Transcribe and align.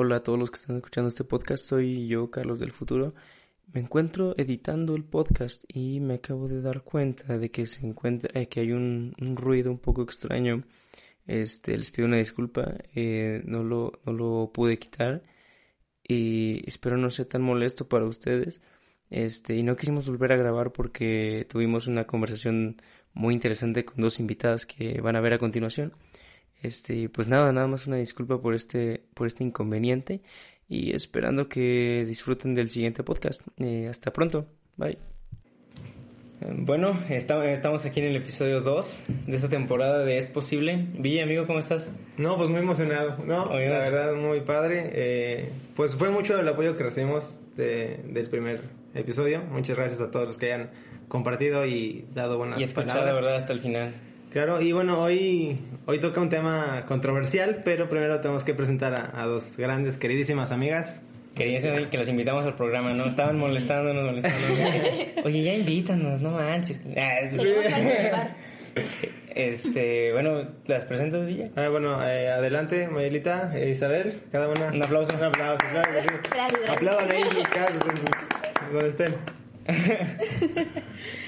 Hola 0.00 0.14
a 0.16 0.22
todos 0.22 0.38
los 0.38 0.52
que 0.52 0.58
están 0.58 0.76
escuchando 0.76 1.08
este 1.08 1.24
podcast, 1.24 1.64
soy 1.64 2.06
yo, 2.06 2.30
Carlos 2.30 2.60
del 2.60 2.70
Futuro. 2.70 3.16
Me 3.72 3.80
encuentro 3.80 4.32
editando 4.38 4.94
el 4.94 5.02
podcast 5.02 5.64
y 5.66 5.98
me 5.98 6.14
acabo 6.14 6.46
de 6.46 6.62
dar 6.62 6.82
cuenta 6.84 7.36
de 7.36 7.50
que 7.50 7.66
se 7.66 7.84
encuentra, 7.84 8.30
eh, 8.40 8.46
que 8.46 8.60
hay 8.60 8.70
un, 8.70 9.12
ruido 9.18 9.72
un 9.72 9.80
poco 9.80 10.02
extraño. 10.02 10.62
Este, 11.26 11.76
les 11.76 11.90
pido 11.90 12.06
una 12.06 12.18
disculpa, 12.18 12.74
eh, 12.94 13.42
no 13.44 13.64
lo, 13.64 13.90
no 14.06 14.12
lo 14.12 14.52
pude 14.52 14.78
quitar 14.78 15.24
y 16.04 16.62
espero 16.68 16.96
no 16.96 17.10
sea 17.10 17.28
tan 17.28 17.42
molesto 17.42 17.88
para 17.88 18.04
ustedes. 18.04 18.60
Este, 19.10 19.56
y 19.56 19.64
no 19.64 19.74
quisimos 19.74 20.08
volver 20.08 20.30
a 20.30 20.36
grabar 20.36 20.70
porque 20.70 21.44
tuvimos 21.50 21.88
una 21.88 22.06
conversación 22.06 22.76
muy 23.14 23.34
interesante 23.34 23.84
con 23.84 23.96
dos 24.00 24.20
invitadas 24.20 24.64
que 24.64 25.00
van 25.00 25.16
a 25.16 25.20
ver 25.20 25.32
a 25.32 25.38
continuación. 25.38 25.92
Este, 26.62 27.08
pues 27.08 27.28
nada, 27.28 27.52
nada 27.52 27.66
más 27.66 27.86
una 27.86 27.96
disculpa 27.96 28.40
por 28.40 28.54
este, 28.54 29.02
por 29.14 29.26
este 29.26 29.44
inconveniente 29.44 30.22
y 30.68 30.94
esperando 30.94 31.48
que 31.48 32.04
disfruten 32.06 32.54
del 32.54 32.68
siguiente 32.68 33.02
podcast. 33.02 33.42
Eh, 33.58 33.88
hasta 33.88 34.12
pronto. 34.12 34.46
Bye. 34.76 34.98
Bueno, 36.40 36.96
estamos 37.08 37.84
aquí 37.84 37.98
en 37.98 38.06
el 38.06 38.16
episodio 38.16 38.60
2 38.60 39.04
de 39.26 39.36
esta 39.36 39.48
temporada 39.48 40.04
de 40.04 40.18
Es 40.18 40.28
Posible. 40.28 40.86
Villa, 40.94 41.24
amigo, 41.24 41.46
¿cómo 41.46 41.58
estás? 41.58 41.90
No, 42.16 42.36
pues 42.36 42.48
muy 42.48 42.60
emocionado, 42.60 43.16
¿no? 43.24 43.46
La 43.46 43.58
verdad, 43.58 44.14
muy 44.14 44.40
padre. 44.42 44.88
Eh, 44.92 45.50
pues 45.74 45.94
fue 45.94 46.10
mucho 46.10 46.38
el 46.38 46.46
apoyo 46.46 46.76
que 46.76 46.84
recibimos 46.84 47.40
del 47.56 48.28
primer 48.30 48.62
episodio. 48.94 49.42
Muchas 49.50 49.76
gracias 49.76 50.00
a 50.00 50.12
todos 50.12 50.28
los 50.28 50.38
que 50.38 50.52
hayan 50.52 50.70
compartido 51.08 51.66
y 51.66 52.06
dado 52.14 52.38
buenas 52.38 52.60
y 52.60 52.62
escuchado, 52.62 53.04
la 53.04 53.14
verdad, 53.14 53.34
hasta 53.34 53.52
el 53.52 53.58
final. 53.58 53.94
Claro, 54.30 54.60
y 54.60 54.72
bueno, 54.72 55.00
hoy, 55.00 55.58
hoy 55.86 56.00
toca 56.00 56.20
un 56.20 56.28
tema 56.28 56.84
controversial, 56.86 57.62
pero 57.64 57.88
primero 57.88 58.20
tenemos 58.20 58.44
que 58.44 58.52
presentar 58.52 59.12
a, 59.14 59.24
dos 59.24 59.56
grandes, 59.56 59.96
queridísimas 59.96 60.52
amigas. 60.52 61.02
Queridísimas 61.34 61.86
que 61.86 61.96
las 61.96 62.08
invitamos 62.08 62.44
al 62.44 62.54
programa, 62.54 62.92
¿no? 62.92 63.06
Estaban 63.06 63.38
molestándonos, 63.38 64.04
molestándonos. 64.04 64.58
Oye, 65.24 65.42
ya 65.42 65.54
invítanos, 65.54 66.20
no 66.20 66.32
manches. 66.32 66.82
Ah, 66.96 67.20
este, 69.34 70.12
bueno, 70.12 70.46
¿las 70.66 70.84
presentas, 70.84 71.26
Villa? 71.26 71.50
Ah, 71.56 71.68
bueno, 71.70 72.06
eh, 72.06 72.28
adelante, 72.28 72.86
Mayelita, 72.86 73.52
e 73.54 73.70
Isabel, 73.70 74.12
cada 74.30 74.48
una. 74.48 74.66
Un 74.66 74.82
aplauso. 74.82 75.14
Un 75.16 75.24
aplauso, 75.24 75.64
claro. 76.30 76.58
Aplaudan 76.68 77.10
ahí, 77.10 77.22
Carlos, 77.50 77.82
donde 78.72 78.88
estén. 78.88 79.14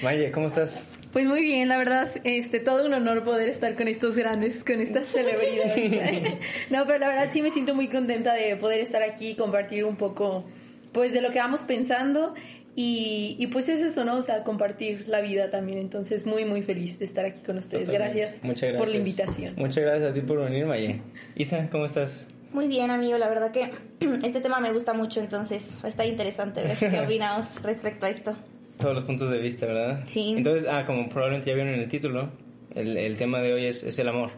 Maye, 0.03 0.31
¿cómo 0.31 0.47
estás? 0.47 0.87
Pues 1.11 1.25
muy 1.25 1.41
bien, 1.41 1.67
la 1.67 1.77
verdad, 1.77 2.09
este, 2.23 2.59
todo 2.59 2.85
un 2.85 2.93
honor 2.93 3.23
poder 3.23 3.49
estar 3.49 3.75
con 3.75 3.87
estos 3.87 4.15
grandes, 4.15 4.63
con 4.63 4.79
estas 4.79 5.05
celebridades. 5.11 6.33
no, 6.69 6.85
pero 6.85 6.99
la 6.99 7.09
verdad 7.09 7.29
sí 7.31 7.41
me 7.41 7.51
siento 7.51 7.75
muy 7.75 7.89
contenta 7.89 8.33
de 8.33 8.55
poder 8.55 8.79
estar 8.79 9.03
aquí 9.03 9.29
y 9.29 9.35
compartir 9.35 9.83
un 9.83 9.97
poco, 9.97 10.45
pues, 10.93 11.11
de 11.11 11.21
lo 11.21 11.31
que 11.31 11.39
vamos 11.39 11.61
pensando 11.61 12.33
y, 12.75 13.35
y, 13.37 13.47
pues 13.47 13.67
es 13.67 13.81
eso, 13.81 14.05
¿no? 14.05 14.15
O 14.15 14.21
sea, 14.21 14.45
compartir 14.45 15.05
la 15.09 15.19
vida 15.19 15.49
también. 15.49 15.79
Entonces, 15.79 16.25
muy, 16.25 16.45
muy 16.45 16.61
feliz 16.61 16.97
de 16.99 17.05
estar 17.05 17.25
aquí 17.25 17.41
con 17.41 17.57
ustedes. 17.57 17.89
Gracias, 17.89 18.41
Muchas 18.43 18.69
gracias 18.69 18.77
por 18.77 18.89
la 18.89 18.95
invitación. 18.95 19.55
Muchas 19.57 19.83
gracias 19.83 20.11
a 20.11 20.13
ti 20.13 20.21
por 20.21 20.39
venir, 20.39 20.65
Maye. 20.65 21.01
Isa, 21.35 21.69
¿cómo 21.69 21.85
estás? 21.85 22.27
Muy 22.53 22.67
bien, 22.67 22.89
amigo. 22.89 23.17
La 23.17 23.27
verdad 23.27 23.51
que 23.51 23.71
este 24.23 24.39
tema 24.39 24.61
me 24.61 24.71
gusta 24.71 24.93
mucho, 24.93 25.19
entonces 25.19 25.67
está 25.83 26.05
interesante 26.05 26.63
ver 26.63 26.77
qué 26.77 26.99
opinamos 27.05 27.61
respecto 27.61 28.05
a 28.05 28.09
esto 28.09 28.37
todos 28.81 28.95
los 28.95 29.03
puntos 29.03 29.29
de 29.29 29.39
vista, 29.39 29.65
¿verdad? 29.65 30.03
Sí. 30.05 30.33
Entonces, 30.37 30.67
ah, 30.69 30.85
como 30.85 31.07
probablemente 31.07 31.49
ya 31.49 31.55
vieron 31.55 31.73
en 31.73 31.79
el 31.79 31.87
título, 31.87 32.29
el, 32.75 32.97
el 32.97 33.17
tema 33.17 33.39
de 33.39 33.53
hoy 33.53 33.65
es, 33.65 33.83
es 33.83 33.97
el 33.99 34.09
amor. 34.09 34.31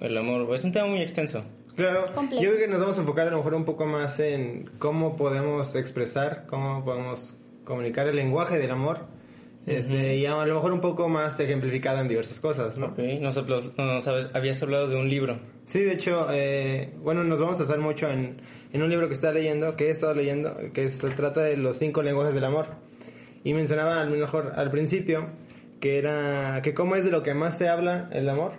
El 0.00 0.18
amor 0.18 0.54
es 0.54 0.64
un 0.64 0.72
tema 0.72 0.86
muy 0.86 1.00
extenso. 1.00 1.42
Claro, 1.76 2.06
yo 2.32 2.40
creo 2.40 2.58
que 2.58 2.68
nos 2.68 2.80
vamos 2.80 2.96
a 2.96 3.00
enfocar 3.00 3.28
a 3.28 3.30
lo 3.30 3.38
mejor 3.38 3.54
un 3.54 3.64
poco 3.64 3.84
más 3.84 4.18
en 4.20 4.70
cómo 4.78 5.16
podemos 5.16 5.74
expresar, 5.74 6.44
cómo 6.46 6.84
podemos 6.84 7.34
comunicar 7.64 8.06
el 8.06 8.16
lenguaje 8.16 8.58
del 8.58 8.70
amor. 8.70 9.00
Este, 9.66 10.16
y 10.16 10.26
a 10.26 10.46
lo 10.46 10.54
mejor 10.54 10.72
un 10.72 10.80
poco 10.80 11.08
más 11.08 11.38
ejemplificado 11.40 12.00
en 12.00 12.08
diversas 12.08 12.38
cosas, 12.38 12.78
¿no? 12.78 12.86
Ok, 12.86 12.98
nos, 13.20 13.36
habías 14.32 14.62
hablado 14.62 14.88
de 14.88 14.96
un 14.96 15.08
libro. 15.08 15.38
Sí, 15.66 15.80
de 15.80 15.92
hecho, 15.92 16.28
eh, 16.30 16.94
bueno, 17.02 17.24
nos 17.24 17.40
vamos 17.40 17.58
a 17.60 17.64
hacer 17.64 17.78
mucho 17.78 18.08
en, 18.08 18.40
en 18.72 18.82
un 18.82 18.88
libro 18.88 19.08
que 19.08 19.14
está 19.14 19.32
leyendo, 19.32 19.74
que 19.74 19.88
he 19.88 19.90
estado 19.90 20.14
leyendo, 20.14 20.56
que 20.72 20.88
se 20.88 21.10
trata 21.10 21.42
de 21.42 21.56
los 21.56 21.76
cinco 21.76 22.02
lenguajes 22.02 22.34
del 22.34 22.44
amor. 22.44 22.68
Y 23.46 23.54
mencionaba 23.54 24.00
a 24.00 24.04
lo 24.04 24.16
mejor 24.16 24.54
al 24.56 24.72
principio 24.72 25.28
que 25.78 25.98
era 25.98 26.60
que 26.64 26.74
cómo 26.74 26.96
es 26.96 27.04
de 27.04 27.12
lo 27.12 27.22
que 27.22 27.32
más 27.32 27.56
se 27.56 27.68
habla 27.68 28.10
el 28.10 28.28
amor, 28.28 28.54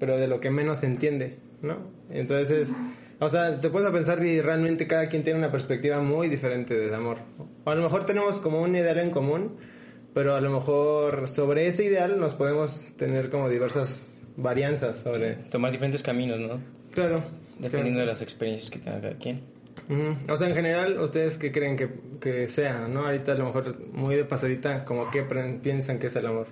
pero 0.00 0.18
de 0.18 0.26
lo 0.26 0.40
que 0.40 0.50
menos 0.50 0.80
se 0.80 0.86
entiende, 0.86 1.38
¿no? 1.60 1.76
Entonces, 2.10 2.68
o 3.20 3.28
sea, 3.28 3.60
te 3.60 3.70
puedes 3.70 3.88
pensar 3.92 4.24
y 4.24 4.40
realmente 4.40 4.88
cada 4.88 5.06
quien 5.08 5.22
tiene 5.22 5.38
una 5.38 5.52
perspectiva 5.52 6.02
muy 6.02 6.28
diferente 6.28 6.74
del 6.76 6.92
amor. 6.92 7.18
O 7.62 7.70
a 7.70 7.76
lo 7.76 7.82
mejor 7.82 8.04
tenemos 8.04 8.38
como 8.38 8.60
un 8.60 8.74
ideal 8.74 8.98
en 8.98 9.10
común, 9.10 9.58
pero 10.12 10.34
a 10.34 10.40
lo 10.40 10.50
mejor 10.50 11.28
sobre 11.28 11.68
ese 11.68 11.84
ideal 11.84 12.18
nos 12.18 12.34
podemos 12.34 12.88
tener 12.96 13.30
como 13.30 13.48
diversas 13.48 14.12
varianzas 14.36 14.96
sobre... 14.96 15.34
Tomar 15.52 15.70
diferentes 15.70 16.02
caminos, 16.02 16.40
¿no? 16.40 16.58
Claro. 16.90 17.22
Dependiendo 17.60 18.00
de 18.00 18.06
las 18.06 18.20
experiencias 18.20 18.70
que 18.70 18.80
tenga 18.80 19.00
cada 19.00 19.14
quien. 19.14 19.51
O 20.28 20.36
sea, 20.36 20.48
en 20.48 20.54
general, 20.54 20.98
¿ustedes 20.98 21.36
qué 21.36 21.52
creen 21.52 21.76
que, 21.76 21.88
que, 22.20 22.48
sea? 22.48 22.88
¿No? 22.88 23.04
Ahorita 23.06 23.32
a 23.32 23.34
lo 23.34 23.46
mejor 23.46 23.78
muy 23.92 24.16
de 24.16 24.24
pasadita, 24.24 24.84
como 24.84 25.10
qué 25.10 25.22
piensan 25.62 25.98
que 25.98 26.06
es 26.06 26.16
el 26.16 26.26
amor. 26.26 26.46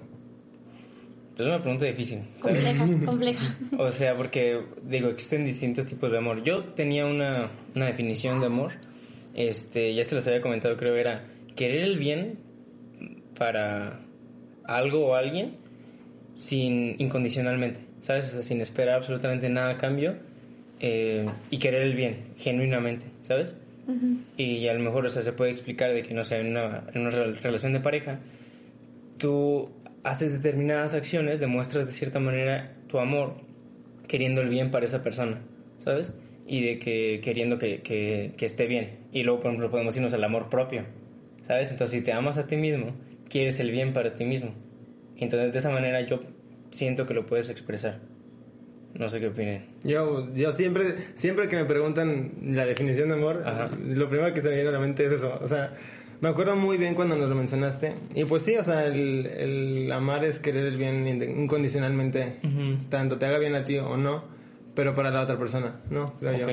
Es 1.38 1.47
una 1.47 1.62
pregunta 1.62 1.86
difícil. 1.86 2.22
Compleja, 2.41 2.86
compleja. 3.06 3.56
O 3.78 3.91
sea, 3.91 4.14
porque, 4.14 4.60
digo, 4.82 5.09
existen 5.09 5.44
distintos 5.44 5.86
tipos 5.86 6.12
de 6.12 6.19
amor. 6.19 6.42
Yo 6.42 6.64
tenía 6.64 7.06
una, 7.06 7.50
una 7.75 7.86
definición 7.86 8.41
de 8.41 8.47
amor, 8.47 8.72
este, 9.34 9.94
ya 9.94 10.04
se 10.04 10.14
los 10.14 10.26
había 10.26 10.42
comentado, 10.42 10.76
creo, 10.76 10.94
era 10.97 11.25
querer 11.56 11.82
el 11.82 11.98
bien 11.98 12.38
para 13.38 14.00
algo 14.64 15.06
o 15.06 15.14
alguien 15.14 15.56
sin 16.34 17.00
incondicionalmente, 17.00 17.80
¿sabes? 18.00 18.26
O 18.28 18.30
sea, 18.32 18.42
sin 18.42 18.60
esperar 18.60 18.97
absolutamente 18.97 19.48
nada 19.48 19.70
a 19.70 19.78
cambio 19.78 20.16
eh, 20.80 21.26
y 21.50 21.58
querer 21.58 21.82
el 21.82 21.94
bien, 21.94 22.16
genuinamente. 22.36 23.06
¿sabes? 23.30 23.56
Y 24.36 24.66
a 24.66 24.74
lo 24.74 24.80
mejor, 24.80 25.06
o 25.06 25.08
sea, 25.08 25.22
se 25.22 25.32
puede 25.32 25.52
explicar 25.52 25.92
de 25.92 26.02
que, 26.02 26.14
no 26.14 26.24
sé, 26.24 26.38
en 26.38 26.48
una, 26.48 26.84
en 26.92 27.02
una 27.02 27.10
relación 27.10 27.72
de 27.72 27.80
pareja, 27.80 28.18
tú 29.18 29.70
haces 30.02 30.32
determinadas 30.32 30.94
acciones, 30.94 31.38
demuestras 31.38 31.86
de 31.86 31.92
cierta 31.92 32.18
manera 32.18 32.74
tu 32.88 32.98
amor 32.98 33.34
queriendo 34.08 34.41
el 34.41 34.48
bien 34.48 34.72
para 34.72 34.86
esa 34.86 35.02
persona, 35.02 35.41
¿sabes? 35.78 36.12
Y 36.46 36.60
de 36.64 36.78
que 36.80 37.20
queriendo 37.22 37.58
que, 37.58 37.82
que, 37.82 38.32
que 38.36 38.47
esté 38.47 38.66
bien. 38.66 38.98
Y 39.12 39.22
luego, 39.22 39.41
por 39.41 39.50
ejemplo, 39.50 39.70
podemos 39.70 39.94
irnos 39.97 40.12
al 40.12 40.24
amor 40.24 40.48
propio, 40.48 40.84
¿sabes? 41.47 41.70
Entonces, 41.70 41.98
si 41.98 42.04
te 42.04 42.12
amas 42.12 42.36
a 42.36 42.48
ti 42.48 42.56
mismo, 42.56 42.97
quieres 43.28 43.60
el 43.60 43.70
bien 43.70 43.92
para 43.92 44.14
ti 44.14 44.24
mismo. 44.24 44.54
entonces, 45.16 45.52
de 45.52 45.58
esa 45.58 45.70
manera 45.70 46.00
yo 46.00 46.20
siento 46.70 47.06
que 47.06 47.14
lo 47.14 47.26
puedes 47.26 47.48
expresar. 47.48 48.00
No 48.94 49.08
sé 49.08 49.20
qué 49.20 49.28
opinen. 49.28 49.66
Yo, 49.84 50.32
yo 50.34 50.52
siempre, 50.52 50.96
siempre 51.14 51.48
que 51.48 51.56
me 51.56 51.64
preguntan 51.64 52.32
la 52.42 52.66
definición 52.66 53.08
de 53.08 53.14
amor, 53.14 53.44
lo 53.82 54.08
primero 54.08 54.34
que 54.34 54.42
se 54.42 54.48
me 54.48 54.56
viene 54.56 54.68
a 54.68 54.72
la 54.72 54.80
mente 54.80 55.06
es 55.06 55.12
eso. 55.12 55.38
O 55.40 55.48
sea, 55.48 55.74
me 56.20 56.28
acuerdo 56.28 56.56
muy 56.56 56.76
bien 56.76 56.94
cuando 56.94 57.16
nos 57.16 57.28
lo 57.28 57.34
mencionaste. 57.34 57.94
Y 58.14 58.24
pues 58.24 58.42
sí, 58.42 58.56
o 58.56 58.64
sea, 58.64 58.84
el, 58.86 59.26
el 59.26 59.92
amar 59.92 60.24
es 60.24 60.38
querer 60.38 60.66
el 60.66 60.76
bien 60.76 61.06
incondicionalmente, 61.06 62.40
tanto 62.88 63.16
te 63.16 63.26
haga 63.26 63.38
bien 63.38 63.54
a 63.54 63.64
ti 63.64 63.78
o 63.78 63.96
no, 63.96 64.24
pero 64.74 64.94
para 64.94 65.10
la 65.10 65.22
otra 65.22 65.38
persona, 65.38 65.80
¿no? 65.90 66.14
Creo 66.18 66.36
yo. 66.36 66.46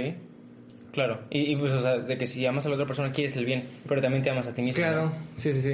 Claro, 0.93 1.19
y, 1.29 1.51
y, 1.51 1.55
pues, 1.57 1.73
o 1.73 1.81
sea, 1.81 1.99
de 1.99 2.17
que 2.17 2.25
si 2.25 2.43
amas 2.45 2.65
a 2.65 2.69
la 2.69 2.75
otra 2.75 2.87
persona 2.87 3.11
quieres 3.11 3.35
el 3.37 3.45
bien, 3.45 3.65
pero 3.87 4.01
también 4.01 4.23
te 4.23 4.31
amas 4.31 4.47
a 4.47 4.55
ti 4.55 4.63
mismo. 4.63 4.77
Claro, 4.77 5.11
sí, 5.35 5.53
sí, 5.53 5.61
sí, 5.61 5.73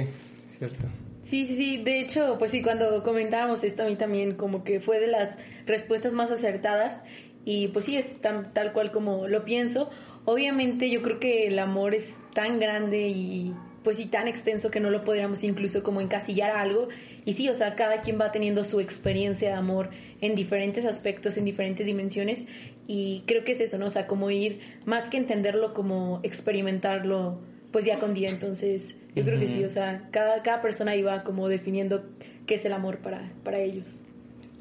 cierto. 0.58 0.86
Sí, 1.22 1.46
sí, 1.46 1.56
sí. 1.56 1.82
De 1.82 2.00
hecho, 2.00 2.36
pues 2.38 2.50
sí, 2.50 2.62
cuando 2.62 3.02
comentábamos 3.02 3.64
esto 3.64 3.84
a 3.84 3.86
mí 3.86 3.96
también 3.96 4.34
como 4.34 4.64
que 4.64 4.80
fue 4.80 5.00
de 5.00 5.06
las 5.06 5.38
respuestas 5.66 6.12
más 6.12 6.30
acertadas 6.30 7.04
y 7.44 7.68
pues 7.68 7.84
sí, 7.84 7.96
es 7.96 8.20
tan, 8.20 8.52
tal 8.52 8.72
cual 8.72 8.90
como 8.90 9.28
lo 9.28 9.44
pienso. 9.44 9.90
Obviamente 10.24 10.90
yo 10.90 11.02
creo 11.02 11.20
que 11.20 11.46
el 11.46 11.58
amor 11.58 11.94
es 11.94 12.16
tan 12.32 12.58
grande 12.58 13.08
y 13.08 13.54
pues 13.82 13.98
sí 13.98 14.06
tan 14.06 14.26
extenso 14.26 14.70
que 14.70 14.80
no 14.80 14.90
lo 14.90 15.04
podríamos 15.04 15.44
incluso 15.44 15.82
como 15.82 16.00
encasillar 16.00 16.50
a 16.50 16.62
algo. 16.62 16.88
Y 17.26 17.34
sí, 17.34 17.48
o 17.48 17.54
sea, 17.54 17.74
cada 17.74 18.02
quien 18.02 18.18
va 18.18 18.32
teniendo 18.32 18.64
su 18.64 18.80
experiencia 18.80 19.50
de 19.50 19.54
amor 19.54 19.90
en 20.20 20.34
diferentes 20.34 20.86
aspectos, 20.86 21.36
en 21.36 21.44
diferentes 21.44 21.86
dimensiones. 21.86 22.46
Y 22.86 23.22
creo 23.26 23.44
que 23.44 23.52
es 23.52 23.60
eso, 23.60 23.78
¿no? 23.78 23.86
O 23.86 23.90
sea, 23.90 24.06
como 24.06 24.30
ir, 24.30 24.60
más 24.84 25.08
que 25.08 25.18
entenderlo, 25.18 25.74
como 25.74 26.20
experimentarlo, 26.22 27.40
pues 27.70 27.84
ya 27.84 27.98
con 27.98 28.14
día. 28.14 28.30
Entonces, 28.30 28.96
yo 29.14 29.22
creo 29.24 29.38
que 29.38 29.48
sí, 29.48 29.64
o 29.64 29.70
sea, 29.70 30.08
cada, 30.10 30.42
cada 30.42 30.62
persona 30.62 30.96
iba 30.96 31.22
como 31.22 31.48
definiendo 31.48 32.04
qué 32.46 32.56
es 32.56 32.64
el 32.64 32.72
amor 32.72 32.98
para, 32.98 33.32
para 33.42 33.58
ellos. 33.58 34.00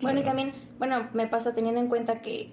Bueno, 0.04 0.20
y 0.20 0.24
también, 0.24 0.54
bueno, 0.78 1.08
me 1.14 1.28
pasa 1.28 1.56
teniendo 1.56 1.80
en 1.80 1.88
cuenta 1.88 2.22
que, 2.22 2.52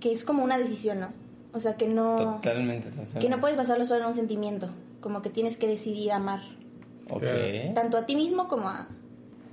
que 0.00 0.12
es 0.12 0.24
como 0.24 0.42
una 0.42 0.58
decisión, 0.58 1.00
¿no? 1.00 1.08
O 1.52 1.60
sea, 1.60 1.76
que 1.76 1.86
no... 1.86 2.16
Totalmente, 2.16 2.88
totalmente. 2.88 3.20
Que 3.20 3.28
no 3.28 3.40
puedes 3.40 3.56
basarlo 3.56 3.84
solo 3.86 4.00
en 4.02 4.06
un 4.08 4.14
sentimiento, 4.14 4.68
como 5.00 5.22
que 5.22 5.30
tienes 5.30 5.56
que 5.56 5.66
decidir 5.66 6.12
amar. 6.12 6.40
Ok. 7.10 7.24
Tanto 7.74 7.98
a 7.98 8.06
ti 8.06 8.16
mismo 8.16 8.48
como 8.48 8.68
a, 8.68 8.88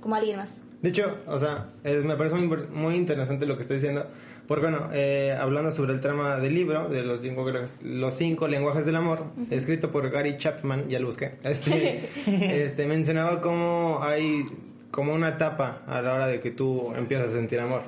como 0.00 0.14
a 0.14 0.18
alguien 0.18 0.38
más. 0.38 0.60
De 0.80 0.88
hecho, 0.88 1.18
o 1.28 1.38
sea, 1.38 1.70
eh, 1.84 1.98
me 1.98 2.16
parece 2.16 2.34
muy, 2.34 2.56
muy 2.72 2.96
interesante 2.96 3.46
lo 3.46 3.56
que 3.56 3.62
estoy 3.62 3.76
diciendo. 3.76 4.06
Porque, 4.48 4.66
bueno, 4.66 4.90
eh, 4.92 5.36
hablando 5.38 5.70
sobre 5.70 5.92
el 5.92 6.00
trama 6.00 6.36
del 6.36 6.54
libro, 6.54 6.88
de 6.88 7.02
los 7.02 7.20
cinco, 7.20 7.46
los 7.82 8.14
cinco 8.14 8.48
lenguajes 8.48 8.84
del 8.84 8.96
amor, 8.96 9.26
escrito 9.50 9.92
por 9.92 10.10
Gary 10.10 10.36
Chapman, 10.36 10.88
ya 10.88 10.98
lo 10.98 11.06
busqué, 11.06 11.36
este, 11.44 12.10
este, 12.64 12.86
mencionaba 12.86 13.40
cómo 13.40 14.00
hay 14.02 14.44
como 14.92 15.12
una 15.14 15.30
etapa 15.30 15.82
a 15.88 16.00
la 16.00 16.14
hora 16.14 16.26
de 16.28 16.38
que 16.38 16.52
tú 16.52 16.92
empiezas 16.94 17.30
a 17.30 17.34
sentir 17.34 17.58
amor. 17.58 17.82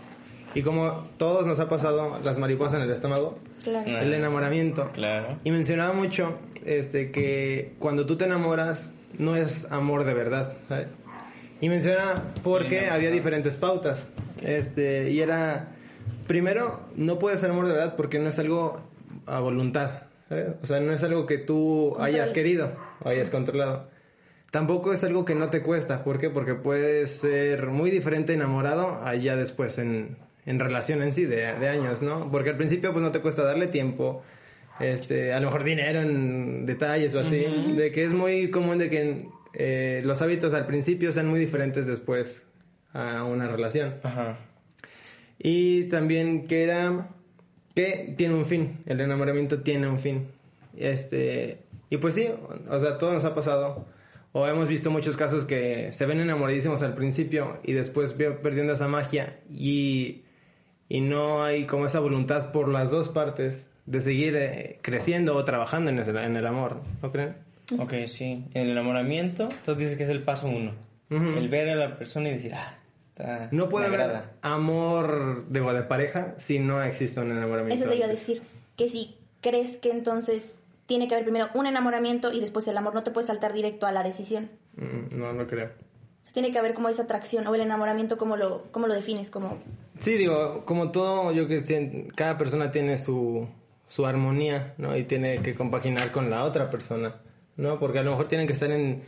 Y 0.57 0.63
como 0.63 1.07
todos 1.19 1.47
nos 1.47 1.61
ha 1.61 1.69
pasado 1.69 2.19
las 2.25 2.39
mariposas 2.41 2.75
en 2.77 2.83
el 2.83 2.91
estómago, 2.91 3.39
Claro. 3.63 3.89
el 4.01 4.13
enamoramiento. 4.13 4.91
Claro. 4.93 5.39
Y 5.45 5.51
mencionaba 5.53 5.93
mucho 5.93 6.39
este, 6.65 7.11
que 7.13 7.75
cuando 7.79 8.07
tú 8.07 8.17
te 8.17 8.25
enamoras, 8.25 8.91
no 9.19 9.37
es 9.37 9.71
amor 9.71 10.05
de 10.05 10.15
verdad, 10.15 10.57
¿sabes? 10.69 10.89
Y 11.61 11.69
menciona 11.69 12.33
porque 12.43 12.89
había 12.89 13.11
diferentes 13.11 13.57
pautas. 13.57 14.07
Este, 14.43 15.11
y 15.11 15.21
era, 15.21 15.69
primero, 16.27 16.81
no 16.97 17.19
puede 17.19 17.39
ser 17.39 17.51
amor 17.51 17.67
de 17.67 17.73
verdad 17.75 17.95
porque 17.97 18.19
no 18.19 18.29
es 18.29 18.39
algo 18.39 18.81
a 19.27 19.41
voluntad. 19.41 20.03
¿sabes? 20.29 20.47
O 20.63 20.67
sea, 20.67 20.81
no 20.81 20.93
es 20.93 21.03
algo 21.03 21.27
que 21.27 21.39
tú 21.39 21.97
hayas 22.01 22.31
querido 22.31 22.73
o 23.03 23.09
hayas 23.09 23.31
controlado. 23.31 23.89
Tampoco 24.55 24.93
es 24.93 25.03
algo 25.03 25.25
que 25.25 25.35
no 25.35 25.51
te 25.51 25.63
cuesta. 25.63 26.05
¿Por 26.05 26.21
qué? 26.21 26.31
Porque 26.31 26.55
puedes 26.55 27.11
ser 27.11 27.67
muy 27.67 27.91
diferente 27.91 28.35
enamorado 28.35 29.05
allá 29.05 29.35
después 29.35 29.79
en, 29.79 30.17
en 30.47 30.61
relación 30.61 31.03
en 31.03 31.13
sí 31.13 31.25
de, 31.25 31.55
de 31.55 31.69
años, 31.69 32.03
¿no? 32.03 32.31
Porque 32.31 32.51
al 32.51 32.57
principio 32.57 32.93
pues 32.93 33.03
no 33.03 33.11
te 33.11 33.19
cuesta 33.19 33.43
darle 33.43 33.67
tiempo, 33.67 34.23
este, 34.79 35.33
a 35.33 35.41
lo 35.41 35.47
mejor 35.47 35.65
dinero 35.65 36.03
en 36.03 36.67
detalles 36.67 37.17
o 37.17 37.19
así, 37.19 37.45
de 37.77 37.91
que 37.91 38.05
es 38.05 38.13
muy 38.13 38.49
común 38.53 38.79
de 38.79 38.91
que 38.91 39.27
eh, 39.55 40.03
los 40.05 40.23
hábitos 40.23 40.55
al 40.55 40.67
principio 40.67 41.11
sean 41.11 41.27
muy 41.27 41.41
diferentes 41.41 41.89
después 41.89 42.41
a 42.93 43.25
una 43.25 43.49
relación. 43.49 43.95
Ajá. 44.05 44.39
Y 45.37 45.89
también 45.89 46.47
que 46.47 46.63
era 46.63 47.09
que 47.75 48.15
tiene 48.17 48.35
un 48.35 48.47
fin, 48.47 48.85
el 48.87 49.01
enamoramiento 49.01 49.63
tiene 49.63 49.89
un 49.89 49.99
fin. 49.99 50.29
Este, 50.77 51.59
y 51.91 51.97
pues 51.97 52.15
sí, 52.15 52.29
o 52.71 52.79
sea, 52.79 52.99
todo 52.99 53.15
nos 53.15 53.25
ha 53.25 53.35
pasado. 53.35 53.93
O 54.37 54.47
hemos 54.49 54.69
visto 54.69 54.91
muchos 54.91 55.17
casos 55.17 55.45
que 55.47 55.93
se 55.93 56.07
ven 56.07 56.19
enamoradísimos 56.21 56.83
al 56.83 56.95
principio 56.95 57.59
y 57.63 57.73
después 57.73 58.15
perdiendo 58.15 58.73
esa 58.73 58.89
magia 58.89 59.39
y, 59.49 60.23
y 60.89 61.01
no 61.01 61.45
hay 61.45 61.67
como 61.67 61.87
esa 61.87 62.01
voluntad 62.01 62.51
por 62.51 62.69
las 62.69 62.91
dos 62.91 63.09
partes 63.11 63.71
de 63.87 64.01
seguir 64.01 64.35
eh, 64.37 64.79
creciendo 64.83 65.37
o 65.37 65.45
trabajando 65.45 65.91
en, 65.91 66.01
ese- 66.01 66.11
en 66.11 66.37
el 66.37 66.47
amor, 66.49 66.81
¿no 67.01 67.13
creen? 67.13 67.37
Ok, 67.79 67.95
sí. 68.07 68.45
El 68.55 68.71
enamoramiento, 68.71 69.45
entonces 69.45 69.79
dice 69.85 69.97
que 69.97 70.03
es 70.03 70.09
el 70.11 70.23
paso 70.23 70.49
uno. 70.49 70.73
El 71.11 71.49
ver 71.49 71.69
a 71.71 71.77
la 71.77 71.97
persona 71.97 72.29
y 72.29 72.33
decir, 72.33 72.55
ah, 72.55 72.77
está. 73.05 73.49
No 73.53 73.69
puede 73.69 73.87
haber 73.87 74.01
agrada. 74.01 74.33
amor 74.43 75.47
de, 75.49 75.61
de 75.61 75.83
pareja 75.85 76.35
si 76.39 76.59
no 76.59 76.83
existe 76.83 77.21
un 77.21 77.31
enamoramiento. 77.31 77.85
Eso 77.85 77.89
te 77.91 77.97
iba 77.99 78.07
a 78.07 78.11
decir. 78.11 78.43
Que 78.77 78.89
si 78.89 79.15
crees 79.41 79.77
que 79.77 79.91
entonces 79.93 80.61
tiene 80.87 81.09
que 81.09 81.15
haber 81.15 81.25
primero 81.25 81.49
un 81.55 81.67
enamoramiento 81.67 82.33
y 82.33 82.41
después 82.41 82.67
el 82.69 82.77
amor, 82.77 82.95
no 82.95 83.03
te 83.03 83.11
puedes 83.11 83.27
saltar 83.29 83.53
directo 83.53 83.87
a 83.87 83.93
la 83.93 84.03
decisión. 84.03 84.51
Mm, 84.77 85.19
No, 85.19 85.33
no 85.33 85.47
creo. 85.47 85.71
Tiene 86.33 86.51
que 86.51 86.59
haber 86.59 86.75
como 86.75 86.89
esa 86.89 87.03
atracción 87.03 87.47
o 87.47 87.55
el 87.55 87.61
enamoramiento, 87.61 88.17
¿cómo 88.19 88.37
lo, 88.37 88.65
cómo 88.73 88.87
lo 88.89 88.95
defines? 88.95 89.31
Como, 89.31 89.63
Sí, 90.01 90.15
digo, 90.15 90.65
como 90.65 90.91
todo, 90.91 91.31
yo 91.33 91.47
que 91.47 91.61
sé, 91.61 92.09
cada 92.17 92.37
persona 92.37 92.73
tiene 92.73 92.99
su, 92.99 93.47
su 93.87 94.05
armonía, 94.05 94.75
¿no? 94.79 94.97
Y 94.97 95.05
tiene 95.05 95.41
que 95.43 95.55
compaginar 95.55 96.11
con 96.11 96.31
la 96.31 96.43
otra 96.45 96.71
persona, 96.71 97.21
¿no? 97.57 97.79
Porque 97.79 98.01
a 98.01 98.03
lo 98.03 98.11
mejor 98.11 98.27
tienen 98.27 98.49
que 98.49 98.53
estar 98.55 98.71
en, 98.73 99.05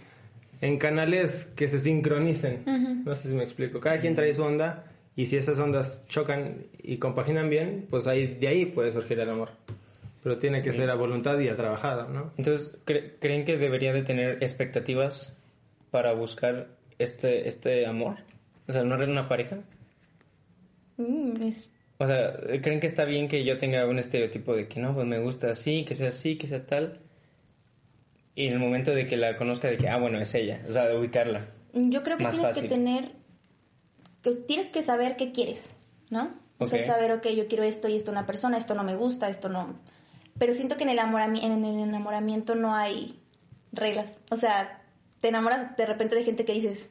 en 0.60 0.78
canales 0.78 1.46
que 1.56 1.66
se 1.66 1.80
sincronicen. 1.80 3.02
No 3.04 3.16
sé 3.16 3.28
si 3.30 3.34
me 3.34 3.42
explico. 3.42 3.80
Cada 3.80 3.98
quien 3.98 4.14
trae 4.14 4.32
su 4.32 4.42
onda 4.42 4.84
y 5.16 5.26
si 5.26 5.36
esas 5.36 5.58
ondas 5.58 6.06
chocan 6.06 6.66
y 6.78 6.98
compaginan 6.98 7.50
bien, 7.50 7.86
pues 7.90 8.06
ahí, 8.06 8.36
de 8.38 8.46
ahí 8.46 8.66
puede 8.66 8.92
surgir 8.92 9.18
el 9.18 9.30
amor. 9.30 9.50
Pero 10.26 10.38
tiene 10.40 10.60
que 10.60 10.72
ser 10.72 10.90
a 10.90 10.96
voluntad 10.96 11.38
y 11.38 11.48
a 11.48 11.54
trabajada, 11.54 12.08
¿no? 12.08 12.32
Entonces, 12.36 12.76
¿cre- 12.84 13.12
¿creen 13.20 13.44
que 13.44 13.58
debería 13.58 13.92
de 13.92 14.02
tener 14.02 14.42
expectativas 14.42 15.40
para 15.92 16.14
buscar 16.14 16.66
este, 16.98 17.46
este 17.46 17.86
amor? 17.86 18.16
O 18.66 18.72
sea, 18.72 18.82
no 18.82 18.96
una 18.96 19.28
pareja. 19.28 19.58
mm, 20.96 21.42
es- 21.42 21.72
O 21.98 22.08
sea, 22.08 22.36
¿creen 22.60 22.80
que 22.80 22.88
está 22.88 23.04
bien 23.04 23.28
que 23.28 23.44
yo 23.44 23.56
tenga 23.56 23.86
un 23.86 24.00
estereotipo 24.00 24.56
de 24.56 24.66
que 24.66 24.80
no, 24.80 24.92
pues 24.96 25.06
me 25.06 25.20
gusta 25.20 25.52
así, 25.52 25.84
que 25.84 25.94
sea 25.94 26.08
así, 26.08 26.36
que 26.36 26.48
sea 26.48 26.66
tal? 26.66 26.98
Y 28.34 28.48
en 28.48 28.54
el 28.54 28.58
momento 28.58 28.90
de 28.90 29.06
que 29.06 29.16
la 29.16 29.36
conozca, 29.36 29.68
de 29.68 29.76
que, 29.76 29.88
ah, 29.88 29.98
bueno, 29.98 30.18
es 30.18 30.34
ella. 30.34 30.60
O 30.68 30.72
sea, 30.72 30.88
de 30.88 30.98
ubicarla. 30.98 31.46
yo 31.72 32.02
creo 32.02 32.16
que 32.16 32.24
Más 32.24 32.32
tienes 32.34 32.48
fácil. 32.50 32.62
que 32.64 32.68
tener, 32.68 33.12
que 34.22 34.32
tienes 34.34 34.66
que 34.66 34.82
saber 34.82 35.14
qué 35.16 35.30
quieres, 35.30 35.70
¿no? 36.10 36.32
O 36.58 36.66
sea, 36.66 36.84
saber, 36.84 37.12
ok, 37.12 37.28
yo 37.28 37.46
quiero 37.46 37.62
esto 37.62 37.86
y 37.88 37.94
esto 37.94 38.10
una 38.10 38.26
persona, 38.26 38.56
esto 38.56 38.74
no 38.74 38.82
me 38.82 38.96
gusta, 38.96 39.28
esto 39.28 39.48
no... 39.48 39.78
Pero 40.38 40.54
siento 40.54 40.76
que 40.76 40.84
en 40.84 40.90
el, 40.90 40.98
enamorami- 40.98 41.42
en 41.42 41.64
el 41.64 41.80
enamoramiento 41.88 42.54
no 42.54 42.74
hay 42.74 43.18
reglas. 43.72 44.20
O 44.30 44.36
sea, 44.36 44.82
te 45.20 45.28
enamoras 45.28 45.76
de 45.76 45.86
repente 45.86 46.14
de 46.14 46.24
gente 46.24 46.44
que 46.44 46.52
dices, 46.52 46.90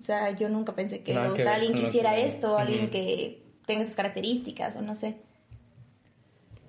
o 0.00 0.04
sea, 0.04 0.30
yo 0.30 0.48
nunca 0.48 0.74
pensé 0.74 1.02
que 1.02 1.12
ver 1.32 1.48
alguien 1.48 1.72
que 1.74 1.90
que- 2.16 2.26
esto, 2.28 2.54
o 2.54 2.58
alguien 2.58 2.90
que 2.90 3.42
tenga 3.66 3.82
esas 3.84 3.94
características, 3.96 4.76
o 4.76 4.82
no 4.82 4.96
sé. 4.96 5.16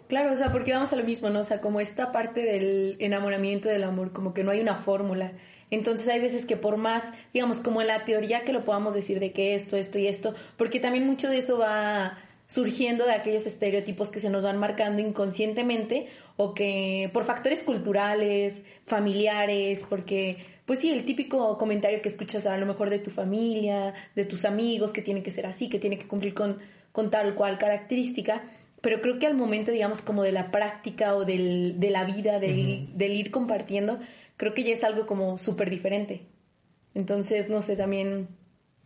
Claro, 0.08 0.34
o 0.34 0.36
sea, 0.36 0.52
porque 0.52 0.74
vamos 0.74 0.92
a 0.94 0.96
lo 0.96 1.04
mismo, 1.04 1.30
¿no? 1.30 1.40
O 1.40 1.44
sea, 1.44 1.62
como 1.62 1.80
esta 1.80 2.12
parte 2.12 2.44
del 2.44 2.98
enamoramiento 3.00 3.70
del 3.70 3.84
amor, 3.84 4.12
como 4.12 4.34
que 4.34 4.44
no 4.44 4.52
hay 4.52 4.60
una 4.60 4.76
fórmula. 4.76 5.32
Entonces 5.72 6.08
hay 6.08 6.20
veces 6.20 6.46
que 6.46 6.56
por 6.58 6.78
más, 6.78 7.06
digamos, 7.34 7.58
como 7.60 7.82
en 7.82 7.88
la 7.88 8.06
teoría 8.06 8.44
que 8.44 8.54
lo 8.54 8.64
podamos 8.64 8.94
decir 8.94 9.20
de 9.20 9.32
que 9.32 9.56
esto, 9.56 9.76
esto 9.78 9.98
y 9.98 10.08
esto, 10.08 10.36
porque 10.58 10.80
también 10.80 11.08
mucho 11.08 11.30
de 11.30 11.40
eso 11.40 11.58
va 11.58 12.20
surgiendo 12.48 13.06
de 13.06 13.14
aquellos 13.14 13.46
estereotipos 13.48 14.10
que 14.10 14.20
se 14.20 14.30
nos 14.30 14.44
van 14.44 14.58
marcando 14.58 15.02
inconscientemente 15.02 16.08
o 16.38 16.54
que 16.54 17.10
por 17.14 17.24
factores 17.24 17.64
culturales, 17.64 18.64
familiares, 18.86 19.86
porque 19.90 20.38
pues 20.66 20.80
sí, 20.80 20.90
el 20.90 21.06
típico 21.06 21.58
comentario 21.58 22.02
que 22.02 22.10
escuchas 22.10 22.46
a 22.46 22.58
lo 22.58 22.66
mejor 22.66 22.90
de 22.90 23.00
tu 23.00 23.12
familia, 23.12 23.94
de 24.16 24.26
tus 24.26 24.46
amigos, 24.46 24.94
que 24.94 25.02
tiene 25.02 25.22
que 25.22 25.32
ser 25.32 25.46
así, 25.46 25.68
que 25.70 25.80
tiene 25.80 25.98
que 25.98 26.08
cumplir 26.08 26.34
con, 26.34 26.60
con 26.92 27.12
tal 27.12 27.36
cual 27.36 27.58
característica, 27.58 28.44
pero 28.82 29.02
creo 29.02 29.20
que 29.20 29.28
al 29.28 29.36
momento, 29.36 29.72
digamos, 29.72 30.02
como 30.02 30.24
de 30.24 30.32
la 30.32 30.52
práctica 30.52 31.16
o 31.16 31.26
del, 31.26 31.80
de 31.80 31.90
la 31.90 32.06
vida, 32.06 32.40
del, 32.40 32.90
del 32.98 33.14
ir 33.14 33.32
compartiendo, 33.32 34.00
creo 34.38 34.54
que 34.54 34.64
ya 34.64 34.74
es 34.74 34.84
algo 34.84 35.06
como 35.06 35.38
súper 35.38 35.70
diferente. 35.70 36.28
Entonces, 36.94 37.50
no 37.50 37.62
sé, 37.62 37.76
también, 37.76 38.28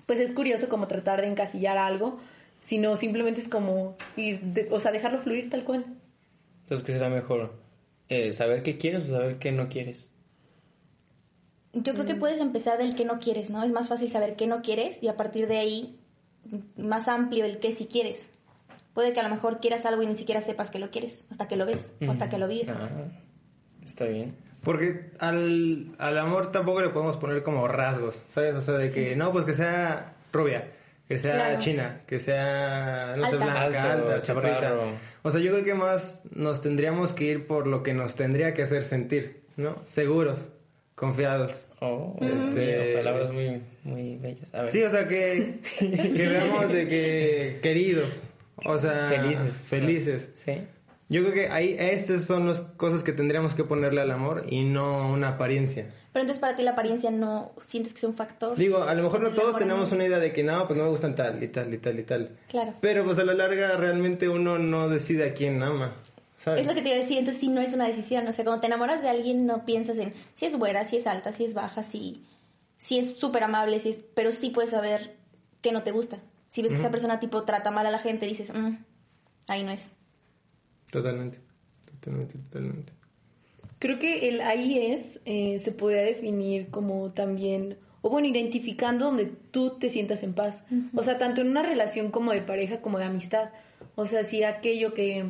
pues 0.05 0.19
es 0.19 0.33
curioso 0.33 0.69
como 0.69 0.87
tratar 0.87 1.21
de 1.21 1.27
encasillar 1.27 1.77
algo, 1.77 2.19
sino 2.61 2.95
simplemente 2.97 3.41
es 3.41 3.49
como 3.49 3.95
ir, 4.15 4.41
de- 4.41 4.67
o 4.71 4.79
sea, 4.79 4.91
dejarlo 4.91 5.19
fluir 5.19 5.49
tal 5.49 5.63
cual. 5.63 5.85
Entonces, 6.61 6.85
¿qué 6.85 6.93
será 6.93 7.09
mejor? 7.09 7.53
Eh, 8.09 8.33
¿Saber 8.33 8.63
qué 8.63 8.77
quieres 8.77 9.03
o 9.09 9.13
saber 9.13 9.37
qué 9.39 9.51
no 9.51 9.67
quieres? 9.69 10.05
Yo 11.73 11.93
creo 11.93 12.05
que 12.05 12.15
puedes 12.15 12.41
empezar 12.41 12.77
del 12.77 12.95
que 12.95 13.05
no 13.05 13.19
quieres, 13.19 13.49
¿no? 13.49 13.63
Es 13.63 13.71
más 13.71 13.87
fácil 13.87 14.09
saber 14.09 14.35
qué 14.35 14.47
no 14.47 14.61
quieres 14.61 15.03
y 15.03 15.09
a 15.09 15.15
partir 15.17 15.47
de 15.47 15.57
ahí 15.57 15.99
más 16.77 17.07
amplio 17.07 17.45
el 17.45 17.59
que 17.59 17.71
sí 17.71 17.85
quieres. 17.91 18.29
Puede 18.93 19.13
que 19.13 19.19
a 19.19 19.23
lo 19.23 19.29
mejor 19.29 19.59
quieras 19.59 19.85
algo 19.85 20.01
y 20.01 20.07
ni 20.07 20.15
siquiera 20.17 20.41
sepas 20.41 20.71
que 20.71 20.79
lo 20.79 20.89
quieres, 20.89 21.23
hasta 21.29 21.47
que 21.47 21.55
lo 21.55 21.65
ves 21.67 21.93
o 22.07 22.09
hasta 22.09 22.29
que 22.29 22.39
lo 22.39 22.47
vives. 22.47 22.69
Ah, 22.69 22.89
está 23.85 24.05
bien. 24.05 24.35
Porque 24.63 25.11
al, 25.19 25.93
al 25.99 26.17
amor 26.17 26.51
tampoco 26.51 26.81
le 26.81 26.89
podemos 26.89 27.17
poner 27.17 27.43
como 27.43 27.67
rasgos, 27.67 28.23
¿sabes? 28.29 28.55
O 28.55 28.61
sea, 28.61 28.73
de 28.75 28.89
que 28.91 29.15
no, 29.15 29.31
pues 29.31 29.45
que 29.45 29.53
sea 29.53 30.15
rubia, 30.33 30.71
que 31.07 31.17
sea 31.17 31.35
Claro. 31.35 31.59
china, 31.59 32.01
que 32.07 32.19
sea, 32.19 33.13
no 33.17 33.29
sé, 33.29 33.35
blanca, 33.37 33.61
Alto, 33.63 33.79
alta, 34.11 34.21
chaparrita. 34.23 34.59
chaparro. 34.61 34.91
O 35.23 35.31
sea, 35.31 35.39
yo 35.41 35.51
creo 35.53 35.63
que 35.63 35.73
más 35.73 36.23
nos 36.31 36.61
tendríamos 36.61 37.13
que 37.13 37.23
ir 37.25 37.47
por 37.47 37.65
lo 37.67 37.81
que 37.83 37.93
nos 37.93 38.15
tendría 38.15 38.53
que 38.53 38.63
hacer 38.63 38.83
sentir, 38.83 39.41
¿no? 39.55 39.81
Seguros, 39.87 40.49
confiados. 40.95 41.63
Oh, 41.79 42.15
Este- 42.21 42.37
este... 42.77 42.93
palabras 42.97 43.31
muy, 43.31 43.61
muy 43.83 44.17
bellas. 44.17 44.53
A 44.53 44.63
ver. 44.63 44.71
Sí, 44.71 44.81
o 44.83 44.89
sea, 44.89 45.07
que, 45.07 45.59
que 45.79 46.27
veamos 46.27 46.71
de 46.73 46.87
que 46.87 47.59
queridos, 47.61 48.23
o 48.65 48.77
sea, 48.79 49.07
Felices. 49.09 49.63
Felices. 49.69 50.31
Sí. 50.33 50.61
Yo 51.09 51.21
creo 51.21 51.33
que 51.33 51.47
ahí, 51.49 51.75
estas 51.79 52.25
son 52.25 52.47
las 52.47 52.59
cosas 52.59 53.01
que 53.03 53.13
tendríamos 53.13 53.53
que 53.53 53.63
ponerle 53.63 54.01
al 54.01 54.11
amor 54.11 54.45
y 54.49 54.65
no 54.65 55.09
una 55.11 55.29
apariencia. 55.29 55.89
Pero 56.11 56.23
entonces 56.23 56.41
para 56.41 56.55
ti 56.55 56.63
la 56.63 56.71
apariencia 56.71 57.11
no 57.11 57.51
sientes 57.59 57.93
que 57.93 57.99
sea 58.01 58.09
un 58.09 58.15
factor. 58.15 58.57
Digo, 58.57 58.83
a 58.83 58.93
lo 58.93 59.03
mejor 59.03 59.21
no 59.21 59.29
todos 59.29 59.55
tenemos 59.57 59.91
una 59.93 60.05
idea 60.05 60.19
de 60.19 60.33
que 60.33 60.43
no, 60.43 60.65
pues 60.67 60.77
no 60.77 60.85
me 60.85 60.89
gustan 60.89 61.15
tal 61.15 61.41
y 61.41 61.47
tal 61.47 61.73
y 61.73 61.77
tal 61.77 61.99
y 61.99 62.03
tal. 62.03 62.37
Claro. 62.49 62.73
Pero 62.81 63.05
pues 63.05 63.19
a 63.19 63.23
la 63.23 63.33
larga 63.33 63.77
realmente 63.77 64.27
uno 64.27 64.57
no 64.57 64.89
decide 64.89 65.29
a 65.29 65.33
quién 65.33 65.61
ama, 65.63 65.93
¿sabes? 66.39 66.61
Es 66.61 66.67
lo 66.67 66.73
que 66.73 66.81
te 66.81 66.89
iba 66.89 66.97
a 66.97 67.01
decir, 67.01 67.19
entonces 67.19 67.39
sí 67.39 67.47
no 67.47 67.61
es 67.61 67.71
una 67.71 67.87
decisión. 67.87 68.27
O 68.27 68.33
sea, 68.33 68.43
cuando 68.43 68.59
te 68.61 68.67
enamoras 68.67 69.01
de 69.01 69.09
alguien 69.09 69.45
no 69.45 69.63
piensas 69.63 69.97
en 69.99 70.13
si 70.35 70.45
es 70.45 70.57
güera, 70.57 70.83
si 70.83 70.97
es 70.97 71.07
alta, 71.07 71.31
si 71.31 71.45
es 71.45 71.53
baja, 71.53 71.83
si, 71.83 72.25
si 72.79 72.97
es 72.97 73.17
súper 73.17 73.43
amable, 73.43 73.79
si 73.79 73.91
es, 73.91 73.99
pero 74.13 74.31
sí 74.33 74.49
puedes 74.49 74.71
saber 74.71 75.15
que 75.61 75.71
no 75.71 75.83
te 75.83 75.91
gusta. 75.91 76.17
Si 76.49 76.61
ves 76.63 76.71
que 76.73 76.79
esa 76.79 76.89
persona 76.91 77.19
tipo 77.19 77.43
trata 77.43 77.71
mal 77.71 77.85
a 77.85 77.91
la 77.91 77.99
gente, 77.99 78.25
dices, 78.25 78.51
"Mm, 78.53 78.77
ahí 79.47 79.63
no 79.63 79.71
es. 79.71 79.93
Totalmente, 80.91 81.39
totalmente, 81.91 82.37
totalmente. 82.37 82.93
Creo 83.79 83.99
que 83.99 84.29
el 84.29 84.41
ahí 84.41 84.91
es, 84.91 85.21
eh, 85.25 85.59
se 85.59 85.71
podría 85.71 86.01
definir 86.01 86.69
como 86.69 87.11
también, 87.11 87.77
o 88.01 88.09
bueno, 88.09 88.27
identificando 88.27 89.05
donde 89.05 89.25
tú 89.51 89.77
te 89.77 89.89
sientas 89.89 90.23
en 90.23 90.33
paz. 90.33 90.65
O 90.95 91.03
sea, 91.03 91.17
tanto 91.17 91.41
en 91.41 91.49
una 91.49 91.63
relación 91.63 92.09
como 92.09 92.31
de 92.31 92.41
pareja 92.41 92.81
como 92.81 92.97
de 92.97 93.05
amistad. 93.05 93.49
O 93.95 94.05
sea, 94.05 94.23
si 94.23 94.43
aquello 94.43 94.93
que 94.93 95.25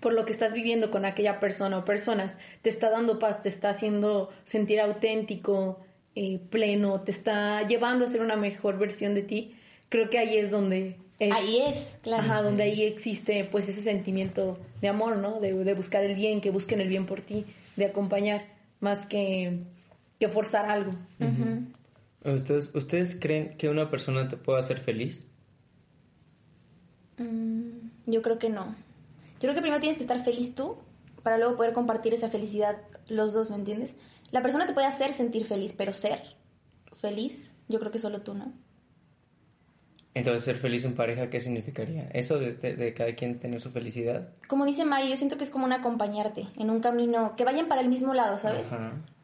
por 0.00 0.12
lo 0.12 0.26
que 0.26 0.32
estás 0.32 0.52
viviendo 0.52 0.90
con 0.90 1.04
aquella 1.04 1.38
persona 1.38 1.78
o 1.78 1.84
personas 1.84 2.36
te 2.60 2.68
está 2.68 2.90
dando 2.90 3.18
paz, 3.18 3.40
te 3.40 3.48
está 3.48 3.70
haciendo 3.70 4.30
sentir 4.44 4.80
auténtico, 4.80 5.80
eh, 6.14 6.40
pleno, 6.50 7.00
te 7.00 7.12
está 7.12 7.66
llevando 7.66 8.04
a 8.04 8.08
ser 8.08 8.20
una 8.20 8.36
mejor 8.36 8.78
versión 8.78 9.14
de 9.14 9.22
ti, 9.22 9.54
creo 9.92 10.08
que 10.08 10.18
ahí 10.18 10.38
es 10.38 10.50
donde... 10.50 10.96
ahí 11.20 11.58
es, 11.68 11.98
claro. 12.00 12.22
Ajá, 12.22 12.42
donde 12.42 12.62
ahí 12.62 12.82
existe 12.82 13.44
pues 13.44 13.68
ese 13.68 13.82
sentimiento 13.82 14.58
de 14.80 14.88
amor, 14.88 15.18
¿no? 15.18 15.38
De, 15.38 15.52
de 15.52 15.74
buscar 15.74 16.02
el 16.02 16.14
bien, 16.14 16.40
que 16.40 16.50
busquen 16.50 16.80
el 16.80 16.88
bien 16.88 17.04
por 17.04 17.20
ti, 17.20 17.44
de 17.76 17.84
acompañar, 17.84 18.46
más 18.80 19.06
que, 19.06 19.60
que 20.18 20.28
forzar 20.28 20.70
algo. 20.70 20.92
¿Ustedes, 22.24 22.70
¿Ustedes 22.74 23.18
creen 23.20 23.54
que 23.58 23.68
una 23.68 23.90
persona 23.90 24.28
te 24.28 24.38
puede 24.38 24.60
hacer 24.60 24.80
feliz? 24.80 25.22
Mm, 27.18 27.90
yo 28.06 28.22
creo 28.22 28.38
que 28.38 28.48
no. 28.48 28.64
Yo 28.64 29.40
creo 29.40 29.54
que 29.54 29.60
primero 29.60 29.80
tienes 29.80 29.98
que 29.98 30.04
estar 30.04 30.24
feliz 30.24 30.54
tú 30.54 30.78
para 31.22 31.36
luego 31.36 31.56
poder 31.56 31.74
compartir 31.74 32.14
esa 32.14 32.30
felicidad 32.30 32.78
los 33.08 33.34
dos, 33.34 33.50
¿me 33.50 33.56
entiendes? 33.56 33.94
La 34.30 34.40
persona 34.40 34.66
te 34.66 34.72
puede 34.72 34.86
hacer 34.86 35.12
sentir 35.12 35.44
feliz, 35.44 35.74
pero 35.76 35.92
ser 35.92 36.22
feliz, 36.94 37.54
yo 37.68 37.78
creo 37.78 37.92
que 37.92 37.98
solo 37.98 38.22
tú, 38.22 38.32
¿no? 38.32 38.54
Entonces, 40.14 40.44
ser 40.44 40.56
feliz 40.56 40.84
en 40.84 40.94
pareja, 40.94 41.30
¿qué 41.30 41.40
significaría? 41.40 42.06
¿Eso 42.12 42.38
de, 42.38 42.52
de, 42.52 42.92
cada 42.92 43.14
quien 43.14 43.38
tener 43.38 43.62
su 43.62 43.70
felicidad? 43.70 44.28
Como 44.46 44.66
dice 44.66 44.84
Mari, 44.84 45.08
yo 45.08 45.16
siento 45.16 45.38
que 45.38 45.44
es 45.44 45.50
como 45.50 45.64
un 45.64 45.72
acompañarte 45.72 46.46
en 46.56 46.68
un 46.68 46.80
camino, 46.80 47.34
que 47.34 47.44
vayan 47.44 47.66
para 47.66 47.80
el 47.80 47.88
mismo 47.88 48.12
lado, 48.12 48.36
¿sabes? 48.36 48.72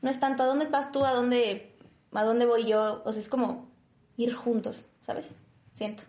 No 0.01 0.11
es 0.11 0.19
tanto 0.19 0.45
a 0.45 0.47
dónde 0.47 0.67
vas 0.67 0.91
tú, 0.91 1.05
a 1.05 1.13
dónde, 1.13 1.75
a 2.13 2.25
dónde 2.25 2.47
voy 2.47 2.67
yo, 2.67 3.03
o 3.05 3.13
sea, 3.13 3.21
es 3.21 3.29
como 3.29 3.69
ir 4.17 4.33
juntos, 4.33 4.87
¿sabes? 5.03 5.35
Siento. 5.75 6.05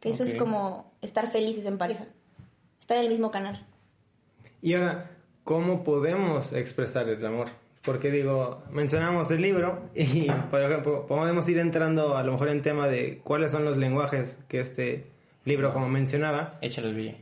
Que 0.00 0.10
eso 0.10 0.24
es 0.24 0.36
como 0.36 0.92
estar 1.00 1.30
felices 1.30 1.64
en 1.66 1.78
pareja, 1.78 2.06
estar 2.80 2.96
en 2.96 3.04
el 3.04 3.10
mismo 3.10 3.30
canal. 3.30 3.64
Y 4.60 4.74
ahora, 4.74 5.10
¿cómo 5.44 5.84
podemos 5.84 6.52
expresar 6.52 7.08
el 7.08 7.24
amor? 7.24 7.48
Porque 7.82 8.10
digo, 8.10 8.62
mencionamos 8.70 9.30
el 9.30 9.42
libro 9.42 9.90
y, 9.94 10.30
por 10.50 10.62
ejemplo, 10.62 11.06
podemos 11.06 11.48
ir 11.48 11.58
entrando 11.58 12.16
a 12.16 12.22
lo 12.22 12.32
mejor 12.32 12.48
en 12.48 12.62
tema 12.62 12.88
de 12.88 13.20
cuáles 13.22 13.52
son 13.52 13.64
los 13.64 13.76
lenguajes 13.76 14.38
que 14.48 14.60
este 14.60 15.06
libro, 15.44 15.72
como 15.72 15.88
mencionaba. 15.88 16.58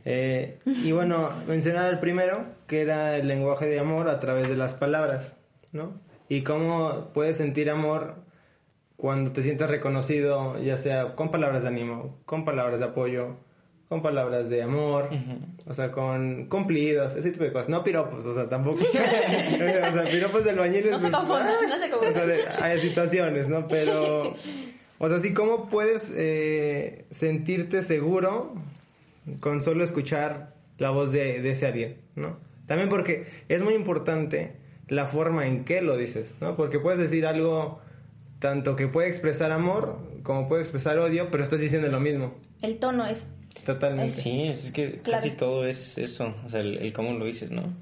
Eh, 0.05 0.59
y 0.65 0.91
bueno, 0.91 1.29
mencionaba 1.47 1.89
el 1.89 1.99
primero, 1.99 2.45
que 2.67 2.81
era 2.81 3.15
el 3.15 3.27
lenguaje 3.27 3.65
de 3.65 3.79
amor 3.79 4.09
a 4.09 4.19
través 4.19 4.49
de 4.49 4.57
las 4.57 4.73
palabras, 4.73 5.37
¿no? 5.71 5.99
Y 6.29 6.43
cómo 6.43 7.11
puedes 7.13 7.37
sentir 7.37 7.69
amor 7.69 8.15
cuando 8.97 9.31
te 9.31 9.43
sientas 9.43 9.69
reconocido, 9.69 10.59
ya 10.59 10.77
sea 10.77 11.15
con 11.15 11.31
palabras 11.31 11.61
de 11.61 11.69
ánimo, 11.69 12.19
con 12.25 12.43
palabras 12.43 12.79
de 12.79 12.87
apoyo, 12.87 13.37
con 13.89 14.01
palabras 14.01 14.49
de 14.49 14.63
amor, 14.63 15.09
o 15.65 15.73
sea, 15.73 15.91
con 15.91 16.45
cumplidos, 16.45 17.15
ese 17.15 17.31
tipo 17.31 17.45
de 17.45 17.53
cosas. 17.53 17.69
No 17.69 17.83
piropos, 17.83 18.25
o 18.25 18.33
sea, 18.33 18.49
tampoco. 18.49 18.79
o 18.83 18.87
sea, 18.87 20.05
piropos 20.11 20.43
del 20.43 20.57
bañil. 20.57 20.89
No 20.89 20.99
se 20.99 21.09
confundan, 21.09 21.55
no 21.69 21.79
se 21.79 21.89
confundan. 21.89 22.23
O 22.23 22.25
sea, 22.25 22.65
hay 22.65 22.81
situaciones, 22.81 23.47
¿no? 23.47 23.67
Pero, 23.67 24.35
o 24.97 25.09
sea, 25.09 25.19
sí, 25.21 25.33
¿cómo 25.33 25.69
puedes 25.69 26.13
eh, 26.15 27.05
sentirte 27.11 27.81
seguro 27.81 28.55
con 29.39 29.61
solo 29.61 29.83
escuchar 29.83 30.53
la 30.77 30.89
voz 30.89 31.11
de, 31.11 31.41
de 31.41 31.51
ese 31.51 31.67
alguien, 31.67 31.97
¿no? 32.15 32.37
También 32.65 32.89
porque 32.89 33.27
es 33.47 33.61
muy 33.61 33.73
importante 33.73 34.57
la 34.89 35.05
forma 35.05 35.47
en 35.47 35.63
que 35.63 35.81
lo 35.81 35.95
dices, 35.95 36.33
¿no? 36.41 36.57
Porque 36.57 36.79
puedes 36.79 36.99
decir 36.99 37.25
algo 37.25 37.79
tanto 38.39 38.75
que 38.75 38.87
puede 38.87 39.07
expresar 39.07 39.51
amor 39.51 39.97
como 40.23 40.49
puede 40.49 40.61
expresar 40.61 40.99
odio, 40.99 41.29
pero 41.31 41.41
estás 41.41 41.59
diciendo 41.59 41.87
lo 41.87 42.01
mismo. 42.01 42.35
El 42.61 42.79
tono 42.79 43.05
es 43.05 43.33
Totalmente. 43.65 44.13
Sí, 44.13 44.43
es 44.47 44.71
que 44.71 44.99
casi 44.99 45.31
todo 45.31 45.65
es 45.65 45.97
eso, 45.97 46.35
o 46.45 46.49
sea, 46.49 46.61
el, 46.61 46.93
cómo 46.93 47.13
lo 47.13 47.25
dices, 47.25 47.51
¿no? 47.51 47.73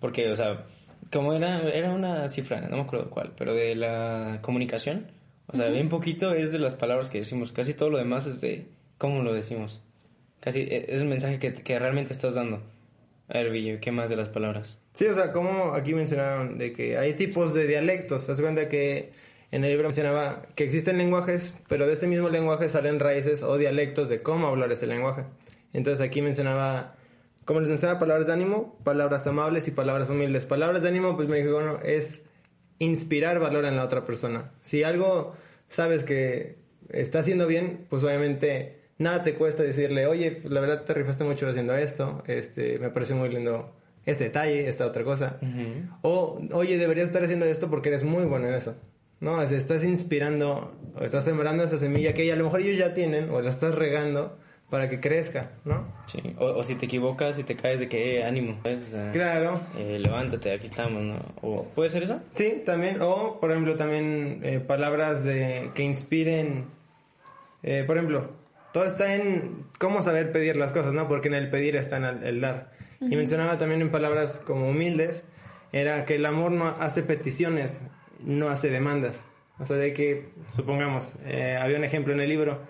Porque, 0.00 0.30
o 0.30 0.34
sea, 0.34 0.66
como 1.12 1.32
era, 1.34 1.68
era 1.68 1.92
una 1.92 2.28
cifra, 2.28 2.60
no 2.62 2.76
me 2.76 2.82
acuerdo 2.82 3.10
cuál, 3.10 3.32
pero 3.36 3.54
de 3.54 3.74
la 3.74 4.38
comunicación, 4.42 5.06
o 5.46 5.56
sea, 5.56 5.68
bien 5.68 5.88
poquito 5.88 6.32
es 6.32 6.52
de 6.52 6.58
las 6.58 6.74
palabras 6.74 7.08
que 7.08 7.18
decimos, 7.18 7.52
casi 7.52 7.74
todo 7.74 7.90
lo 7.90 7.98
demás 7.98 8.26
es 8.26 8.40
de 8.40 8.66
cómo 8.98 9.22
lo 9.22 9.34
decimos. 9.34 9.82
Casi 10.40 10.60
e, 10.60 10.86
es 10.88 11.00
el 11.00 11.08
mensaje 11.08 11.38
que, 11.38 11.52
que 11.52 11.78
realmente 11.78 12.12
estás 12.12 12.34
dando. 12.34 12.62
A 13.28 13.38
ver, 13.38 13.50
Villo, 13.50 13.78
¿qué 13.80 13.92
más 13.92 14.10
de 14.10 14.16
las 14.16 14.28
palabras? 14.28 14.78
Sí, 14.94 15.06
o 15.06 15.14
sea, 15.14 15.32
como 15.32 15.72
aquí 15.74 15.94
mencionaron 15.94 16.58
de 16.58 16.72
que 16.72 16.98
hay 16.98 17.14
tipos 17.14 17.54
de 17.54 17.66
dialectos, 17.66 18.26
te 18.26 18.32
das 18.32 18.40
cuenta 18.40 18.68
que 18.68 19.12
en 19.52 19.64
el 19.64 19.70
libro 19.70 19.88
mencionaba 19.88 20.46
que 20.54 20.64
existen 20.64 20.96
lenguajes, 20.96 21.54
pero 21.68 21.86
de 21.86 21.92
ese 21.92 22.06
mismo 22.06 22.30
lenguaje 22.30 22.70
salen 22.70 22.98
raíces 22.98 23.42
o 23.42 23.58
dialectos 23.58 24.08
de 24.08 24.22
cómo 24.22 24.46
hablar 24.46 24.72
ese 24.72 24.86
lenguaje. 24.86 25.24
Entonces 25.74 26.00
aquí 26.00 26.22
mencionaba, 26.22 26.94
como 27.44 27.60
les 27.60 27.68
mencionaba, 27.68 28.00
palabras 28.00 28.26
de 28.26 28.32
ánimo, 28.32 28.78
palabras 28.82 29.26
amables 29.26 29.68
y 29.68 29.72
palabras 29.72 30.08
humildes. 30.08 30.46
Palabras 30.46 30.82
de 30.82 30.88
ánimo, 30.88 31.16
pues 31.16 31.28
me 31.28 31.36
dijo, 31.36 31.52
bueno, 31.52 31.80
es 31.84 32.24
inspirar 32.78 33.40
valor 33.40 33.66
en 33.66 33.76
la 33.76 33.84
otra 33.84 34.06
persona. 34.06 34.52
Si 34.62 34.84
algo 34.84 35.34
sabes 35.68 36.02
que 36.02 36.56
está 36.88 37.18
haciendo 37.18 37.46
bien, 37.46 37.86
pues 37.90 38.02
obviamente 38.04 38.80
nada 38.96 39.22
te 39.22 39.34
cuesta 39.34 39.62
decirle, 39.62 40.06
oye, 40.06 40.30
pues 40.32 40.50
la 40.50 40.62
verdad 40.62 40.84
te 40.84 40.94
rifaste 40.94 41.24
mucho 41.24 41.46
haciendo 41.46 41.76
esto, 41.76 42.22
este, 42.26 42.78
me 42.78 42.88
parece 42.88 43.12
muy 43.12 43.28
lindo 43.28 43.74
este 44.06 44.24
detalle, 44.24 44.66
esta 44.66 44.86
otra 44.86 45.04
cosa. 45.04 45.38
O, 46.00 46.40
oye, 46.52 46.78
deberías 46.78 47.08
estar 47.08 47.22
haciendo 47.22 47.44
esto 47.44 47.68
porque 47.68 47.90
eres 47.90 48.02
muy 48.02 48.24
bueno 48.24 48.48
en 48.48 48.54
eso. 48.54 48.76
No, 49.22 49.34
o 49.36 49.42
estás 49.42 49.84
inspirando, 49.84 50.72
o 50.96 51.04
estás 51.04 51.22
sembrando 51.22 51.62
esa 51.62 51.78
semilla 51.78 52.12
que 52.12 52.30
a 52.32 52.34
lo 52.34 52.42
mejor 52.42 52.60
ellos 52.60 52.76
ya 52.76 52.92
tienen, 52.92 53.30
o 53.30 53.40
la 53.40 53.50
estás 53.50 53.76
regando 53.76 54.36
para 54.68 54.88
que 54.88 54.98
crezca, 54.98 55.52
¿no? 55.64 55.86
Sí, 56.06 56.20
o, 56.38 56.60
si 56.64 56.74
te 56.74 56.86
equivocas 56.86 57.38
y 57.38 57.44
te 57.44 57.54
caes 57.54 57.78
de 57.78 57.88
que 57.88 58.18
eh, 58.18 58.24
ánimo, 58.24 58.58
claro. 59.12 59.60
Eh, 59.78 60.00
levántate, 60.00 60.50
aquí 60.50 60.66
estamos, 60.66 61.02
¿no? 61.02 61.18
O, 61.40 61.62
¿Puede 61.62 61.90
ser 61.90 62.02
eso? 62.02 62.20
Sí, 62.32 62.64
también, 62.66 63.00
o 63.00 63.38
por 63.38 63.52
ejemplo 63.52 63.76
también 63.76 64.40
eh, 64.42 64.58
palabras 64.58 65.22
de 65.22 65.70
que 65.72 65.84
inspiren, 65.84 66.64
por 67.86 67.96
ejemplo, 67.96 68.32
todo 68.72 68.86
está 68.86 69.14
en 69.14 69.66
cómo 69.78 70.02
saber 70.02 70.32
pedir 70.32 70.56
las 70.56 70.72
cosas, 70.72 70.92
¿no? 70.92 71.06
Porque 71.06 71.28
en 71.28 71.34
el 71.34 71.48
pedir 71.48 71.76
está 71.76 71.98
en 71.98 72.24
el, 72.24 72.40
dar. 72.40 72.72
Y 73.00 73.14
mencionaba 73.14 73.56
también 73.56 73.82
en 73.82 73.92
palabras 73.92 74.40
como 74.44 74.68
humildes, 74.68 75.22
era 75.70 76.04
que 76.06 76.16
el 76.16 76.26
amor 76.26 76.50
no 76.50 76.74
hace 76.80 77.04
peticiones, 77.04 77.82
no 78.24 78.48
hace 78.48 78.70
demandas. 78.70 79.24
O 79.58 79.66
sea, 79.66 79.76
de 79.76 79.92
que, 79.92 80.30
supongamos, 80.48 81.16
eh, 81.24 81.56
había 81.60 81.78
un 81.78 81.84
ejemplo 81.84 82.12
en 82.12 82.20
el 82.20 82.28
libro 82.28 82.60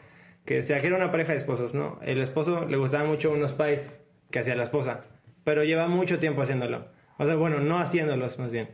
que 0.45 0.55
decía 0.55 0.81
que 0.81 0.89
era 0.89 0.97
una 0.97 1.11
pareja 1.11 1.33
de 1.33 1.39
esposos, 1.39 1.75
¿no? 1.75 1.99
El 2.03 2.21
esposo 2.21 2.67
le 2.67 2.77
gustaba 2.77 3.05
mucho 3.05 3.31
unos 3.31 3.53
pies 3.53 4.07
que 4.31 4.41
hacía 4.41 4.57
la 4.57 4.65
esposa, 4.65 5.05
pero 5.45 5.65
lleva 5.65 5.87
mucho 5.87 6.19
tiempo 6.19 6.43
haciéndolo. 6.43 6.87
O 7.19 7.25
sea, 7.25 7.37
bueno, 7.37 7.61
no 7.61 7.79
haciéndolos, 7.79 8.39
más 8.39 8.53
bien. 8.53 8.71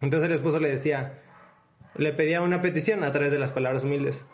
Entonces 0.00 0.28
el 0.28 0.34
esposo 0.34 0.58
le 0.58 0.70
decía, 0.70 1.20
le 1.96 2.12
pedía 2.12 2.42
una 2.42 2.62
petición 2.62 3.04
a 3.04 3.12
través 3.12 3.32
de 3.32 3.38
las 3.38 3.52
palabras 3.52 3.84
humildes. 3.84 4.26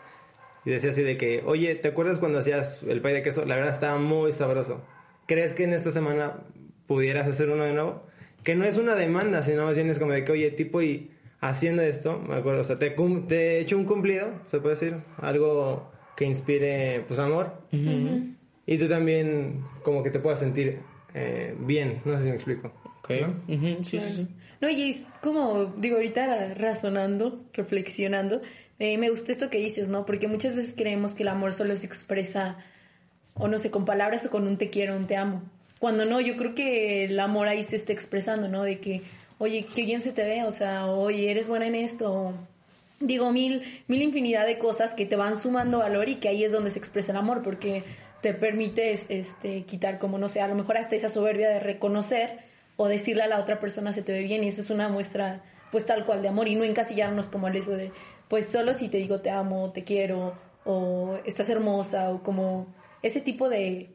Y 0.65 0.71
decía 0.71 0.89
así 0.89 1.03
de 1.03 1.17
que, 1.17 1.43
oye, 1.45 1.75
¿te 1.75 1.89
acuerdas 1.89 2.17
cuando 2.17 2.39
hacías 2.39 2.81
el 2.83 3.01
pay 3.01 3.13
de 3.13 3.21
queso? 3.21 3.45
La 3.45 3.55
verdad 3.55 3.73
estaba 3.73 3.99
muy 3.99 4.33
sabroso. 4.33 4.83
¿Crees 5.27 5.53
que 5.53 5.63
en 5.63 5.73
esta 5.73 5.91
semana 5.91 6.43
pudieras 6.87 7.27
hacer 7.27 7.49
uno 7.49 7.63
de 7.63 7.73
nuevo? 7.73 8.07
Que 8.43 8.55
no 8.55 8.65
es 8.65 8.77
una 8.77 8.95
demanda, 8.95 9.43
sino 9.43 9.65
más 9.65 9.75
bien 9.75 9.89
es 9.89 9.99
como 9.99 10.11
de 10.11 10.23
que, 10.23 10.31
oye, 10.31 10.51
tipo, 10.51 10.81
y 10.81 11.11
haciendo 11.41 11.81
esto, 11.81 12.21
me 12.27 12.35
acuerdo, 12.35 12.61
o 12.61 12.63
sea, 12.63 12.79
te, 12.79 12.91
te 13.27 13.35
he 13.35 13.59
hecho 13.59 13.77
un 13.77 13.85
cumplido, 13.85 14.27
se 14.47 14.59
puede 14.59 14.75
decir, 14.75 14.95
algo 15.17 15.91
que 16.15 16.25
inspire, 16.25 17.03
pues, 17.07 17.19
amor. 17.19 17.53
Y 17.71 18.77
tú 18.77 18.87
también, 18.87 19.63
como 19.83 20.01
que 20.01 20.09
te 20.09 20.19
puedas 20.19 20.39
sentir 20.39 20.79
eh, 21.13 21.55
bien, 21.59 22.01
no 22.05 22.17
sé 22.17 22.23
si 22.23 22.29
me 22.29 22.35
explico. 22.35 22.71
¿no? 23.07 23.83
Sí, 23.83 23.99
sí, 23.99 23.99
sí. 23.99 24.27
No, 24.61 24.69
y 24.69 24.89
es 24.89 25.05
como, 25.21 25.65
digo, 25.77 25.97
ahorita 25.97 26.55
razonando, 26.55 27.45
reflexionando, 27.53 28.41
eh, 28.79 28.97
me 28.97 29.09
gustó 29.09 29.31
esto 29.31 29.49
que 29.49 29.59
dices, 29.59 29.87
¿no? 29.87 30.05
Porque 30.05 30.27
muchas 30.27 30.55
veces 30.55 30.73
creemos 30.75 31.13
que 31.13 31.23
el 31.23 31.29
amor 31.29 31.53
solo 31.53 31.75
se 31.77 31.85
expresa, 31.85 32.57
o 33.35 33.47
no 33.47 33.57
sé, 33.57 33.69
con 33.69 33.85
palabras 33.85 34.25
o 34.25 34.29
con 34.29 34.47
un 34.47 34.57
te 34.57 34.69
quiero, 34.69 34.95
un 34.95 35.07
te 35.07 35.15
amo. 35.15 35.43
Cuando 35.79 36.05
no, 36.05 36.19
yo 36.19 36.35
creo 36.35 36.55
que 36.55 37.05
el 37.05 37.19
amor 37.19 37.47
ahí 37.47 37.63
se 37.63 37.75
está 37.75 37.93
expresando, 37.93 38.47
¿no? 38.47 38.63
De 38.63 38.79
que 38.79 39.01
oye, 39.37 39.67
qué 39.73 39.83
bien 39.83 40.01
se 40.01 40.11
te 40.11 40.23
ve, 40.23 40.43
o 40.43 40.51
sea, 40.51 40.87
oye, 40.87 41.31
eres 41.31 41.47
buena 41.47 41.67
en 41.67 41.75
esto. 41.75 42.33
Digo, 42.99 43.31
mil, 43.31 43.83
mil 43.87 44.01
infinidad 44.01 44.45
de 44.45 44.57
cosas 44.57 44.93
que 44.93 45.05
te 45.05 45.15
van 45.15 45.39
sumando 45.39 45.79
valor 45.79 46.09
y 46.09 46.15
que 46.15 46.29
ahí 46.29 46.43
es 46.43 46.51
donde 46.51 46.71
se 46.71 46.79
expresa 46.79 47.11
el 47.11 47.17
amor, 47.17 47.41
porque 47.43 47.83
te 48.21 48.33
permites 48.33 49.05
este, 49.09 49.63
quitar, 49.63 49.99
como 49.99 50.17
no 50.17 50.29
sé, 50.29 50.41
a 50.41 50.47
lo 50.47 50.55
mejor 50.55 50.77
hasta 50.77 50.95
esa 50.95 51.09
soberbia 51.09 51.49
de 51.49 51.59
reconocer 51.59 52.39
o 52.77 52.87
decirle 52.87 53.23
a 53.23 53.27
la 53.27 53.39
otra 53.39 53.59
persona 53.59 53.93
se 53.93 54.01
te 54.01 54.11
ve 54.11 54.23
bien 54.23 54.43
y 54.43 54.47
eso 54.47 54.61
es 54.61 54.69
una 54.69 54.89
muestra, 54.89 55.43
pues 55.71 55.85
tal 55.85 56.05
cual 56.05 56.21
de 56.21 56.29
amor 56.29 56.47
y 56.47 56.55
no 56.55 56.63
encasillarnos 56.63 57.29
como 57.29 57.47
el 57.47 57.55
eso 57.55 57.71
de, 57.71 57.91
pues 58.27 58.47
solo 58.47 58.73
si 58.73 58.89
te 58.89 58.97
digo 58.97 59.21
te 59.21 59.29
amo, 59.29 59.71
te 59.71 59.83
quiero 59.83 60.33
o 60.63 61.19
estás 61.25 61.49
hermosa 61.49 62.09
o 62.09 62.23
como 62.23 62.67
ese 63.03 63.21
tipo 63.21 63.49
de, 63.49 63.89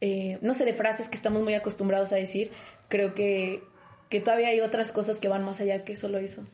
eh, 0.00 0.38
no 0.42 0.52
sé, 0.52 0.64
de 0.64 0.74
frases 0.74 1.08
que 1.08 1.16
estamos 1.16 1.42
muy 1.42 1.54
acostumbrados 1.54 2.12
a 2.12 2.16
decir, 2.16 2.52
creo 2.88 3.14
que 3.14 3.62
que 4.08 4.20
todavía 4.20 4.48
hay 4.48 4.60
otras 4.60 4.92
cosas 4.92 5.18
que 5.18 5.28
van 5.28 5.44
más 5.44 5.60
allá 5.60 5.84
que 5.84 5.96
solo 5.96 6.18
eso. 6.18 6.44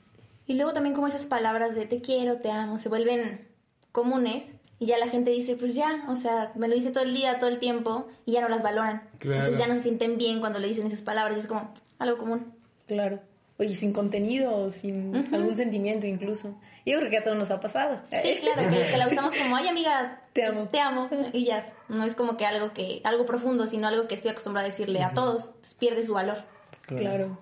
Y 0.47 0.55
luego 0.55 0.73
también 0.73 0.95
como 0.95 1.07
esas 1.07 1.25
palabras 1.25 1.75
de 1.75 1.87
te 1.87 2.01
quiero, 2.01 2.39
te 2.39 2.51
amo, 2.51 2.79
se 2.79 2.89
vuelven 2.89 3.47
comunes 3.93 4.57
y 4.79 4.87
ya 4.87 4.99
la 4.99 5.09
gente 5.09 5.31
dice, 5.31 5.55
pues 5.57 5.75
ya, 5.75 6.05
o 6.09 6.17
sea, 6.17 6.53
me 6.57 6.67
lo 6.69 6.75
dice 6.75 6.91
todo 6.91 7.05
el 7.05 7.15
día, 7.15 7.39
todo 7.39 7.49
el 7.49 7.59
tiempo 7.59 8.09
y 8.27 8.33
ya 8.33 8.41
no 8.41 8.49
las 8.49 8.63
valoran. 8.63 9.09
Claro. 9.19 9.47
Entonces 9.47 9.59
ya 9.59 9.69
no 9.69 9.77
se 9.77 9.85
sienten 9.85 10.19
bien 10.19 10.41
cuando 10.41 10.59
le 10.59 10.69
dicen 10.69 10.87
esas 10.87 11.03
palabras, 11.03 11.39
es 11.39 11.47
como 11.47 11.73
algo 11.99 12.19
común. 12.19 12.53
Claro. 12.87 13.21
Oye, 13.59 13.75
sin 13.75 13.93
contenido, 13.93 14.57
o 14.57 14.71
sin 14.71 15.15
algún 15.33 15.57
sentimiento 15.57 16.07
incluso. 16.07 16.59
Yo 16.85 16.99
creo 16.99 17.11
que 17.11 17.19
a 17.19 17.23
todos 17.23 17.37
nos 17.37 17.51
ha 17.53 17.61
pasado. 17.61 18.01
Sí, 18.23 18.39
claro, 18.41 18.69
que, 18.69 18.91
que 18.91 18.97
la 18.97 19.07
usamos 19.07 19.35
como, 19.35 19.55
ay 19.55 19.69
amiga, 19.69 20.23
Te 20.33 20.45
amo. 20.45 20.69
Te 20.69 20.81
amo. 20.81 21.09
Y 21.33 21.45
ya, 21.45 21.67
no 21.89 22.05
es 22.05 22.15
como 22.15 22.37
que 22.37 22.47
algo 22.47 22.73
que 22.73 23.01
algo 23.05 23.27
profundo, 23.27 23.67
sino 23.67 23.89
algo 23.89 24.09
que 24.09 24.15
estoy 24.15 24.31
acostumbrada 24.31 24.67
a 24.67 24.71
decirle 24.71 25.03
a 25.03 25.13
todos, 25.13 25.51
pues 25.61 25.75
pierde 25.75 26.05
su 26.05 26.15
valor. 26.15 26.45
Claro. 26.87 27.39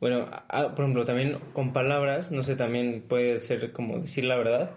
Bueno, 0.00 0.26
ah, 0.30 0.72
por 0.74 0.84
ejemplo, 0.84 1.04
también 1.04 1.38
con 1.52 1.72
palabras, 1.72 2.32
no 2.32 2.42
sé, 2.42 2.56
también 2.56 3.04
puede 3.08 3.38
ser 3.38 3.72
como 3.72 3.98
decir 4.00 4.24
la 4.24 4.36
verdad. 4.36 4.70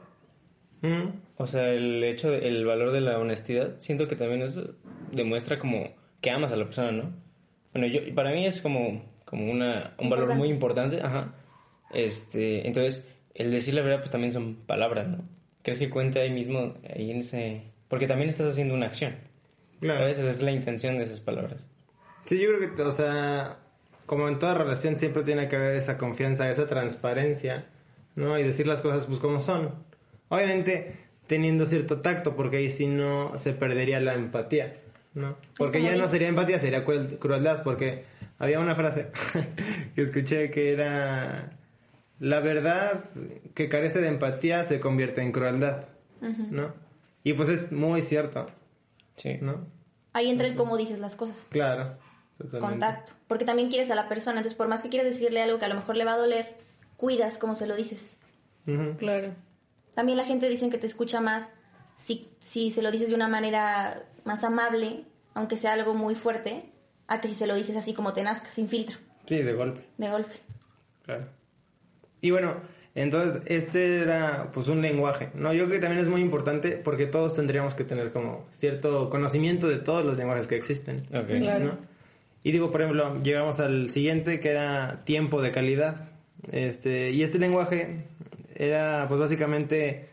Mm. 0.81 1.07
O 1.37 1.47
sea, 1.47 1.69
el 1.69 2.03
hecho, 2.03 2.29
de- 2.29 2.47
el 2.47 2.65
valor 2.65 2.91
de 2.91 3.01
la 3.01 3.17
honestidad, 3.17 3.79
siento 3.79 4.07
que 4.07 4.15
también 4.15 4.41
eso 4.43 4.75
demuestra 5.11 5.57
como 5.57 5.89
que 6.21 6.29
amas 6.31 6.51
a 6.51 6.55
la 6.55 6.65
persona, 6.65 6.91
¿no? 6.91 7.13
Bueno, 7.73 7.87
yo, 7.87 8.01
para 8.13 8.31
mí 8.31 8.45
es 8.45 8.61
como, 8.61 9.03
como 9.25 9.51
una, 9.51 9.95
un 9.99 10.09
valor 10.09 10.33
muy 10.35 10.49
importante, 10.49 11.01
ajá. 11.01 11.33
Este, 11.93 12.67
entonces, 12.67 13.11
el 13.33 13.51
decir 13.51 13.73
la 13.73 13.81
verdad, 13.81 13.99
pues 13.99 14.11
también 14.11 14.31
son 14.31 14.55
palabras, 14.55 15.07
¿no? 15.07 15.27
¿Crees 15.63 15.79
que 15.79 15.89
cuenta 15.89 16.19
ahí 16.19 16.29
mismo, 16.31 16.75
ahí 16.95 17.09
en 17.11 17.17
ese...? 17.17 17.63
Porque 17.87 18.07
también 18.07 18.29
estás 18.29 18.47
haciendo 18.51 18.73
una 18.73 18.85
acción, 18.87 19.15
Claro. 19.79 19.99
¿sabes? 19.99 20.17
Esa 20.19 20.29
es 20.29 20.41
la 20.41 20.51
intención 20.51 20.97
de 20.97 21.03
esas 21.05 21.21
palabras. 21.21 21.65
Sí, 22.25 22.39
yo 22.39 22.49
creo 22.55 22.75
que, 22.75 22.81
o 22.81 22.91
sea, 22.91 23.57
como 24.05 24.27
en 24.27 24.39
toda 24.39 24.53
relación 24.53 24.97
siempre 24.97 25.23
tiene 25.23 25.47
que 25.47 25.55
haber 25.55 25.75
esa 25.75 25.97
confianza, 25.97 26.49
esa 26.49 26.67
transparencia, 26.67 27.65
¿no? 28.15 28.37
Y 28.39 28.43
decir 28.43 28.67
las 28.67 28.81
cosas 28.81 29.05
pues 29.05 29.19
como 29.19 29.41
son. 29.41 29.71
Obviamente 30.29 30.97
teniendo 31.27 31.65
cierto 31.65 32.01
tacto, 32.01 32.35
porque 32.35 32.57
ahí 32.57 32.69
sí 32.69 32.85
no 32.87 33.37
se 33.37 33.53
perdería 33.53 33.99
la 33.99 34.13
empatía, 34.13 34.77
¿no? 35.15 35.37
Porque 35.57 35.79
como 35.79 35.91
ya 35.91 35.97
no 35.97 36.07
sería 36.07 36.27
empatía, 36.27 36.59
sería 36.59 36.85
cruel- 36.85 37.17
crueldad, 37.17 37.63
porque 37.63 38.03
había 38.37 38.59
una 38.59 38.75
frase 38.75 39.07
que 39.95 40.01
escuché 40.01 40.51
que 40.51 40.71
era, 40.71 41.49
la 42.19 42.39
verdad 42.41 43.05
que 43.55 43.69
carece 43.69 44.01
de 44.01 44.07
empatía 44.09 44.63
se 44.65 44.79
convierte 44.79 45.21
en 45.21 45.31
crueldad, 45.31 45.85
¿no? 46.21 46.73
Y 47.23 47.33
pues 47.33 47.49
es 47.49 47.71
muy 47.71 48.01
cierto, 48.03 48.47
Sí. 49.15 49.37
¿no? 49.41 49.65
Ahí 50.13 50.29
entra 50.29 50.47
el 50.47 50.55
cómo 50.55 50.77
dices 50.77 50.99
las 50.99 51.15
cosas. 51.15 51.47
Claro. 51.49 51.97
Totalmente. 52.37 52.69
Contacto. 52.71 53.11
Porque 53.27 53.45
también 53.45 53.69
quieres 53.69 53.89
a 53.91 53.95
la 53.95 54.07
persona, 54.09 54.37
entonces 54.37 54.57
por 54.57 54.67
más 54.67 54.81
que 54.81 54.89
quieras 54.89 55.09
decirle 55.11 55.41
algo 55.41 55.59
que 55.59 55.65
a 55.65 55.69
lo 55.69 55.75
mejor 55.75 55.95
le 55.97 56.05
va 56.05 56.13
a 56.13 56.17
doler, 56.17 56.55
cuidas 56.97 57.37
cómo 57.37 57.55
se 57.55 57.67
lo 57.67 57.75
dices. 57.75 58.15
Claro. 58.97 59.33
También 59.93 60.17
la 60.17 60.25
gente 60.25 60.49
dicen 60.49 60.69
que 60.71 60.77
te 60.77 60.87
escucha 60.87 61.21
más 61.21 61.49
si, 61.95 62.29
si 62.39 62.71
se 62.71 62.81
lo 62.81 62.91
dices 62.91 63.09
de 63.09 63.15
una 63.15 63.27
manera 63.27 64.03
más 64.23 64.43
amable, 64.43 65.05
aunque 65.33 65.55
sea 65.57 65.73
algo 65.73 65.93
muy 65.93 66.15
fuerte, 66.15 66.71
a 67.07 67.21
que 67.21 67.27
si 67.27 67.35
se 67.35 67.47
lo 67.47 67.55
dices 67.55 67.75
así 67.77 67.93
como 67.93 68.13
te 68.13 68.23
nazca, 68.23 68.51
sin 68.51 68.67
filtro, 68.67 68.97
Sí, 69.27 69.41
de 69.41 69.53
golpe. 69.53 69.85
de 69.97 70.09
golpe. 70.09 70.33
Claro. 71.03 71.27
Y 72.21 72.31
bueno, 72.31 72.55
entonces 72.95 73.43
este 73.45 73.99
era 73.99 74.49
pues 74.51 74.67
un 74.67 74.81
lenguaje, 74.81 75.29
¿no? 75.35 75.53
Yo 75.53 75.65
creo 75.65 75.79
que 75.79 75.85
también 75.85 76.01
es 76.03 76.09
muy 76.09 76.21
importante 76.21 76.71
porque 76.71 77.05
todos 77.05 77.35
tendríamos 77.35 77.75
que 77.75 77.83
tener 77.83 78.11
como 78.11 78.45
cierto 78.55 79.09
conocimiento 79.09 79.67
de 79.67 79.77
todos 79.77 80.03
los 80.03 80.17
lenguajes 80.17 80.47
que 80.47 80.55
existen. 80.55 81.05
Ok. 81.13 81.27
Claro. 81.39 81.65
¿no? 81.65 81.94
Y 82.45 82.51
digo, 82.51 82.71
por 82.71 82.83
ejemplo, 82.83 83.23
llegamos 83.23 83.59
al 83.59 83.89
siguiente 83.89 84.39
que 84.39 84.51
era 84.51 85.03
tiempo 85.03 85.41
de 85.41 85.51
calidad. 85.51 86.09
Este, 86.51 87.09
y 87.09 87.23
este 87.23 87.39
lenguaje 87.39 88.05
era 88.53 89.07
pues 89.07 89.19
básicamente 89.19 90.09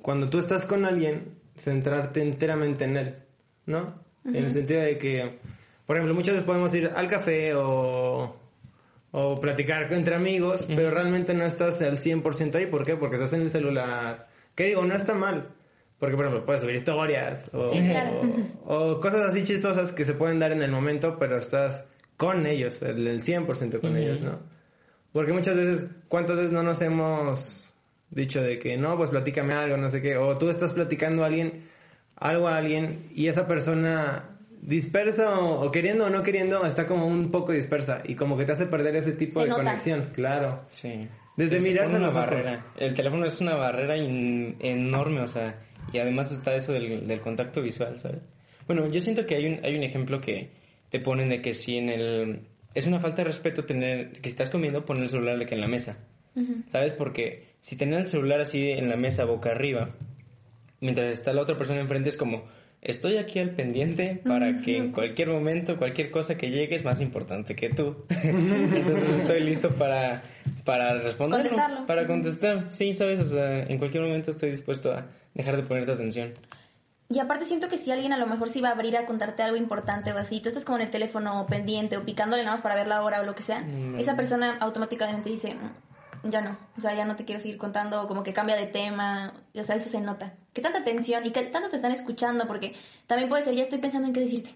cuando 0.00 0.30
tú 0.30 0.38
estás 0.38 0.64
con 0.64 0.86
alguien, 0.86 1.34
centrarte 1.58 2.22
enteramente 2.22 2.84
en 2.84 2.96
él, 2.96 3.14
¿no? 3.66 3.92
En 4.24 4.36
el 4.36 4.50
sentido 4.54 4.80
de 4.80 4.96
que, 4.96 5.38
por 5.84 5.96
ejemplo, 5.96 6.14
muchas 6.14 6.36
veces 6.36 6.46
podemos 6.46 6.74
ir 6.74 6.90
al 6.96 7.08
café 7.08 7.52
o, 7.54 8.36
o 9.10 9.40
platicar 9.42 9.92
entre 9.92 10.14
amigos, 10.14 10.64
pero 10.68 10.90
realmente 10.90 11.34
no 11.34 11.44
estás 11.44 11.82
al 11.82 11.98
100% 11.98 12.54
ahí. 12.54 12.64
¿Por 12.64 12.86
qué? 12.86 12.96
Porque 12.96 13.16
estás 13.16 13.34
en 13.34 13.42
el 13.42 13.50
celular. 13.50 14.28
¿Qué 14.54 14.64
digo? 14.64 14.82
No 14.86 14.94
está 14.94 15.12
mal. 15.12 15.48
Porque, 15.98 16.14
por 16.16 16.26
ejemplo, 16.26 16.44
puedes 16.44 16.60
subir 16.62 16.76
historias 16.76 17.50
o, 17.54 17.70
Sí, 17.70 17.80
claro. 17.80 18.20
o, 18.66 18.74
o 18.92 19.00
cosas 19.00 19.22
así 19.30 19.44
chistosas 19.44 19.92
que 19.92 20.04
se 20.04 20.12
pueden 20.12 20.38
dar 20.38 20.52
en 20.52 20.62
el 20.62 20.70
momento, 20.70 21.16
pero 21.18 21.38
estás 21.38 21.86
con 22.16 22.46
ellos, 22.46 22.82
el, 22.82 23.06
el 23.06 23.22
100% 23.22 23.80
con 23.80 23.96
ellos, 23.96 24.20
¿no? 24.20 24.38
Porque 25.12 25.32
muchas 25.32 25.56
veces, 25.56 25.84
¿cuántas 26.08 26.36
veces 26.36 26.52
no 26.52 26.62
nos 26.62 26.80
hemos 26.82 27.72
dicho 28.10 28.42
de 28.42 28.58
que 28.58 28.76
no, 28.76 28.96
pues 28.98 29.10
platícame 29.10 29.54
algo, 29.54 29.76
no 29.78 29.90
sé 29.90 30.02
qué? 30.02 30.16
O 30.18 30.36
tú 30.36 30.50
estás 30.50 30.72
platicando 30.74 31.22
a 31.22 31.26
alguien, 31.26 31.64
algo 32.16 32.48
a 32.48 32.56
alguien, 32.56 33.08
y 33.14 33.28
esa 33.28 33.46
persona 33.46 34.36
dispersa 34.60 35.38
o, 35.38 35.64
o 35.66 35.70
queriendo 35.72 36.06
o 36.06 36.10
no 36.10 36.22
queriendo 36.22 36.64
está 36.66 36.86
como 36.86 37.06
un 37.06 37.30
poco 37.30 37.52
dispersa 37.52 38.02
y 38.04 38.14
como 38.16 38.36
que 38.36 38.44
te 38.44 38.52
hace 38.52 38.66
perder 38.66 38.96
ese 38.96 39.12
tipo 39.12 39.40
Se 39.40 39.44
de 39.44 39.50
nota. 39.50 39.62
conexión, 39.62 40.10
claro. 40.14 40.62
Sí. 40.68 41.08
Desde 41.36 41.80
a 41.82 41.86
una 41.86 42.10
barrera. 42.10 42.64
El 42.76 42.94
teléfono 42.94 43.26
es 43.26 43.40
una 43.40 43.54
barrera 43.56 43.96
in- 43.96 44.56
enorme, 44.58 45.20
o 45.20 45.26
sea, 45.26 45.54
y 45.92 45.98
además 45.98 46.32
está 46.32 46.54
eso 46.54 46.72
del, 46.72 47.06
del 47.06 47.20
contacto 47.20 47.62
visual, 47.62 47.98
¿sabes? 47.98 48.20
Bueno, 48.66 48.88
yo 48.88 49.00
siento 49.00 49.26
que 49.26 49.36
hay 49.36 49.46
un, 49.46 49.64
hay 49.64 49.76
un 49.76 49.82
ejemplo 49.82 50.20
que 50.20 50.50
te 50.90 51.00
ponen 51.00 51.28
de 51.28 51.40
que 51.40 51.54
si 51.54 51.76
en 51.78 51.88
el... 51.88 52.40
Es 52.74 52.86
una 52.86 53.00
falta 53.00 53.22
de 53.22 53.24
respeto 53.24 53.64
tener... 53.64 54.12
Que 54.12 54.28
si 54.28 54.30
estás 54.30 54.50
comiendo, 54.50 54.84
poner 54.84 55.04
el 55.04 55.10
celular 55.10 55.46
que 55.46 55.54
en 55.54 55.60
la 55.60 55.68
mesa. 55.68 55.98
¿Sabes? 56.68 56.92
Porque 56.92 57.54
si 57.62 57.76
tener 57.76 58.00
el 58.00 58.06
celular 58.06 58.40
así 58.42 58.70
en 58.70 58.90
la 58.90 58.96
mesa 58.96 59.24
boca 59.24 59.50
arriba, 59.50 59.90
mientras 60.80 61.06
está 61.06 61.32
la 61.32 61.42
otra 61.42 61.56
persona 61.56 61.80
enfrente 61.80 62.08
es 62.08 62.16
como... 62.16 62.44
Estoy 62.82 63.16
aquí 63.16 63.40
al 63.40 63.50
pendiente 63.50 64.20
para 64.24 64.60
que 64.62 64.76
en 64.76 64.92
cualquier 64.92 65.28
momento, 65.28 65.76
cualquier 65.76 66.10
cosa 66.10 66.36
que 66.36 66.50
llegue 66.50 66.76
es 66.76 66.84
más 66.84 67.00
importante 67.00 67.56
que 67.56 67.68
tú. 67.70 67.96
Entonces 68.22 69.14
estoy 69.20 69.42
listo 69.42 69.70
para, 69.70 70.22
para 70.64 70.94
responderlo. 71.00 71.48
Contestarlo. 71.48 71.86
Para 71.86 72.06
contestar. 72.06 72.66
Sí, 72.70 72.92
sabes, 72.92 73.18
o 73.20 73.26
sea, 73.26 73.60
en 73.60 73.78
cualquier 73.78 74.04
momento 74.04 74.30
estoy 74.30 74.50
dispuesto 74.50 74.92
a 74.92 75.06
dejar 75.34 75.56
de 75.56 75.64
ponerte 75.64 75.92
atención. 75.92 76.34
Y 77.08 77.20
aparte 77.20 77.44
siento 77.44 77.68
que 77.68 77.78
si 77.78 77.92
alguien 77.92 78.12
a 78.12 78.18
lo 78.18 78.26
mejor 78.26 78.50
se 78.50 78.58
iba 78.58 78.68
a 78.68 78.72
abrir 78.72 78.96
a 78.96 79.06
contarte 79.06 79.42
algo 79.42 79.56
importante 79.56 80.12
o 80.12 80.18
así, 80.18 80.40
tú 80.40 80.48
estás 80.48 80.64
como 80.64 80.78
en 80.78 80.84
el 80.84 80.90
teléfono 80.90 81.46
pendiente 81.48 81.96
o 81.96 82.04
picándole 82.04 82.42
nada 82.42 82.54
más 82.54 82.62
para 82.62 82.74
ver 82.74 82.88
la 82.88 83.02
hora 83.02 83.20
o 83.20 83.24
lo 83.24 83.34
que 83.36 83.44
sea, 83.44 83.64
esa 83.96 84.16
persona 84.16 84.56
automáticamente 84.58 85.30
dice, 85.30 85.54
"Mm, 85.54 85.85
ya 86.30 86.40
no, 86.40 86.58
o 86.76 86.80
sea, 86.80 86.94
ya 86.94 87.04
no 87.04 87.16
te 87.16 87.24
quiero 87.24 87.40
seguir 87.40 87.58
contando, 87.58 88.06
como 88.06 88.22
que 88.22 88.32
cambia 88.32 88.56
de 88.56 88.66
tema, 88.66 89.34
o 89.54 89.62
sea, 89.62 89.76
eso 89.76 89.88
se 89.88 90.00
nota. 90.00 90.34
Que 90.52 90.60
tanta 90.60 90.78
atención 90.78 91.24
y 91.26 91.30
que 91.30 91.42
tanto 91.42 91.70
te 91.70 91.76
están 91.76 91.92
escuchando, 91.92 92.46
porque 92.46 92.74
también 93.06 93.28
puede 93.28 93.42
ser, 93.42 93.54
ya 93.54 93.62
estoy 93.62 93.78
pensando 93.78 94.08
en 94.08 94.14
qué 94.14 94.20
decirte 94.20 94.54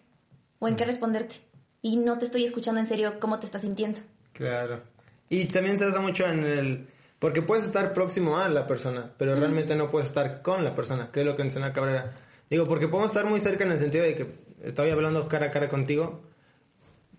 o 0.58 0.68
en 0.68 0.76
qué 0.76 0.84
responderte 0.84 1.36
y 1.82 1.96
no 1.96 2.18
te 2.18 2.26
estoy 2.26 2.44
escuchando 2.44 2.80
en 2.80 2.86
serio 2.86 3.18
cómo 3.20 3.38
te 3.38 3.46
estás 3.46 3.62
sintiendo. 3.62 4.00
Claro. 4.32 4.82
Y 5.28 5.46
también 5.46 5.78
se 5.78 5.86
basa 5.86 6.00
mucho 6.00 6.26
en 6.26 6.44
el... 6.44 6.88
Porque 7.18 7.42
puedes 7.42 7.66
estar 7.66 7.92
próximo 7.92 8.38
a 8.38 8.48
la 8.48 8.66
persona, 8.66 9.12
pero 9.18 9.34
realmente 9.34 9.76
no 9.76 9.90
puedes 9.90 10.08
estar 10.08 10.40
con 10.40 10.64
la 10.64 10.74
persona, 10.74 11.10
que 11.12 11.20
es 11.20 11.26
lo 11.26 11.36
que 11.36 11.42
menciona 11.42 11.72
Cabrera. 11.72 12.16
Digo, 12.48 12.64
porque 12.64 12.88
podemos 12.88 13.10
estar 13.10 13.26
muy 13.26 13.40
cerca 13.40 13.64
en 13.64 13.72
el 13.72 13.78
sentido 13.78 14.04
de 14.04 14.14
que 14.14 14.34
estoy 14.62 14.90
hablando 14.90 15.28
cara 15.28 15.46
a 15.46 15.50
cara 15.50 15.68
contigo 15.68 16.22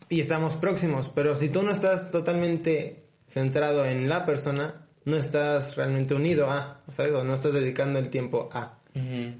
y 0.09 0.19
estamos 0.19 0.55
próximos, 0.55 1.09
pero 1.13 1.37
si 1.37 1.49
tú 1.49 1.61
no 1.61 1.71
estás 1.71 2.11
totalmente 2.11 3.05
centrado 3.31 3.85
en 3.85 4.07
la 4.09 4.25
persona, 4.25 4.85
no 5.05 5.17
estás 5.17 5.75
realmente 5.75 6.13
unido 6.13 6.49
a, 6.49 6.81
¿sabes? 6.91 7.13
O 7.13 7.23
no 7.23 7.33
estás 7.33 7.53
dedicando 7.53 7.97
el 7.99 8.09
tiempo 8.09 8.49
a. 8.53 8.77
Sí, 8.93 8.99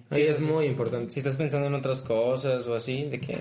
Ahí 0.10 0.22
es 0.24 0.38
si- 0.38 0.46
muy 0.46 0.66
importante. 0.66 1.12
Si 1.12 1.20
estás 1.20 1.36
pensando 1.38 1.68
en 1.68 1.76
otras 1.76 2.02
cosas 2.02 2.66
o 2.66 2.74
así, 2.76 3.04
de 3.06 3.20
que 3.20 3.38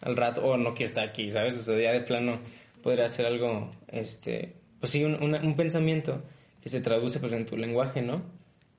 al 0.00 0.16
rato, 0.16 0.44
o 0.44 0.56
no 0.56 0.72
quiero 0.74 0.88
estar 0.88 1.08
aquí, 1.08 1.30
¿sabes? 1.30 1.58
O 1.58 1.62
sea, 1.62 1.78
ya 1.78 1.92
de 1.92 2.00
plano 2.00 2.38
podría 2.82 3.06
hacer 3.06 3.26
algo, 3.26 3.72
este, 3.88 4.54
pues 4.80 4.92
sí, 4.92 5.04
un, 5.04 5.20
una- 5.22 5.40
un 5.42 5.56
pensamiento 5.56 6.22
que 6.62 6.68
se 6.68 6.80
traduce 6.80 7.18
pues 7.18 7.32
en 7.32 7.44
tu 7.44 7.56
lenguaje, 7.56 8.00
¿no? 8.02 8.22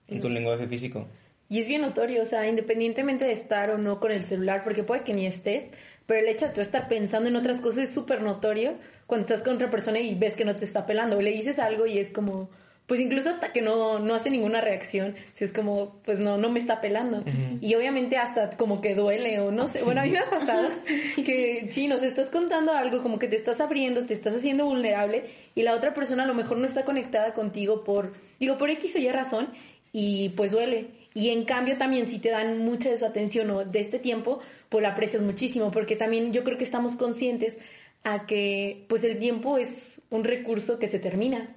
En 0.07 0.21
tu 0.21 0.29
lenguaje 0.29 0.67
físico. 0.67 1.05
Y 1.49 1.59
es 1.59 1.67
bien 1.67 1.81
notorio, 1.81 2.21
o 2.21 2.25
sea, 2.25 2.47
independientemente 2.47 3.25
de 3.25 3.31
estar 3.33 3.71
o 3.71 3.77
no 3.77 3.99
con 3.99 4.11
el 4.11 4.23
celular, 4.23 4.63
porque 4.63 4.83
puede 4.83 5.03
que 5.03 5.13
ni 5.13 5.25
estés, 5.25 5.71
pero 6.09 6.21
el 6.21 6.27
hecho 6.27 6.47
de 6.47 6.53
tú 6.53 6.61
estar 6.61 6.87
pensando 6.87 7.29
en 7.29 7.35
otras 7.35 7.61
cosas 7.61 7.83
es 7.83 7.93
súper 7.93 8.23
notorio 8.23 8.73
cuando 9.05 9.27
estás 9.27 9.43
con 9.43 9.53
otra 9.53 9.69
persona 9.69 9.99
y 9.99 10.15
ves 10.15 10.33
que 10.33 10.43
no 10.43 10.55
te 10.55 10.65
está 10.65 10.87
pelando, 10.87 11.15
o 11.15 11.21
le 11.21 11.29
dices 11.29 11.59
algo 11.59 11.85
y 11.85 11.99
es 11.99 12.11
como, 12.11 12.49
pues 12.87 12.99
incluso 12.99 13.29
hasta 13.29 13.53
que 13.53 13.61
no, 13.61 13.99
no 13.99 14.15
hace 14.15 14.31
ninguna 14.31 14.59
reacción, 14.59 15.13
si 15.35 15.45
es 15.45 15.53
como, 15.53 16.01
pues 16.03 16.17
no, 16.17 16.39
no 16.39 16.49
me 16.49 16.57
está 16.57 16.81
pelando. 16.81 17.23
Y 17.61 17.75
obviamente 17.75 18.17
hasta 18.17 18.49
como 18.57 18.81
que 18.81 18.95
duele 18.95 19.39
o 19.39 19.51
no 19.51 19.67
sé, 19.67 19.83
bueno, 19.83 20.01
a 20.01 20.05
mí 20.05 20.09
me 20.09 20.17
ha 20.17 20.31
pasado 20.31 20.69
que, 21.15 21.67
chinos, 21.69 22.01
estás 22.01 22.31
contando 22.31 22.73
algo, 22.73 23.03
como 23.03 23.19
que 23.19 23.27
te 23.27 23.35
estás 23.35 23.61
abriendo, 23.61 24.07
te 24.07 24.15
estás 24.15 24.33
haciendo 24.33 24.65
vulnerable 24.65 25.25
y 25.53 25.61
la 25.61 25.75
otra 25.75 25.93
persona 25.93 26.23
a 26.23 26.27
lo 26.27 26.33
mejor 26.33 26.57
no 26.57 26.65
está 26.65 26.85
conectada 26.85 27.35
contigo 27.35 27.83
por, 27.83 28.13
digo, 28.39 28.57
por 28.57 28.71
X 28.71 28.95
o 28.95 28.97
Y 28.97 29.09
razón 29.09 29.49
y 29.91 30.29
pues 30.29 30.53
duele. 30.53 30.87
Y 31.13 31.29
en 31.29 31.45
cambio 31.45 31.77
también 31.77 32.07
si 32.07 32.17
te 32.17 32.29
dan 32.29 32.57
mucha 32.59 32.89
de 32.89 32.97
su 32.97 33.05
atención 33.05 33.51
o 33.51 33.63
de 33.63 33.79
este 33.79 33.99
tiempo, 33.99 34.39
pues 34.69 34.81
la 34.83 34.89
aprecias 34.89 35.21
muchísimo, 35.23 35.71
porque 35.71 35.95
también 35.95 36.31
yo 36.31 36.43
creo 36.43 36.57
que 36.57 36.63
estamos 36.63 36.95
conscientes 36.95 37.57
a 38.03 38.25
que 38.25 38.85
pues 38.87 39.03
el 39.03 39.19
tiempo 39.19 39.57
es 39.57 40.03
un 40.09 40.23
recurso 40.23 40.79
que 40.79 40.87
se 40.87 40.99
termina. 40.99 41.55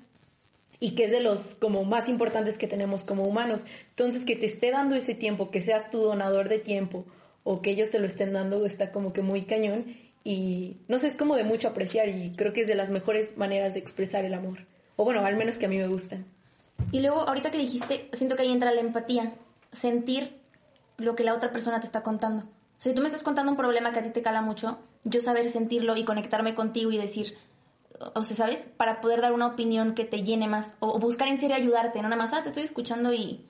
y 0.81 0.97
que 0.97 1.05
es 1.05 1.13
de 1.13 1.21
los 1.21 1.55
como 1.55 1.85
más 1.85 2.09
importantes 2.09 2.59
que 2.59 2.67
tenemos 2.67 3.05
como 3.05 3.23
humanos. 3.23 3.65
Entonces, 3.91 4.25
que 4.25 4.35
te 4.35 4.47
esté 4.47 4.73
dando 4.73 4.97
ese 4.97 5.15
tiempo, 5.15 5.53
que 5.53 5.61
seas 5.61 5.93
tu 5.93 6.01
donador 6.01 6.49
de 6.49 6.59
tiempo 6.59 7.05
o 7.45 7.63
que 7.63 7.71
ellos 7.71 7.91
te 7.91 8.01
lo 8.01 8.09
estén 8.09 8.33
dando, 8.33 8.67
está 8.67 8.91
como 8.91 9.13
que 9.13 9.23
muy 9.23 9.43
cañón 9.43 9.95
y 10.25 10.79
no 10.89 10.99
sé, 10.99 11.07
es 11.07 11.17
como 11.17 11.37
de 11.37 11.45
mucho 11.45 11.69
apreciar 11.69 12.09
y 12.09 12.33
creo 12.33 12.53
que 12.53 12.63
es 12.63 12.67
de 12.67 12.75
las 12.75 12.91
mejores 12.91 13.37
maneras 13.37 13.75
de 13.75 13.81
expresar 13.81 14.25
el 14.25 14.35
amor. 14.35 14.59
O 14.97 15.05
bueno, 15.05 15.25
al 15.25 15.37
menos 15.37 15.57
que 15.57 15.67
a 15.67 15.69
mí 15.69 15.79
me 15.79 15.87
gustan. 15.87 16.25
Y 16.91 16.99
luego, 16.99 17.29
ahorita 17.29 17.53
que 17.53 17.59
dijiste, 17.59 18.09
siento 18.13 18.35
que 18.35 18.43
ahí 18.43 18.53
entra 18.53 18.73
la 18.73 18.81
empatía, 18.81 19.35
sentir 19.73 20.37
lo 20.99 21.15
que 21.15 21.23
la 21.23 21.35
otra 21.35 21.53
persona 21.53 21.79
te 21.79 21.87
está 21.87 22.03
contando. 22.03 22.49
Si 22.83 22.93
tú 22.95 23.01
me 23.01 23.07
estás 23.07 23.23
contando 23.23 23.53
un 23.53 23.57
problema 23.57 23.93
que 23.93 24.01
a 24.01 24.03
ti 24.03 24.11
te 24.11 24.23
cala 24.23 24.43
mucho, 24.43 24.81
yo 25.05 25.23
saber 25.23 25.49
sentirlo 25.51 25.97
y 25.97 26.03
conectarme 26.03 26.57
contigo 26.57 26.91
y 26.91 26.99
decir, 26.99 27.39
o 28.13 28.25
sea, 28.25 28.37
¿sabes? 28.37 28.67
Para 28.77 29.01
poder 29.01 29.21
dar 29.21 29.33
una 29.35 29.47
opinión 29.47 29.95
que 29.95 30.05
te 30.05 30.25
llene 30.25 30.49
más, 30.49 30.75
o, 30.81 30.99
buscar 30.99 31.29
en 31.29 31.39
serio 31.39 31.55
ayudarte, 31.55 32.03
no 32.03 32.09
nada 32.09 32.21
más, 32.21 32.33
ah, 32.33 32.43
te 32.43 32.49
estoy 32.49 32.65
escuchando 32.65 33.15
y, 33.15 33.47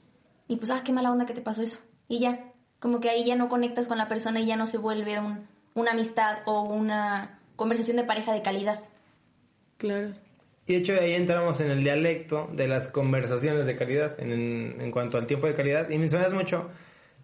y 0.48 0.56
pues, 0.56 0.70
ah, 0.70 0.82
qué 0.84 0.92
mala 0.92 1.10
onda 1.10 1.24
que 1.24 1.32
te 1.32 1.40
pasó 1.40 1.62
eso. 1.62 1.78
Y 2.08 2.18
ya, 2.18 2.52
como 2.78 3.00
que 3.00 3.08
ahí 3.08 3.24
ya 3.24 3.34
no 3.34 3.48
conectas 3.48 3.88
con 3.88 3.96
la 3.96 4.06
persona 4.06 4.38
y 4.38 4.44
ya 4.44 4.56
no 4.56 4.66
se 4.66 4.76
vuelve 4.76 5.18
un, 5.18 5.46
una 5.72 5.92
amistad 5.92 6.40
o 6.44 6.64
una 6.64 7.40
conversación 7.56 7.96
de 7.96 8.04
pareja 8.04 8.34
de 8.34 8.42
calidad. 8.42 8.80
Claro. 9.78 10.10
Y 10.66 10.74
de 10.74 10.78
hecho 10.80 10.92
ahí 11.00 11.14
entramos 11.14 11.58
en 11.62 11.70
el 11.70 11.82
dialecto 11.82 12.50
de 12.52 12.68
las 12.68 12.88
conversaciones 12.88 13.64
de 13.64 13.76
calidad, 13.76 14.14
en, 14.20 14.78
en 14.78 14.90
cuanto 14.90 15.16
al 15.16 15.26
tiempo 15.26 15.46
de 15.46 15.54
calidad. 15.54 15.88
Y 15.88 15.96
mencionas 15.96 16.34
mucho 16.34 16.68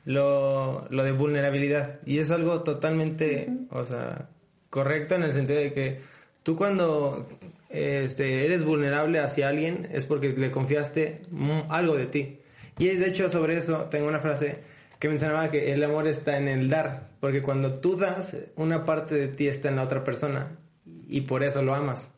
lo, 0.08 0.86
lo 0.88 1.04
de 1.04 1.12
vulnerabilidad. 1.12 2.00
Y 2.06 2.18
es 2.18 2.30
algo 2.30 2.62
totalmente, 2.62 3.50
o 3.70 3.84
sea, 3.84 4.30
correcto 4.70 5.16
en 5.16 5.24
el 5.24 5.32
sentido 5.32 5.60
de 5.60 5.72
que 5.74 6.00
tú 6.42 6.56
cuando 6.56 7.28
este, 7.68 8.46
eres 8.46 8.64
vulnerable 8.64 9.20
hacia 9.20 9.48
alguien 9.48 9.86
es 9.92 10.06
porque 10.06 10.30
le 10.30 10.50
confiaste 10.50 11.20
algo 11.68 11.94
de 11.94 12.06
ti. 12.06 12.38
Y 12.78 12.88
de 12.88 13.06
hecho 13.06 13.28
sobre 13.28 13.58
eso 13.58 13.84
tengo 13.90 14.08
una 14.08 14.18
frase 14.18 14.56
que 14.98 15.08
mencionaba 15.08 15.50
que 15.50 15.74
el 15.74 15.84
amor 15.84 16.08
está 16.08 16.38
en 16.38 16.48
el 16.48 16.70
dar, 16.70 17.08
porque 17.20 17.42
cuando 17.42 17.74
tú 17.74 17.96
das, 17.98 18.34
una 18.56 18.86
parte 18.86 19.14
de 19.14 19.28
ti 19.28 19.46
está 19.46 19.68
en 19.68 19.76
la 19.76 19.82
otra 19.82 20.04
persona 20.04 20.56
y 21.06 21.20
por 21.20 21.44
eso 21.44 21.62
lo 21.62 21.74
amas. 21.74 22.08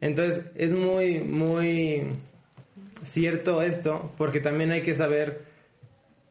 Entonces 0.00 0.42
es 0.56 0.72
muy, 0.72 1.20
muy 1.20 2.08
cierto 3.04 3.62
esto, 3.62 4.10
porque 4.18 4.40
también 4.40 4.72
hay 4.72 4.82
que 4.82 4.94
saber 4.94 5.54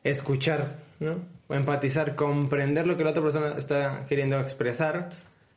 escuchar, 0.06 0.78
¿no? 1.00 1.18
O 1.48 1.54
empatizar, 1.54 2.16
comprender 2.16 2.88
lo 2.88 2.96
que 2.96 3.04
la 3.04 3.10
otra 3.10 3.22
persona 3.22 3.56
está 3.58 4.06
queriendo 4.08 4.40
expresar 4.40 5.10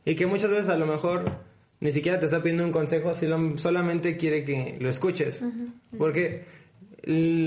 y 0.04 0.14
que 0.16 0.26
muchas 0.26 0.50
veces 0.50 0.68
a 0.68 0.76
lo 0.76 0.86
mejor 0.86 1.24
ni 1.80 1.92
siquiera 1.92 2.18
te 2.18 2.26
está 2.26 2.42
pidiendo 2.42 2.64
un 2.64 2.72
consejo, 2.72 3.14
sino 3.14 3.56
solamente 3.58 4.16
quiere 4.16 4.42
que 4.42 4.76
lo 4.80 4.88
escuches. 4.88 5.42
Porque 5.96 6.44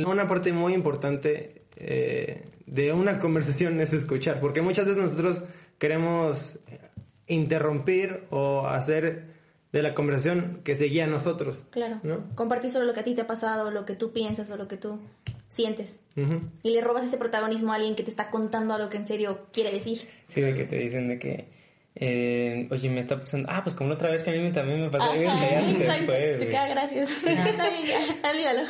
una 0.05 0.27
parte 0.27 0.53
muy 0.53 0.73
importante 0.73 1.63
eh, 1.75 2.45
de 2.65 2.93
una 2.93 3.19
conversación 3.19 3.79
es 3.81 3.91
escuchar, 3.93 4.39
porque 4.39 4.61
muchas 4.61 4.87
veces 4.87 5.01
nosotros 5.01 5.43
queremos 5.77 6.59
interrumpir 7.27 8.25
o 8.29 8.67
hacer 8.67 9.30
de 9.71 9.81
la 9.81 9.93
conversación 9.93 10.61
que 10.63 10.75
seguía 10.75 11.05
a 11.05 11.07
nosotros. 11.07 11.63
Claro. 11.69 11.99
¿no? 12.03 12.25
Compartir 12.35 12.71
solo 12.71 12.85
lo 12.85 12.93
que 12.93 12.99
a 12.99 13.03
ti 13.03 13.15
te 13.15 13.21
ha 13.21 13.27
pasado, 13.27 13.71
lo 13.71 13.85
que 13.85 13.95
tú 13.95 14.11
piensas 14.11 14.49
o 14.51 14.57
lo 14.57 14.67
que 14.67 14.77
tú 14.77 14.99
sientes. 15.47 15.97
Y 16.63 16.69
le 16.69 16.81
robas 16.81 17.05
ese 17.05 17.17
protagonismo 17.17 17.71
a 17.71 17.75
alguien 17.75 17.95
que 17.95 18.03
te 18.03 18.11
está 18.11 18.29
contando 18.29 18.73
algo 18.73 18.89
que 18.89 18.97
en 18.97 19.05
serio 19.05 19.47
quiere 19.53 19.71
decir. 19.71 20.07
Sí, 20.27 20.41
que 20.41 20.65
te 20.65 20.77
dicen 20.77 21.07
de 21.07 21.19
que, 21.19 21.47
eh, 21.95 22.67
oye, 22.69 22.89
me 22.89 23.01
está 23.01 23.19
pasando, 23.19 23.49
ah, 23.51 23.63
pues 23.63 23.75
como 23.75 23.89
la 23.89 23.95
otra 23.95 24.11
vez 24.11 24.23
que 24.23 24.31
a 24.31 24.33
mí 24.33 24.51
también 24.51 24.81
me 24.81 24.89
pasó, 24.89 25.11
Ajá, 25.11 25.15
ya 25.15 25.65
se 25.65 25.73
te 25.73 26.05
fue, 26.05 26.35
te 26.39 26.47
queda 26.47 26.67
gracias. 26.67 27.09
Está 27.25 27.69
bien, 27.69 27.85
ya, 27.87 28.29
olvídalo. 28.29 28.63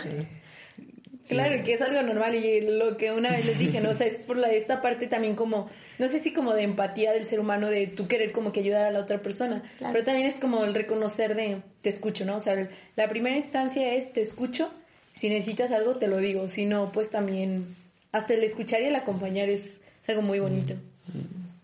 Claro, 1.27 1.63
que 1.63 1.73
es 1.73 1.81
algo 1.81 2.01
normal 2.01 2.35
y 2.35 2.61
lo 2.61 2.97
que 2.97 3.11
una 3.11 3.31
vez 3.31 3.45
les 3.45 3.59
dije, 3.59 3.79
¿no? 3.79 3.91
O 3.91 3.93
sea, 3.93 4.07
es 4.07 4.15
por 4.15 4.37
la, 4.37 4.51
esta 4.51 4.81
parte 4.81 5.07
también 5.07 5.35
como, 5.35 5.69
no 5.99 6.07
sé 6.07 6.19
si 6.19 6.33
como 6.33 6.53
de 6.53 6.63
empatía 6.63 7.13
del 7.13 7.27
ser 7.27 7.39
humano, 7.39 7.69
de 7.69 7.87
tú 7.87 8.07
querer 8.07 8.31
como 8.31 8.51
que 8.51 8.61
ayudar 8.61 8.85
a 8.85 8.91
la 8.91 8.99
otra 8.99 9.21
persona, 9.21 9.63
pero 9.79 10.03
también 10.03 10.27
es 10.27 10.37
como 10.37 10.65
el 10.65 10.73
reconocer 10.73 11.35
de, 11.35 11.61
te 11.81 11.89
escucho, 11.89 12.25
¿no? 12.25 12.37
O 12.37 12.39
sea, 12.39 12.69
la 12.95 13.07
primera 13.07 13.37
instancia 13.37 13.93
es, 13.93 14.13
te 14.13 14.21
escucho, 14.21 14.71
si 15.13 15.29
necesitas 15.29 15.71
algo 15.71 15.97
te 15.97 16.07
lo 16.07 16.17
digo, 16.17 16.49
si 16.49 16.65
no, 16.65 16.91
pues 16.91 17.11
también, 17.11 17.75
hasta 18.11 18.33
el 18.33 18.43
escuchar 18.43 18.81
y 18.81 18.85
el 18.85 18.95
acompañar 18.95 19.49
es, 19.49 19.81
es 20.01 20.09
algo 20.09 20.23
muy 20.23 20.39
bonito. 20.39 20.73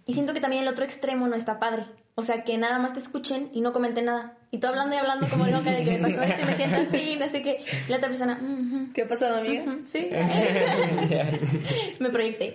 Y 0.06 0.14
siento 0.14 0.34
que 0.34 0.40
también 0.40 0.64
el 0.64 0.70
otro 0.70 0.86
extremo 0.86 1.28
no 1.28 1.36
está 1.36 1.60
padre. 1.60 1.84
O 2.16 2.24
sea, 2.24 2.44
que 2.44 2.58
nada 2.58 2.80
más 2.80 2.94
te 2.94 3.00
escuchen 3.00 3.50
y 3.54 3.62
no 3.62 3.74
comenten 3.74 4.06
nada. 4.06 4.37
Y 4.50 4.60
tú 4.60 4.68
hablando 4.68 4.96
y 4.96 5.00
hablando 5.00 5.28
como 5.28 5.46
loca 5.46 5.72
de 5.72 5.84
que 5.84 5.98
me 5.98 6.16
pasó 6.16 6.24
esto 6.24 6.42
y 6.42 6.46
me 6.46 6.56
siento 6.56 6.78
así, 6.78 7.16
no 7.18 7.30
sé 7.30 7.42
qué. 7.42 7.66
Y 7.88 7.92
la 7.92 7.98
otra 7.98 8.10
persona, 8.10 8.36
mm 8.36 8.94
¿qué 8.94 9.02
ha 9.02 9.08
pasado, 9.08 9.38
amiga? 9.40 9.78
sí. 9.86 10.10
me 12.00 12.10
proyecté. 12.10 12.54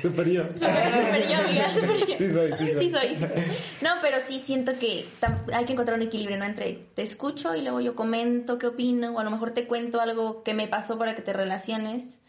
super 0.00 0.30
yo. 0.30 0.44
Super 0.54 1.28
yo, 1.28 1.36
amiga, 1.36 1.74
super 1.74 1.98
yo. 1.98 2.16
Sí 2.16 2.30
soy, 2.30 2.52
sí 2.58 2.72
soy. 2.72 2.80
Sí 2.80 2.90
soy, 2.90 3.08
sí 3.08 3.16
soy. 3.16 3.44
No, 3.82 3.90
pero 4.02 4.18
sí 4.26 4.38
siento 4.38 4.72
que 4.78 5.04
hay 5.52 5.64
que 5.64 5.72
encontrar 5.72 5.98
un 5.98 6.06
equilibrio, 6.06 6.38
¿no? 6.38 6.44
Entre 6.44 6.78
te 6.94 7.02
escucho 7.02 7.56
y 7.56 7.62
luego 7.62 7.80
yo 7.80 7.96
comento 7.96 8.58
qué 8.58 8.68
opino, 8.68 9.12
o 9.12 9.18
a 9.18 9.24
lo 9.24 9.30
mejor 9.30 9.50
te 9.50 9.66
cuento 9.66 10.00
algo 10.00 10.44
que 10.44 10.54
me 10.54 10.68
pasó 10.68 10.96
para 10.96 11.16
que 11.16 11.22
te 11.22 11.32
relaciones 11.32 12.20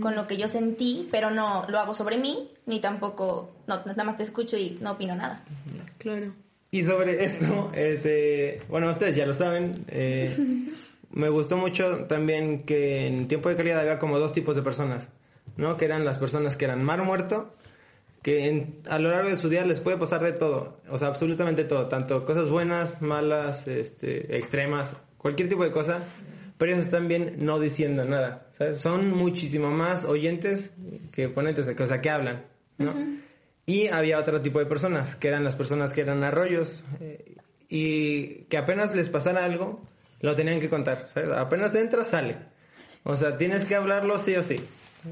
con 0.00 0.14
lo 0.14 0.26
que 0.26 0.38
yo 0.38 0.48
sentí, 0.48 1.06
pero 1.10 1.30
no 1.30 1.66
lo 1.68 1.78
hago 1.78 1.94
sobre 1.94 2.16
mí, 2.16 2.48
ni 2.64 2.80
tampoco, 2.80 3.50
no, 3.66 3.82
nada 3.84 4.04
más 4.04 4.16
te 4.16 4.22
escucho 4.22 4.56
y 4.56 4.78
no 4.80 4.92
opino 4.92 5.14
nada. 5.14 5.44
Claro. 5.98 6.32
Y 6.70 6.82
sobre 6.82 7.24
esto, 7.24 7.70
este, 7.74 8.60
bueno, 8.68 8.90
ustedes 8.90 9.16
ya 9.16 9.24
lo 9.24 9.34
saben, 9.34 9.72
eh, 9.88 10.36
me 11.10 11.28
gustó 11.30 11.56
mucho 11.56 12.04
también 12.04 12.64
que 12.64 13.06
en 13.06 13.26
tiempo 13.26 13.48
de 13.48 13.56
calidad 13.56 13.80
había 13.80 13.98
como 13.98 14.18
dos 14.18 14.32
tipos 14.32 14.54
de 14.54 14.62
personas, 14.62 15.08
¿no? 15.56 15.76
Que 15.78 15.86
eran 15.86 16.04
las 16.04 16.18
personas 16.18 16.56
que 16.56 16.66
eran 16.66 16.84
mar 16.84 17.02
muerto, 17.02 17.54
que 18.22 18.66
a 18.88 18.98
lo 18.98 19.10
largo 19.10 19.30
de 19.30 19.38
su 19.38 19.48
día 19.48 19.64
les 19.64 19.80
puede 19.80 19.96
pasar 19.96 20.22
de 20.22 20.32
todo, 20.32 20.82
o 20.90 20.98
sea, 20.98 21.08
absolutamente 21.08 21.64
todo, 21.64 21.88
tanto 21.88 22.26
cosas 22.26 22.50
buenas, 22.50 23.00
malas, 23.00 23.66
este, 23.66 24.36
extremas, 24.36 24.92
cualquier 25.16 25.48
tipo 25.48 25.64
de 25.64 25.70
cosa, 25.70 26.02
pero 26.58 26.72
ellos 26.72 26.84
están 26.84 27.08
bien 27.08 27.36
no 27.40 27.58
diciendo 27.58 28.04
nada. 28.04 28.48
¿sabes? 28.58 28.78
Son 28.78 29.10
muchísimo 29.16 29.70
más 29.70 30.04
oyentes 30.04 30.70
que 31.12 31.28
ponentes, 31.28 31.66
o 31.66 31.86
sea, 31.86 32.00
que 32.00 32.10
hablan, 32.10 32.44
¿no? 32.76 32.94
Y 33.68 33.88
había 33.88 34.18
otro 34.18 34.40
tipo 34.40 34.60
de 34.60 34.64
personas, 34.64 35.14
que 35.14 35.28
eran 35.28 35.44
las 35.44 35.54
personas 35.54 35.92
que 35.92 36.00
eran 36.00 36.24
arroyos 36.24 36.82
eh, 37.00 37.36
y 37.68 38.44
que 38.44 38.56
apenas 38.56 38.94
les 38.94 39.10
pasara 39.10 39.44
algo, 39.44 39.82
lo 40.22 40.34
tenían 40.34 40.58
que 40.58 40.70
contar, 40.70 41.06
¿sabes? 41.12 41.28
Apenas 41.32 41.74
entra, 41.74 42.06
sale. 42.06 42.36
O 43.04 43.14
sea, 43.14 43.36
tienes 43.36 43.66
que 43.66 43.76
hablarlo 43.76 44.18
sí 44.18 44.34
o 44.36 44.42
sí. 44.42 44.58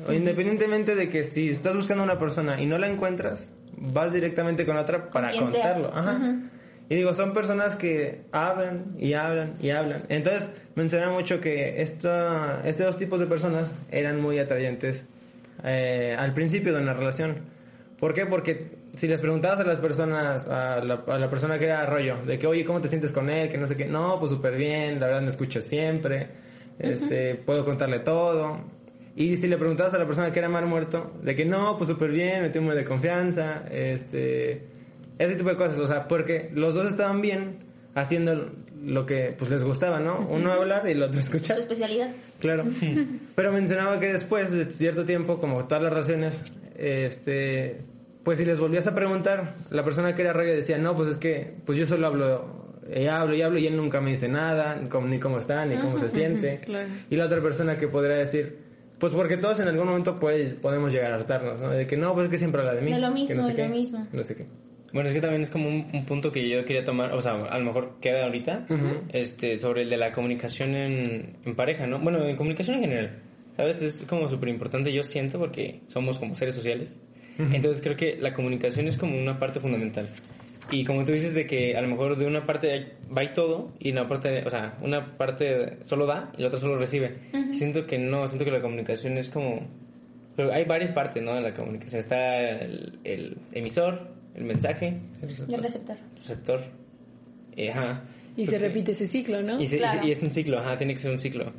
O 0.09 0.13
independientemente 0.15 0.95
de 0.95 1.11
que 1.11 1.25
si 1.25 1.51
estás 1.51 1.77
buscando 1.77 2.05
a 2.05 2.07
una 2.07 2.19
persona 2.19 2.59
y 2.59 2.65
no 2.65 2.79
la 2.79 2.89
encuentras, 2.89 3.53
vas 3.77 4.15
directamente 4.15 4.65
con 4.65 4.79
otra 4.79 5.11
para 5.11 5.37
contarlo. 5.37 5.93
Ajá. 5.95 6.19
Y 6.89 6.95
digo, 6.95 7.13
son 7.13 7.35
personas 7.35 7.77
que 7.77 8.23
hablan 8.33 8.95
y 8.99 9.13
hablan 9.13 9.57
y 9.61 9.69
hablan. 9.69 10.05
Entonces, 10.09 10.51
menciona 10.77 11.11
mucho 11.11 11.43
que 11.43 11.83
esta, 11.83 12.63
estos 12.65 12.87
dos 12.87 12.97
tipos 12.97 13.21
de 13.21 13.27
personas 13.27 13.71
eran 13.91 14.23
muy 14.23 14.39
atrayentes 14.39 15.05
eh, 15.63 16.17
al 16.19 16.33
principio 16.33 16.73
de 16.73 16.81
una 16.81 16.95
relación. 16.95 17.55
¿Por 17.99 18.13
qué? 18.13 18.27
Porque 18.27 18.71
si 18.95 19.07
les 19.09 19.21
preguntabas 19.21 19.61
a 19.61 19.65
las 19.65 19.79
personas, 19.79 20.47
a 20.49 20.83
la, 20.83 21.05
a 21.07 21.19
la, 21.19 21.31
persona 21.31 21.59
que 21.59 21.65
era 21.65 21.87
rollo, 21.87 22.17
de 22.25 22.39
que, 22.39 22.47
oye, 22.47 22.65
¿cómo 22.65 22.81
te 22.81 22.89
sientes 22.89 23.13
con 23.13 23.31
él? 23.31 23.49
Que 23.49 23.59
no 23.59 23.67
sé 23.67 23.77
qué. 23.77 23.87
No, 23.87 24.19
pues 24.19 24.33
súper 24.33 24.57
bien, 24.57 25.01
la 25.01 25.07
verdad 25.07 25.23
me 25.23 25.29
escucho 25.29 25.63
siempre, 25.63 26.29
este, 26.79 27.35
puedo 27.37 27.65
contarle 27.65 28.01
todo. 28.01 28.61
Y 29.15 29.39
si 29.39 29.49
le 29.49 29.57
preguntabas 29.57 29.95
a 29.95 29.99
la 29.99 30.07
persona 30.07 30.31
que 30.31 30.39
era 30.39 30.49
mar 30.49 30.67
muerto, 30.67 31.13
de 31.23 31.35
que 31.35 31.47
no, 31.47 31.79
pues 31.79 31.89
súper 31.89 32.11
bien, 32.11 32.43
me 32.43 32.51
tengo 32.51 32.75
de 32.75 32.85
confianza, 32.85 33.65
este 33.71 34.77
ese 35.19 35.37
tipo 35.37 35.49
de 35.49 35.57
cosas, 35.57 35.79
o 35.79 35.87
sea, 35.87 36.07
porque 36.09 36.51
los 36.55 36.75
dos 36.75 36.91
estaban 36.91 37.23
bien 37.23 37.59
haciendo 37.95 38.53
lo 38.85 39.07
que 39.07 39.35
pues 39.39 39.51
les 39.51 39.65
gustaba, 39.65 39.99
¿no? 40.01 40.27
Uno 40.31 40.53
hablar 40.53 40.87
y 40.87 40.93
el 40.93 41.03
otro 41.03 41.19
escuchar. 41.19 41.57
Tu 41.57 41.63
especialidad. 41.63 42.11
Claro. 42.39 42.65
Pero 43.35 43.53
mencionaba 43.53 43.99
que 43.99 44.13
después 44.13 44.51
de 44.51 44.71
cierto 44.71 45.05
tiempo, 45.05 45.41
como 45.41 45.65
todas 45.67 45.83
las 45.85 45.93
relaciones, 45.93 46.39
este, 46.79 47.81
pues 48.25 48.39
si 48.39 48.45
les 48.45 48.59
volvías 48.59 48.87
a 48.87 48.95
preguntar, 48.95 49.55
la 49.71 49.85
persona 49.85 50.15
que 50.15 50.23
era 50.23 50.33
rey 50.33 50.55
decía, 50.57 50.79
no, 50.79 50.95
pues 50.95 51.11
es 51.11 51.17
que, 51.17 51.55
pues 51.65 51.79
yo 51.79 51.87
solo 51.87 52.07
hablo, 52.07 52.67
y 52.95 53.07
hablo 53.07 53.35
y 53.35 53.43
hablo 53.43 53.59
y 53.59 53.67
él 53.67 53.77
nunca 53.77 54.01
me 54.01 54.11
dice 54.11 54.29
nada, 54.29 54.77
ni 54.77 54.89
cómo, 55.19 55.39
está, 55.39 55.65
ni 55.65 55.77
cómo 55.77 55.99
se 55.99 56.11
siente. 56.11 56.61
Claro. 56.65 56.89
Y 57.11 57.17
la 57.17 57.27
otra 57.27 57.41
persona 57.41 57.79
que 57.79 57.89
podría 57.89 58.17
decir, 58.17 58.59
pues 58.99 59.13
porque 59.13 59.37
todos 59.37 59.61
en 59.61 59.69
algún 59.69 59.87
momento 59.87 60.19
pues, 60.19 60.55
podemos 60.55 60.93
llegar 60.93 61.13
a 61.13 61.17
hartarnos, 61.17 61.61
¿no? 61.61 61.71
De 61.71 61.87
que 61.87 61.97
no, 61.97 62.15
pues 62.15 62.25
es 62.25 62.31
que 62.31 62.39
siempre 62.39 62.61
habla 62.61 62.75
de 62.75 62.83
mí. 62.83 62.93
De 62.93 62.99
lo 62.99 63.11
mismo, 63.11 63.29
que 63.29 63.35
no 63.35 63.43
sé 63.43 63.49
de 63.51 63.57
qué, 63.57 63.69
lo 63.69 63.75
mismo. 63.75 64.07
No 64.13 64.25
sé 64.25 64.37
qué. 64.37 64.47
Bueno, 64.93 65.09
es 65.09 65.15
que 65.15 65.21
también 65.21 65.43
es 65.43 65.51
como 65.51 65.69
un, 65.69 65.91
un, 65.93 66.05
punto 66.07 66.33
que 66.33 66.49
yo 66.49 66.65
quería 66.65 66.85
tomar, 66.85 67.13
o 67.13 67.21
sea, 67.21 67.33
a 67.33 67.59
lo 67.59 67.65
mejor 67.65 67.97
queda 68.01 68.25
ahorita, 68.25 68.67
este, 69.13 69.59
sobre 69.59 69.83
el 69.83 69.91
de 69.91 69.97
la 69.97 70.13
comunicación 70.13 70.75
en, 70.75 71.37
en, 71.45 71.55
pareja, 71.55 71.87
¿no? 71.87 71.99
Bueno, 71.99 72.25
en 72.25 72.37
comunicación 72.37 72.77
en 72.77 72.83
general, 72.83 73.11
¿sabes? 73.57 73.81
Es 73.83 74.05
como 74.09 74.29
súper 74.29 74.49
importante, 74.51 74.93
yo 74.93 75.03
siento, 75.03 75.39
porque 75.39 75.81
somos 75.87 76.19
como 76.19 76.35
seres 76.35 76.55
sociales. 76.55 76.97
Entonces 77.39 77.83
creo 77.83 77.97
que 77.97 78.17
la 78.17 78.33
comunicación 78.33 78.89
es 78.89 78.97
como 78.97 79.19
una 79.19 79.39
parte 79.39 79.61
fundamental. 79.61 80.09
Y 80.71 80.85
como 80.85 81.05
tú 81.05 81.13
dices 81.13 81.35
de 81.35 81.47
que 81.47 81.77
a 81.77 81.83
lo 81.83 81.87
mejor 81.89 82.17
de 82.17 82.27
una 82.27 82.45
parte 82.47 82.95
va 83.17 83.23
y 83.23 83.33
todo 83.35 83.73
y 83.79 83.93
una 83.93 84.09
parte, 84.09 84.43
o 84.45 84.51
sea, 84.51 84.77
una 84.83 85.17
parte 85.17 85.77
solo 85.83 86.07
da 86.07 86.33
y 86.37 86.41
la 86.43 86.49
otra 86.49 86.59
solo 86.59 86.77
recibe. 86.79 87.19
Siento 87.53 87.87
que 87.87 87.99
no, 87.99 88.27
siento 88.27 88.45
que 88.45 88.51
la 88.51 88.61
comunicación 88.63 89.17
es 89.19 89.29
como... 89.29 89.69
Pero 90.35 90.53
hay 90.53 90.65
varias 90.65 90.93
partes, 90.93 91.23
¿no? 91.23 91.37
En 91.37 91.43
la 91.45 91.55
comunicación. 91.55 92.01
Está 92.01 92.41
el, 92.61 92.99
el 93.05 93.37
emisor, 93.53 94.09
el 94.35 94.45
mensaje, 94.45 94.99
Y 95.21 95.55
el 95.55 95.63
receptor. 95.63 95.97
el 95.97 96.19
receptor. 96.23 96.61
Eh, 97.57 97.71
ajá. 97.71 98.03
Y 98.37 98.45
se 98.47 98.53
Porque- 98.53 98.69
repite 98.69 98.93
ese 98.93 99.09
ciclo, 99.09 99.43
¿no? 99.43 99.61
Y, 99.61 99.67
se- 99.67 99.77
y 99.77 99.79
Claro. 99.79 100.03
se- 100.03 100.09
y 100.09 100.11
es 100.13 100.23
un 100.23 100.31
ciclo, 100.31 100.59
ajá, 100.59 100.77
tiene 100.77 100.93
que 100.95 100.99
ser 100.99 101.11
un 101.11 101.19
ciclo. 101.19 101.53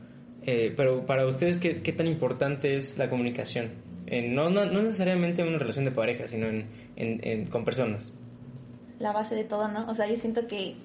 Eh, 0.47 0.73
pero 0.75 1.05
para 1.05 1.25
ustedes, 1.27 1.57
¿qué, 1.57 1.81
qué 1.83 1.91
tan 1.93 2.07
importante 2.07 2.77
es 2.77 2.97
la 2.97 3.09
comunicación? 3.09 3.69
No, 4.29 4.49
no, 4.49 4.65
no 4.65 4.81
necesariamente 4.81 5.41
en 5.41 5.49
una 5.49 5.59
relación 5.59 5.83
de 5.85 5.91
pareja, 5.91 6.27
sino 6.29 6.47
en, 6.47 6.65
en- 6.95 7.19
en- 7.23 7.45
con 7.47 7.65
personas. 7.65 8.13
La 8.99 9.11
base 9.11 9.35
de 9.35 9.43
todo, 9.43 9.67
¿no? 9.67 9.85
O 9.89 9.93
sea, 9.93 10.07
yo 10.07 10.15
siento 10.15 10.47
que 10.47 10.75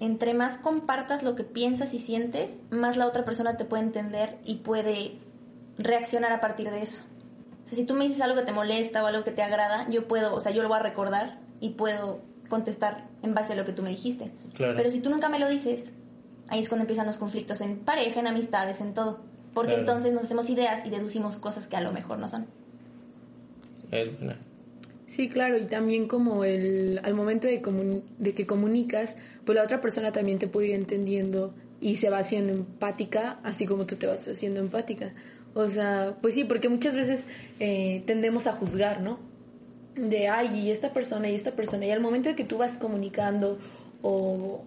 entre 0.00 0.32
más 0.34 0.56
compartas 0.56 1.22
lo 1.22 1.36
que 1.36 1.44
piensas 1.44 1.92
y 1.94 1.98
sientes, 1.98 2.60
más 2.70 2.96
la 2.96 3.06
otra 3.06 3.24
persona 3.26 3.56
te 3.58 3.64
puede 3.66 3.82
entender 3.82 4.38
y 4.46 4.56
puede 4.56 5.12
reaccionar 5.78 6.32
a 6.32 6.40
partir 6.40 6.70
de 6.70 6.82
eso. 6.82 7.02
O 7.64 7.68
sea, 7.68 7.76
si 7.76 7.84
tú 7.84 7.94
me 7.94 8.04
dices 8.04 8.22
algo 8.22 8.36
que 8.36 8.42
te 8.46 8.52
molesta 8.52 9.02
o 9.04 9.06
algo 9.06 9.24
que 9.24 9.30
te 9.30 9.42
agrada, 9.42 9.86
yo 9.90 10.08
puedo, 10.08 10.34
o 10.34 10.40
sea, 10.40 10.50
yo 10.52 10.62
lo 10.62 10.68
voy 10.68 10.78
a 10.78 10.82
recordar 10.82 11.38
y 11.60 11.70
puedo 11.70 12.20
contestar 12.48 13.08
en 13.22 13.34
base 13.34 13.52
a 13.52 13.56
lo 13.56 13.64
que 13.66 13.72
tú 13.72 13.82
me 13.82 13.90
dijiste. 13.90 14.30
Claro. 14.54 14.74
Pero 14.76 14.90
si 14.90 15.00
tú 15.00 15.10
nunca 15.10 15.28
me 15.28 15.38
lo 15.38 15.48
dices, 15.48 15.92
ahí 16.48 16.60
es 16.60 16.68
cuando 16.68 16.82
empiezan 16.82 17.06
los 17.06 17.16
conflictos 17.16 17.60
en 17.60 17.76
pareja, 17.78 18.20
en 18.20 18.26
amistades, 18.26 18.80
en 18.80 18.94
todo. 18.94 19.20
Porque 19.54 19.74
Claro. 19.74 19.80
entonces 19.82 20.12
nos 20.12 20.24
hacemos 20.24 20.50
ideas 20.50 20.84
y 20.86 20.90
deducimos 20.90 21.36
cosas 21.36 21.66
que 21.66 21.76
a 21.76 21.80
lo 21.80 21.92
mejor 21.92 22.18
no 22.18 22.28
son. 22.28 22.46
Es 23.90 24.16
buena. 24.18 24.36
Sí, 25.06 25.28
claro, 25.28 25.56
y 25.58 25.66
también 25.66 26.08
como 26.08 26.44
el 26.44 27.00
al 27.04 27.14
momento 27.14 27.46
de, 27.46 27.62
comun- 27.62 28.02
de 28.18 28.34
que 28.34 28.46
comunicas, 28.46 29.16
pues 29.44 29.54
la 29.56 29.62
otra 29.62 29.80
persona 29.80 30.12
también 30.12 30.38
te 30.38 30.48
puede 30.48 30.68
ir 30.68 30.74
entendiendo 30.74 31.54
y 31.80 31.96
se 31.96 32.08
va 32.10 32.18
haciendo 32.18 32.52
empática, 32.52 33.38
así 33.44 33.66
como 33.66 33.84
tú 33.84 33.96
te 33.96 34.06
vas 34.06 34.26
haciendo 34.26 34.60
empática. 34.60 35.12
O 35.54 35.68
sea, 35.68 36.16
pues 36.20 36.34
sí, 36.34 36.42
porque 36.44 36.68
muchas 36.68 36.96
veces 36.96 37.26
eh, 37.60 38.02
tendemos 38.06 38.46
a 38.48 38.52
juzgar, 38.52 39.02
¿no? 39.02 39.18
De, 39.94 40.26
ay, 40.28 40.58
y 40.58 40.70
esta 40.72 40.92
persona 40.92 41.30
y 41.30 41.34
esta 41.36 41.52
persona, 41.52 41.86
y 41.86 41.90
al 41.92 42.00
momento 42.00 42.28
de 42.30 42.34
que 42.34 42.42
tú 42.44 42.58
vas 42.58 42.78
comunicando 42.78 43.58
o, 44.02 44.64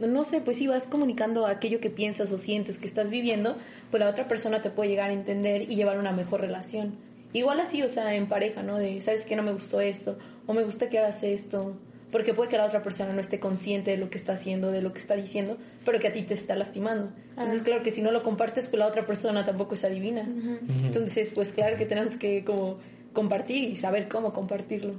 no 0.00 0.24
sé, 0.24 0.40
pues 0.40 0.58
sí, 0.58 0.66
vas 0.66 0.86
comunicando 0.86 1.46
aquello 1.46 1.80
que 1.80 1.90
piensas 1.90 2.30
o 2.32 2.38
sientes 2.38 2.78
que 2.78 2.86
estás 2.86 3.10
viviendo, 3.10 3.56
pues 3.90 4.00
la 4.00 4.08
otra 4.08 4.28
persona 4.28 4.62
te 4.62 4.70
puede 4.70 4.90
llegar 4.90 5.10
a 5.10 5.12
entender 5.12 5.62
y 5.62 5.76
llevar 5.76 5.98
una 5.98 6.12
mejor 6.12 6.40
relación. 6.40 6.94
Igual 7.32 7.60
así, 7.60 7.82
o 7.82 7.88
sea, 7.88 8.14
en 8.14 8.26
pareja, 8.26 8.62
¿no? 8.62 8.78
De, 8.78 9.00
¿sabes 9.00 9.26
que 9.26 9.36
No 9.36 9.42
me 9.42 9.52
gustó 9.52 9.80
esto, 9.80 10.18
o 10.46 10.54
me 10.54 10.64
gusta 10.64 10.88
que 10.88 10.98
hagas 10.98 11.22
esto, 11.22 11.76
porque 12.10 12.32
puede 12.32 12.48
que 12.48 12.56
la 12.56 12.64
otra 12.64 12.82
persona 12.82 13.12
no 13.12 13.20
esté 13.20 13.38
consciente 13.38 13.90
de 13.90 13.98
lo 13.98 14.08
que 14.08 14.16
está 14.16 14.32
haciendo, 14.32 14.70
de 14.70 14.80
lo 14.80 14.92
que 14.92 14.98
está 14.98 15.14
diciendo, 15.14 15.58
pero 15.84 15.98
que 15.98 16.08
a 16.08 16.12
ti 16.12 16.22
te 16.22 16.34
está 16.34 16.54
lastimando. 16.54 17.10
Entonces, 17.30 17.62
claro 17.62 17.82
que 17.82 17.90
si 17.90 18.00
no 18.00 18.10
lo 18.12 18.22
compartes, 18.22 18.68
pues 18.68 18.78
la 18.78 18.86
otra 18.86 19.06
persona 19.06 19.44
tampoco 19.44 19.74
es 19.74 19.84
adivina. 19.84 20.22
Entonces, 20.84 21.32
pues 21.34 21.52
claro 21.52 21.76
que 21.76 21.84
tenemos 21.84 22.16
que 22.16 22.44
como 22.44 22.78
compartir 23.12 23.64
y 23.64 23.76
saber 23.76 24.08
cómo 24.08 24.32
compartirlo. 24.32 24.94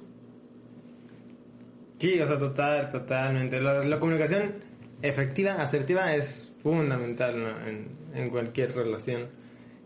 Sí, 2.00 2.20
o 2.22 2.28
sea, 2.28 2.38
total, 2.38 2.90
totalmente. 2.90 3.60
La, 3.60 3.84
la 3.84 4.00
comunicación 4.00 4.69
efectiva, 5.02 5.54
asertiva, 5.62 6.14
es 6.16 6.52
fundamental 6.62 7.42
¿no? 7.44 7.50
en, 7.68 7.88
en 8.14 8.30
cualquier 8.30 8.76
relación. 8.76 9.28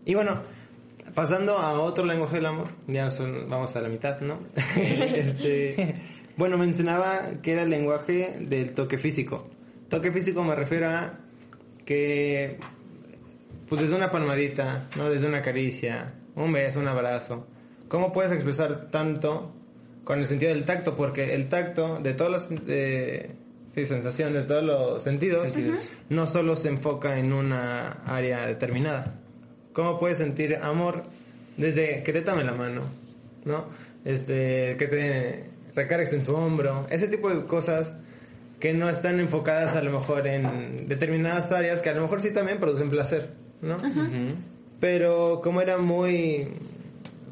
Y 0.06 0.15
bueno, 0.15 0.41
pasando 1.13 1.58
a 1.58 1.80
otro 1.80 2.06
lenguaje 2.06 2.38
del 2.38 2.47
amor, 2.47 2.67
ya 2.88 3.10
son- 3.12 3.47
vamos 3.49 3.76
a 3.76 3.82
la 3.82 3.89
mitad, 3.89 4.19
¿no? 4.21 4.39
Este, 4.76 5.95
bueno, 6.38 6.58
mencionaba 6.58 7.41
que 7.41 7.54
era 7.54 7.63
el 7.63 7.69
lenguaje 7.69 8.38
del 8.41 8.73
toque 8.73 8.97
físico. 8.97 9.47
Toque 9.89 10.12
físico 10.12 10.43
me 10.43 10.56
refiero 10.56 10.89
a 10.89 11.19
que, 11.86 12.58
pues 13.69 13.82
desde 13.82 13.95
una 13.95 14.10
palmadita, 14.10 14.88
¿no? 14.97 15.10
Desde 15.10 15.28
una 15.28 15.41
caricia, 15.41 16.13
un 16.36 16.52
beso, 16.52 16.80
un 16.80 16.88
abrazo. 16.88 17.47
¿Cómo 17.88 18.12
puedes 18.12 18.32
expresar 18.32 18.89
tanto 18.89 19.54
con 20.04 20.17
el 20.19 20.26
sentido 20.26 20.52
del 20.54 20.65
tacto? 20.65 20.95
Porque 20.95 21.34
el 21.36 21.47
tacto, 21.49 21.99
de 21.99 22.13
todas 22.13 22.49
las 22.49 22.60
eh, 22.67 23.32
sí, 23.74 23.86
sensaciones, 23.86 24.44
de 24.44 24.44
todos 24.44 24.64
los 24.64 25.04
sentidos, 25.04 25.52
Sentidos. 25.52 25.88
no 26.10 26.26
solo 26.26 26.56
se 26.56 26.70
enfoca 26.70 27.18
en 27.18 27.34
una 27.34 28.04
área 28.06 28.46
determinada. 28.48 29.16
¿Cómo 29.74 30.00
puedes 30.00 30.18
sentir 30.20 30.56
amor 30.58 31.04
desde 31.58 32.04
que 32.04 32.14
te 32.14 32.22
tome 32.22 32.44
la 32.44 32.54
mano, 32.54 32.82
¿no? 33.46 33.66
Este, 34.06 34.76
que 34.78 34.88
te 34.88 35.46
recargues 35.76 36.14
en 36.14 36.24
su 36.24 36.36
hombro, 36.36 36.86
ese 36.90 37.08
tipo 37.08 37.30
de 37.30 37.46
cosas 37.46 37.94
que 38.60 38.74
no 38.74 38.90
están 38.90 39.20
enfocadas 39.20 39.76
a 39.76 39.82
lo 39.82 39.92
mejor 39.92 40.28
en 40.28 40.88
determinadas 40.88 41.52
áreas 41.52 41.82
que 41.82 41.90
a 41.90 41.94
lo 41.94 42.02
mejor 42.04 42.22
sí 42.22 42.32
también 42.32 42.60
producen 42.60 42.90
placer, 42.90 43.32
¿no? 43.62 43.78
Pero 44.80 45.42
como 45.44 45.62
era 45.62 45.78
muy 45.78 46.48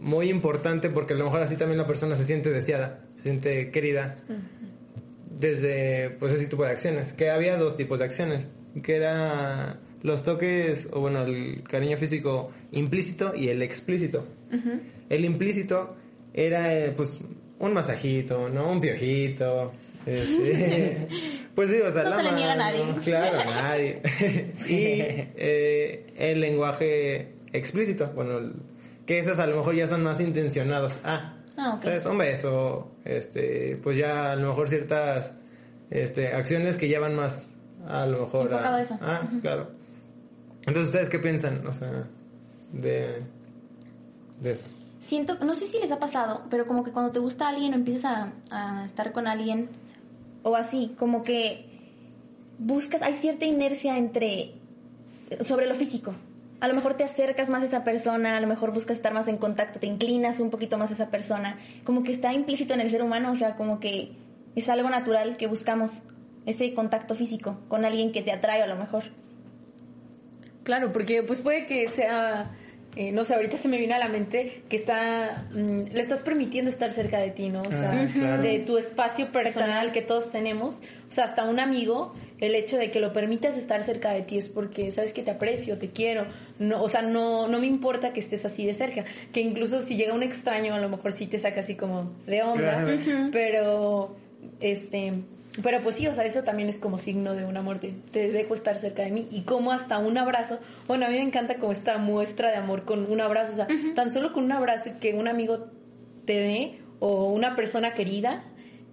muy 0.01 0.29
importante 0.29 0.89
porque 0.89 1.13
a 1.13 1.17
lo 1.17 1.25
mejor 1.25 1.41
así 1.41 1.55
también 1.55 1.77
la 1.77 1.85
persona 1.85 2.15
se 2.15 2.25
siente 2.25 2.49
deseada, 2.49 3.01
se 3.17 3.23
siente 3.23 3.69
querida 3.69 4.17
desde 5.41 6.11
pues 6.11 6.31
ese 6.33 6.45
tipo 6.45 6.63
de 6.63 6.69
acciones, 6.69 7.13
que 7.13 7.31
había 7.31 7.57
dos 7.57 7.75
tipos 7.75 7.99
de 7.99 8.05
acciones, 8.05 8.47
que 8.83 8.95
era 8.95 9.79
los 10.03 10.23
toques 10.23 10.87
o 10.91 11.01
bueno, 11.01 11.23
el 11.23 11.63
cariño 11.63 11.97
físico 11.97 12.51
implícito 12.71 13.35
y 13.35 13.49
el 13.49 13.61
explícito. 13.63 14.25
El 15.09 15.25
implícito 15.25 15.95
era 16.33 16.73
eh, 16.73 16.93
pues 16.95 17.19
un 17.59 17.73
masajito, 17.73 18.49
¿no? 18.49 18.71
Un 18.71 18.79
piojito. 18.79 19.71
este, 20.05 21.07
pues 21.55 21.69
sí, 21.71 21.77
o 21.77 21.91
sea, 21.91 22.03
No 22.03 22.09
la 22.11 22.17
se 22.17 22.23
le 22.23 22.31
niega 22.33 22.53
a 22.53 22.55
nadie. 22.55 22.85
Claro, 23.03 23.39
a 23.39 23.45
nadie. 23.45 24.01
y 24.67 25.01
eh, 25.35 26.05
el 26.17 26.39
lenguaje 26.39 27.33
explícito, 27.51 28.11
bueno, 28.13 28.53
que 29.07 29.19
esos 29.19 29.39
a 29.39 29.47
lo 29.47 29.57
mejor 29.57 29.75
ya 29.75 29.87
son 29.87 30.03
más 30.03 30.19
intencionados. 30.21 30.93
Ah, 31.03 31.40
Ah, 31.61 31.75
ok. 31.75 31.83
¿sabes? 31.83 32.05
Un 32.07 32.17
beso, 32.17 32.91
este, 33.05 33.79
pues 33.83 33.95
ya 33.95 34.31
a 34.31 34.35
lo 34.35 34.49
mejor 34.49 34.67
ciertas 34.67 35.31
este, 35.91 36.33
acciones 36.33 36.75
que 36.75 36.87
llevan 36.87 37.15
más 37.15 37.49
a 37.87 38.07
lo 38.07 38.21
mejor 38.21 38.51
a... 38.53 38.75
a 38.75 38.81
eso. 38.81 38.97
Ah, 38.99 39.21
claro. 39.41 39.69
Entonces, 40.65 40.85
¿ustedes 40.87 41.09
qué 41.09 41.19
piensan? 41.19 41.65
O 41.67 41.73
sea, 41.73 42.07
de, 42.73 43.21
de 44.39 44.51
eso. 44.51 44.65
Siento, 44.99 45.37
no 45.43 45.53
sé 45.53 45.67
si 45.67 45.79
les 45.79 45.91
ha 45.91 45.99
pasado, 45.99 46.43
pero 46.49 46.65
como 46.65 46.83
que 46.83 46.91
cuando 46.91 47.11
te 47.11 47.19
gusta 47.19 47.49
alguien 47.49 47.73
o 47.73 47.75
empiezas 47.75 48.05
a, 48.05 48.81
a 48.81 48.85
estar 48.85 49.11
con 49.11 49.27
alguien 49.27 49.69
o 50.41 50.55
así, 50.55 50.95
como 50.97 51.23
que 51.23 51.67
buscas, 52.57 53.03
hay 53.03 53.13
cierta 53.13 53.45
inercia 53.45 53.97
entre, 53.97 54.53
sobre 55.41 55.67
lo 55.67 55.75
físico. 55.75 56.15
A 56.61 56.67
lo 56.67 56.73
mejor 56.75 56.93
te 56.93 57.03
acercas 57.03 57.49
más 57.49 57.63
a 57.63 57.65
esa 57.65 57.83
persona, 57.83 58.37
a 58.37 58.39
lo 58.39 58.47
mejor 58.47 58.71
buscas 58.71 58.95
estar 58.95 59.13
más 59.13 59.27
en 59.27 59.37
contacto, 59.37 59.79
te 59.79 59.87
inclinas 59.87 60.39
un 60.39 60.49
poquito 60.51 60.77
más 60.77 60.91
a 60.91 60.93
esa 60.93 61.09
persona, 61.09 61.57
como 61.83 62.03
que 62.03 62.11
está 62.11 62.33
implícito 62.33 62.73
en 62.73 62.81
el 62.81 62.89
ser 62.91 63.01
humano, 63.01 63.31
o 63.31 63.35
sea, 63.35 63.55
como 63.55 63.79
que 63.79 64.11
es 64.55 64.69
algo 64.69 64.89
natural 64.89 65.37
que 65.37 65.47
buscamos, 65.47 66.03
ese 66.45 66.73
contacto 66.73 67.15
físico 67.15 67.59
con 67.67 67.83
alguien 67.83 68.11
que 68.11 68.21
te 68.21 68.31
atrae 68.31 68.61
a 68.61 68.67
lo 68.67 68.75
mejor. 68.75 69.03
Claro, 70.63 70.91
porque 70.93 71.23
pues 71.23 71.41
puede 71.41 71.65
que 71.65 71.87
sea, 71.89 72.51
eh, 72.95 73.11
no 73.11 73.25
sé, 73.25 73.33
ahorita 73.33 73.57
se 73.57 73.67
me 73.67 73.77
viene 73.77 73.93
a 73.95 73.99
la 73.99 74.07
mente 74.07 74.63
que 74.69 74.75
está, 74.75 75.47
mm, 75.51 75.93
le 75.93 75.99
estás 76.01 76.21
permitiendo 76.21 76.69
estar 76.69 76.91
cerca 76.91 77.17
de 77.19 77.31
ti, 77.31 77.49
¿no? 77.49 77.61
O 77.61 77.69
sea, 77.71 77.91
Ah, 77.91 78.07
claro. 78.13 78.41
de 78.41 78.59
tu 78.59 78.77
espacio 78.77 79.27
personal 79.31 79.91
que 79.91 80.01
todos 80.01 80.31
tenemos, 80.31 80.81
o 81.09 81.13
sea, 81.13 81.25
hasta 81.25 81.43
un 81.45 81.59
amigo, 81.59 82.13
el 82.39 82.53
hecho 82.55 82.77
de 82.77 82.91
que 82.91 82.99
lo 82.99 83.11
permitas 83.13 83.57
estar 83.57 83.83
cerca 83.83 84.13
de 84.13 84.21
ti 84.21 84.37
es 84.37 84.49
porque 84.49 84.91
sabes 84.91 85.13
que 85.13 85.23
te 85.23 85.31
aprecio, 85.31 85.77
te 85.77 85.89
quiero, 85.89 86.25
no, 86.61 86.81
o 86.81 86.87
sea, 86.87 87.01
no, 87.01 87.47
no 87.47 87.59
me 87.59 87.67
importa 87.67 88.13
que 88.13 88.19
estés 88.21 88.45
así 88.45 88.65
de 88.65 88.73
cerca, 88.73 89.03
que 89.33 89.41
incluso 89.41 89.81
si 89.81 89.97
llega 89.97 90.13
un 90.13 90.23
extraño 90.23 90.73
a 90.75 90.79
lo 90.79 90.87
mejor 90.89 91.11
sí 91.13 91.27
te 91.27 91.37
saca 91.39 91.59
así 91.61 91.75
como 91.75 92.11
de 92.25 92.41
onda, 92.43 92.83
Claro. 92.83 93.29
pero 93.31 94.15
este 94.59 95.13
pero 95.61 95.81
pues 95.83 95.97
sí, 95.97 96.07
o 96.07 96.13
sea, 96.13 96.23
eso 96.23 96.43
también 96.43 96.69
es 96.69 96.77
como 96.77 96.97
signo 96.97 97.35
de 97.35 97.43
un 97.43 97.57
amor, 97.57 97.79
te, 97.79 97.89
te 98.11 98.31
dejo 98.31 98.53
estar 98.53 98.77
cerca 98.77 99.03
de 99.03 99.11
mí. 99.11 99.27
Y 99.31 99.41
como 99.41 99.73
hasta 99.73 99.97
un 99.99 100.17
abrazo, 100.17 100.59
bueno, 100.87 101.05
a 101.05 101.09
mí 101.09 101.15
me 101.17 101.23
encanta 101.25 101.55
como 101.55 101.73
esta 101.73 101.97
muestra 101.97 102.49
de 102.51 102.55
amor 102.55 102.85
con 102.85 103.11
un 103.11 103.19
abrazo, 103.19 103.51
o 103.51 103.55
sea, 103.57 103.67
tan 103.93 104.13
solo 104.13 104.31
con 104.31 104.45
un 104.45 104.53
abrazo 104.53 104.91
que 105.01 105.13
un 105.13 105.27
amigo 105.27 105.67
te 106.25 106.39
dé 106.39 106.79
o 106.99 107.25
una 107.33 107.57
persona 107.57 107.93
querida, 107.93 108.45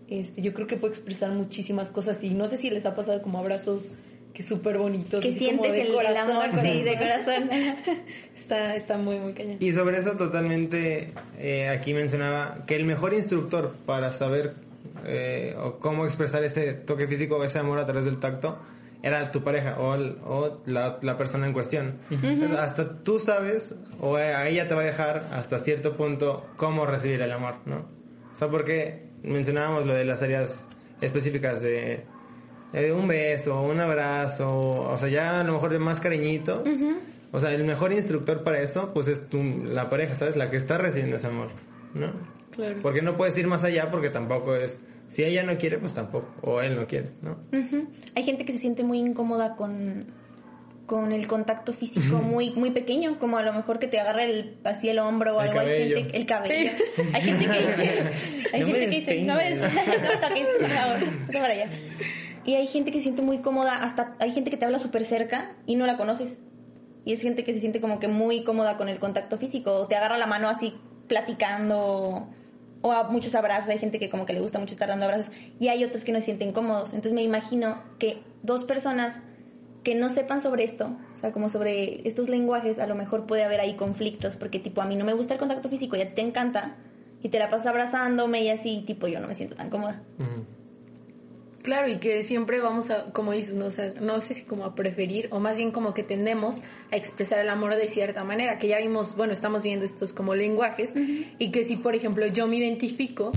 este, 0.09 0.43
yo 0.43 0.53
creo 0.53 0.67
que 0.67 0.77
puede 0.77 0.95
expresar 0.95 1.31
muchísimas 1.31 1.93
cosas 1.93 2.25
y 2.25 2.31
no 2.31 2.49
sé 2.49 2.57
si 2.57 2.71
les 2.71 2.87
ha 2.87 2.97
pasado 2.97 3.23
como 3.23 3.39
abrazos 3.39 3.91
que 4.39 4.45
súper 4.45 4.79
bonitos, 4.79 5.21
Que 5.21 5.33
sientes 5.33 5.73
de 5.73 5.81
el, 5.83 5.93
corazón 5.93 6.31
amor, 6.31 6.61
sí, 6.63 6.83
de 6.83 6.97
corazón. 6.97 7.49
corazón. 7.49 7.77
está, 8.37 8.77
está 8.77 8.97
muy, 8.97 9.19
muy 9.19 9.33
cañón. 9.33 9.57
Y 9.59 9.73
sobre 9.73 9.99
eso 9.99 10.13
totalmente, 10.13 11.13
eh, 11.39 11.69
aquí 11.69 11.93
mencionaba 11.93 12.59
que 12.65 12.77
el 12.77 12.85
mejor 12.85 13.15
instructor 13.15 13.75
para 13.85 14.13
saber 14.13 14.55
eh, 15.05 15.57
o 15.61 15.81
cómo 15.81 16.05
expresar 16.07 16.45
ese 16.45 16.73
toque 16.75 17.09
físico, 17.09 17.43
ese 17.43 17.59
amor 17.59 17.81
a 17.81 17.85
través 17.85 18.05
del 18.05 18.19
tacto, 18.21 18.59
era 19.03 19.33
tu 19.33 19.43
pareja 19.43 19.77
o, 19.81 19.97
el- 19.97 20.19
o 20.25 20.61
la, 20.67 20.99
la 21.03 21.17
persona 21.19 21.49
en 21.49 21.53
cuestión. 21.53 21.95
Entonces, 22.09 22.57
hasta 22.57 22.99
tú 23.03 23.19
sabes, 23.19 23.75
o 24.01 24.15
a 24.15 24.49
ella 24.49 24.69
te 24.69 24.75
va 24.75 24.83
a 24.83 24.85
dejar 24.85 25.25
hasta 25.33 25.59
cierto 25.59 25.97
punto 25.97 26.47
cómo 26.57 26.87
recibir 26.87 27.21
el 27.23 27.33
amor, 27.33 27.57
¿no? 27.67 27.87
O 28.35 28.37
sea, 28.39 28.47
porque 28.49 29.03
mencionábamos 29.25 29.85
lo 29.85 29.95
de 29.95 30.05
las 30.05 30.23
áreas 30.23 30.61
específicas 31.01 31.61
de, 31.61 32.05
un 32.73 33.09
beso, 33.09 33.63
un 33.63 33.81
abrazo, 33.81 34.49
o 34.49 34.99
sea, 34.99 35.09
ya 35.09 35.41
a 35.41 35.45
lo 35.45 35.53
mejor 35.55 35.71
de 35.71 35.79
más 35.79 36.01
cariñito. 36.01 36.63
O 37.31 37.41
sea, 37.41 37.53
el 37.53 37.65
mejor 37.65 37.93
instructor 37.93 38.43
para 38.43 38.61
eso, 38.61 38.93
pues 38.95 39.07
es 39.09 39.29
tu, 39.29 39.43
la 39.65 39.91
pareja, 39.91 40.17
¿sabes? 40.17 40.37
La 40.37 40.51
que 40.51 40.57
está 40.57 40.79
recibiendo 40.79 41.17
ese 41.17 41.27
amor, 41.27 41.49
¿no? 41.95 42.13
Claro. 42.53 42.77
Porque 42.83 43.03
no 43.03 43.17
puedes 43.17 43.37
ir 43.37 43.47
más 43.47 43.65
allá 43.65 43.91
porque 43.91 44.11
tampoco 44.11 44.57
es... 44.57 44.79
Si 45.11 45.25
ella 45.25 45.43
no 45.43 45.57
quiere, 45.57 45.79
pues 45.79 45.95
tampoco. 45.95 46.29
O 46.43 46.61
él 46.61 46.77
no 46.77 46.87
quiere, 46.87 47.11
¿no? 47.23 47.39
Ujú. 47.53 47.89
Hay 48.15 48.25
gente 48.25 48.45
que 48.45 48.53
se 48.53 48.59
siente 48.59 48.83
muy 48.85 48.99
incómoda 48.99 49.57
con, 49.57 50.07
con 50.85 51.13
el 51.13 51.27
contacto 51.27 51.73
físico 51.73 52.19
muy 52.19 52.51
muy 52.51 52.71
pequeño, 52.71 53.19
como 53.19 53.39
a 53.39 53.43
lo 53.43 53.53
mejor 53.53 53.79
que 53.79 53.87
te 53.87 54.01
agarra 54.01 54.25
el, 54.25 54.57
así 54.65 54.89
el 54.89 54.99
hombro 54.99 55.37
o 55.37 55.41
El 55.41 55.49
algo. 55.49 55.61
Hay 55.61 55.95
gente, 55.95 56.17
el 56.19 56.27
cabello. 56.27 56.71
Hay 57.15 57.23
gente 57.23 57.47
que 57.47 57.67
dice, 57.67 58.11
hay 58.53 58.61
No 58.61 58.67
me 58.67 58.73
gente 58.73 58.91
que 58.91 58.97
dice, 58.97 59.23
no 59.23 59.35
me, 59.37 59.51
no 59.55 59.63
me 59.63 60.17
toques, 60.17 60.49
por 60.61 60.69
favor, 60.71 60.99
para 61.33 61.53
allá. 61.53 61.71
Y 62.49 62.55
hay 62.55 62.67
gente 62.67 62.93
que 62.93 62.97
se 63.01 63.03
siente 63.03 63.21
muy 63.21 63.41
cómoda, 63.41 63.83
hasta 63.83 64.17
hay 64.21 64.33
gente 64.33 64.51
que 64.51 64.57
te 64.57 64.65
habla 64.65 64.79
súper 64.79 65.05
cerca 65.05 65.55
y 65.67 65.77
no 65.77 65.85
la 65.85 65.99
conoces. 65.99 66.41
Y 67.05 67.13
es 67.13 67.21
gente 67.21 67.45
que 67.45 67.53
se 67.53 67.61
siente 67.61 67.79
como 67.79 68.01
que 68.01 68.09
muy 68.09 68.43
cómoda 68.43 68.79
con 68.79 68.89
el 68.89 68.99
contacto 68.99 69.37
físico, 69.37 69.71
o 69.73 69.87
te 69.87 69.97
agarra 69.97 70.17
la 70.17 70.25
mano 70.25 70.49
así 70.49 70.73
platicando, 71.09 72.27
o 72.81 72.93
a 72.93 73.03
muchos 73.11 73.35
abrazos, 73.35 73.69
hay 73.69 73.77
gente 73.77 73.99
que 73.99 74.09
como 74.09 74.25
que 74.25 74.33
le 74.33 74.41
gusta 74.41 74.59
mucho 74.59 74.73
estar 74.73 74.89
dando 74.89 75.05
abrazos, 75.05 75.31
y 75.61 75.69
hay 75.69 75.85
otros 75.85 76.05
que 76.05 76.13
no 76.13 76.21
se 76.21 76.25
sienten 76.25 76.53
cómodos. 76.53 76.95
Entonces 76.95 77.13
me 77.13 77.23
imagino 77.23 77.83
que 77.99 78.23
dos 78.43 78.65
personas 78.65 79.21
que 79.85 79.95
no 79.95 80.09
sepan 80.09 80.43
sobre 80.43 80.65
esto, 80.65 80.97
o 81.17 81.21
sea, 81.21 81.33
como 81.33 81.51
sobre 81.51 82.09
estos 82.09 82.31
lenguajes, 82.31 82.79
a 82.79 82.87
lo 82.87 82.95
mejor 82.95 83.27
puede 83.27 83.45
haber 83.45 83.61
ahí 83.61 83.75
conflictos, 83.75 84.37
porque 84.37 84.59
tipo, 84.59 84.81
a 84.81 84.87
mí 84.87 84.97
no 84.97 85.05
me 85.05 85.13
gusta 85.13 85.35
el 85.35 85.41
contacto 85.41 85.69
físico 85.69 85.97
y 85.97 86.01
a 86.01 86.09
ti 86.09 86.15
te 86.15 86.23
encanta, 86.23 86.77
y 87.23 87.29
te 87.29 87.39
la 87.39 87.51
pasas 87.51 87.67
abrazándome 87.67 88.41
y 88.41 88.49
así, 88.49 88.85
tipo, 88.87 89.07
yo 89.07 89.21
no 89.21 89.29
me 89.29 89.35
siento 89.35 89.55
tan 89.55 89.69
cómoda. 89.69 90.01
Claro, 91.69 91.87
y 91.87 91.97
que 91.99 92.23
siempre 92.23 92.61
vamos 92.61 92.89
a, 92.89 93.13
como 93.13 93.33
dices, 93.33 93.53
no, 93.53 93.67
O 93.67 93.71
sea, 93.71 93.93
no 94.01 94.23
sé 94.23 94.35
si 94.35 94.45
como 94.45 94.65
a 94.65 94.75
preferir, 94.75 95.29
o 95.33 95.39
más 95.39 95.59
bien 95.59 95.71
como 95.71 95.93
que 95.93 96.03
tendemos 96.03 96.63
a 96.91 96.97
expresar 96.97 97.41
el 97.41 97.51
amor 97.51 97.77
de 97.77 97.89
cierta 97.89 98.25
manera, 98.25 98.57
que 98.57 98.69
ya 98.69 98.79
vimos, 98.79 99.17
bueno, 99.19 99.35
estamos 99.35 99.65
viendo 99.65 99.85
estos 99.85 100.15
como 100.15 100.35
lenguajes, 100.35 100.95
y 101.39 101.51
que 101.51 101.65
si, 101.65 101.77
por 101.77 101.95
ejemplo, 101.95 102.27
yo 102.27 102.47
me 102.47 102.57
identifico 102.57 103.33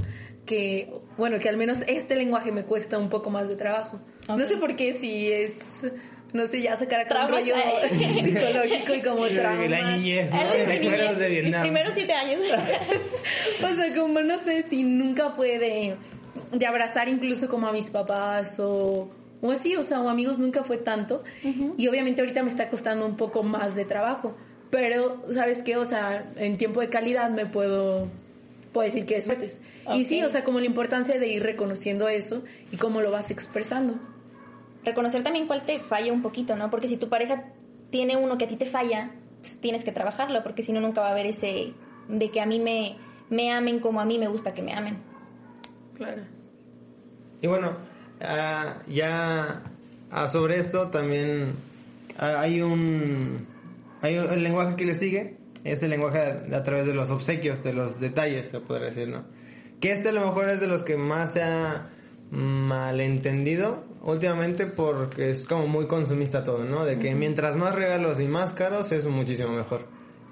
que, 0.46 0.94
bueno, 1.18 1.40
que 1.40 1.50
al 1.50 1.58
menos 1.58 1.80
este 1.88 2.16
lenguaje 2.16 2.54
me 2.54 2.64
cuesta 2.64 2.98
un 2.98 3.10
poco 3.10 3.30
más 3.32 3.50
de 3.50 3.58
trabajo. 3.58 4.00
No 4.30 4.46
sé 4.48 4.56
por 4.56 4.78
qué, 4.78 4.94
si 4.94 5.30
es, 5.30 5.84
no 6.32 6.48
sé, 6.48 6.62
ya 6.62 6.78
sacar 6.78 7.02
acá 7.02 7.26
un 7.26 7.32
rollo 7.34 7.54
psicológico 8.24 8.94
y 8.94 9.02
como 9.02 9.26
La 9.28 9.42
traumas. 9.42 9.98
niñez, 9.98 10.32
¿no? 10.32 10.38
Mis 10.70 11.56
primeros 11.58 11.94
siete 11.94 12.14
años. 12.14 12.40
O 13.62 13.76
sea, 13.76 13.94
como 13.94 14.22
no 14.22 14.40
sé 14.40 14.64
si 14.64 14.84
nunca 14.84 15.32
fue 15.32 15.60
de, 16.52 16.66
abrazar 16.66 17.08
incluso 17.08 17.48
como 17.48 17.68
a 17.68 17.72
mis 17.72 17.90
papás 17.90 18.60
o, 18.60 19.10
o 19.42 19.52
así, 19.52 19.76
o 19.76 19.84
sea, 19.84 20.02
o 20.02 20.10
amigos 20.10 20.40
nunca 20.40 20.64
fue 20.64 20.78
tanto. 20.78 21.24
Y 21.78 21.88
obviamente 21.88 22.22
ahorita 22.22 22.44
me 22.44 22.50
está 22.50 22.70
costando 22.70 23.06
un 23.06 23.18
poco 23.18 23.44
más 23.44 23.76
de 23.76 23.86
trabajo. 23.86 24.36
Pero, 24.70 25.22
¿sabes 25.34 25.64
qué? 25.64 25.78
O 25.78 25.86
sea, 25.86 26.32
en 26.38 26.58
tiempo 26.58 26.80
de 26.80 26.90
calidad 26.90 27.30
me 27.30 27.46
puedo, 27.46 28.08
puedo 28.72 28.86
decir 28.86 29.06
que 29.06 29.18
es 29.18 29.26
fuertes. 29.26 29.62
Y 29.94 30.06
sí, 30.06 30.24
o 30.24 30.30
sea, 30.30 30.44
como 30.44 30.60
la 30.60 30.66
importancia 30.66 31.20
de 31.20 31.28
ir 31.28 31.44
reconociendo 31.44 32.08
eso 32.08 32.44
y 32.72 32.78
cómo 32.78 33.02
lo 33.02 33.12
vas 33.12 33.32
expresando. 33.32 33.96
reconocer 34.86 35.24
también 35.24 35.48
cuál 35.48 35.64
te 35.64 35.80
falla 35.80 36.14
un 36.14 36.22
poquito, 36.22 36.56
¿no? 36.56 36.70
Porque 36.70 36.88
si 36.88 36.98
tu 36.98 37.10
pareja 37.10 37.46
tiene 37.90 38.16
uno 38.16 38.38
que 38.38 38.46
a 38.46 38.48
ti 38.48 38.56
te 38.56 38.66
falla, 38.66 39.12
pues 39.42 39.60
tienes 39.60 39.84
que 39.84 39.92
trabajarlo, 39.92 40.42
porque 40.44 40.64
si 40.64 40.72
no 40.72 40.80
nunca 40.80 41.02
va 41.02 41.10
a 41.10 41.12
haber 41.12 41.26
ese 41.26 41.74
de 42.08 42.32
que 42.32 42.42
a 42.42 42.46
mí 42.46 42.60
me, 42.60 42.96
me 43.30 43.52
amen 43.52 43.80
como 43.80 44.00
a 44.00 44.06
mí 44.06 44.18
me 44.18 44.28
gusta 44.28 44.54
que 44.54 44.62
me 44.62 44.74
amen. 44.74 45.11
Claro. 46.02 46.22
Y 47.42 47.48
bueno, 47.48 47.74
ah, 48.22 48.78
ya 48.88 49.62
ah, 50.10 50.28
sobre 50.28 50.60
esto 50.60 50.88
también 50.88 51.54
ah, 52.18 52.40
hay 52.42 52.60
un 52.62 53.46
hay 54.02 54.18
un- 54.18 54.32
el 54.32 54.42
lenguaje 54.42 54.76
que 54.76 54.86
le 54.86 54.96
sigue 54.96 55.38
es 55.64 55.84
el 55.84 55.92
lenguaje 55.92 56.20
a, 56.20 56.58
a 56.58 56.64
través 56.64 56.88
de 56.88 56.96
los 56.96 57.12
obsequios, 57.12 57.62
de 57.64 57.74
los 57.74 58.00
detalles, 58.00 58.48
se 58.50 58.60
podría 58.62 58.88
decir, 58.88 59.10
¿no? 59.10 59.26
Que 59.80 59.92
este 59.92 60.10
a 60.10 60.12
lo 60.12 60.22
mejor 60.26 60.50
es 60.50 60.60
de 60.60 60.66
los 60.66 60.84
que 60.84 60.98
más 60.98 61.34
se 61.34 61.44
ha 61.44 61.90
malentendido 62.32 63.84
últimamente 64.02 64.66
porque 64.66 65.30
es 65.30 65.46
como 65.46 65.68
muy 65.68 65.86
consumista 65.86 66.44
todo, 66.44 66.64
¿no? 66.64 66.84
De 66.84 66.98
que 66.98 67.14
mientras 67.14 67.56
más 67.58 67.76
regalos 67.76 68.20
y 68.20 68.28
más 68.28 68.54
caros 68.54 68.92
es 68.92 69.06
muchísimo 69.06 69.52
mejor. 69.52 69.86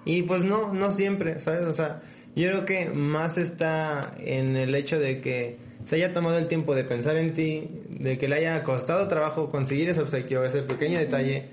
Y 0.05 0.23
pues 0.23 0.43
no, 0.43 0.73
no 0.73 0.91
siempre, 0.91 1.39
¿sabes? 1.41 1.65
O 1.67 1.73
sea, 1.73 2.01
yo 2.35 2.49
creo 2.49 2.65
que 2.65 2.85
más 2.89 3.37
está 3.37 4.13
en 4.19 4.55
el 4.55 4.73
hecho 4.75 4.99
de 4.99 5.21
que 5.21 5.57
se 5.85 5.95
haya 5.95 6.13
tomado 6.13 6.37
el 6.37 6.47
tiempo 6.47 6.75
de 6.75 6.83
pensar 6.83 7.17
en 7.17 7.33
ti, 7.33 7.67
de 7.89 8.17
que 8.17 8.27
le 8.27 8.35
haya 8.35 8.63
costado 8.63 9.07
trabajo 9.07 9.49
conseguir 9.49 9.89
ese 9.89 10.01
obsequio, 10.01 10.43
ese 10.45 10.61
pequeño 10.61 10.99
detalle, 10.99 11.45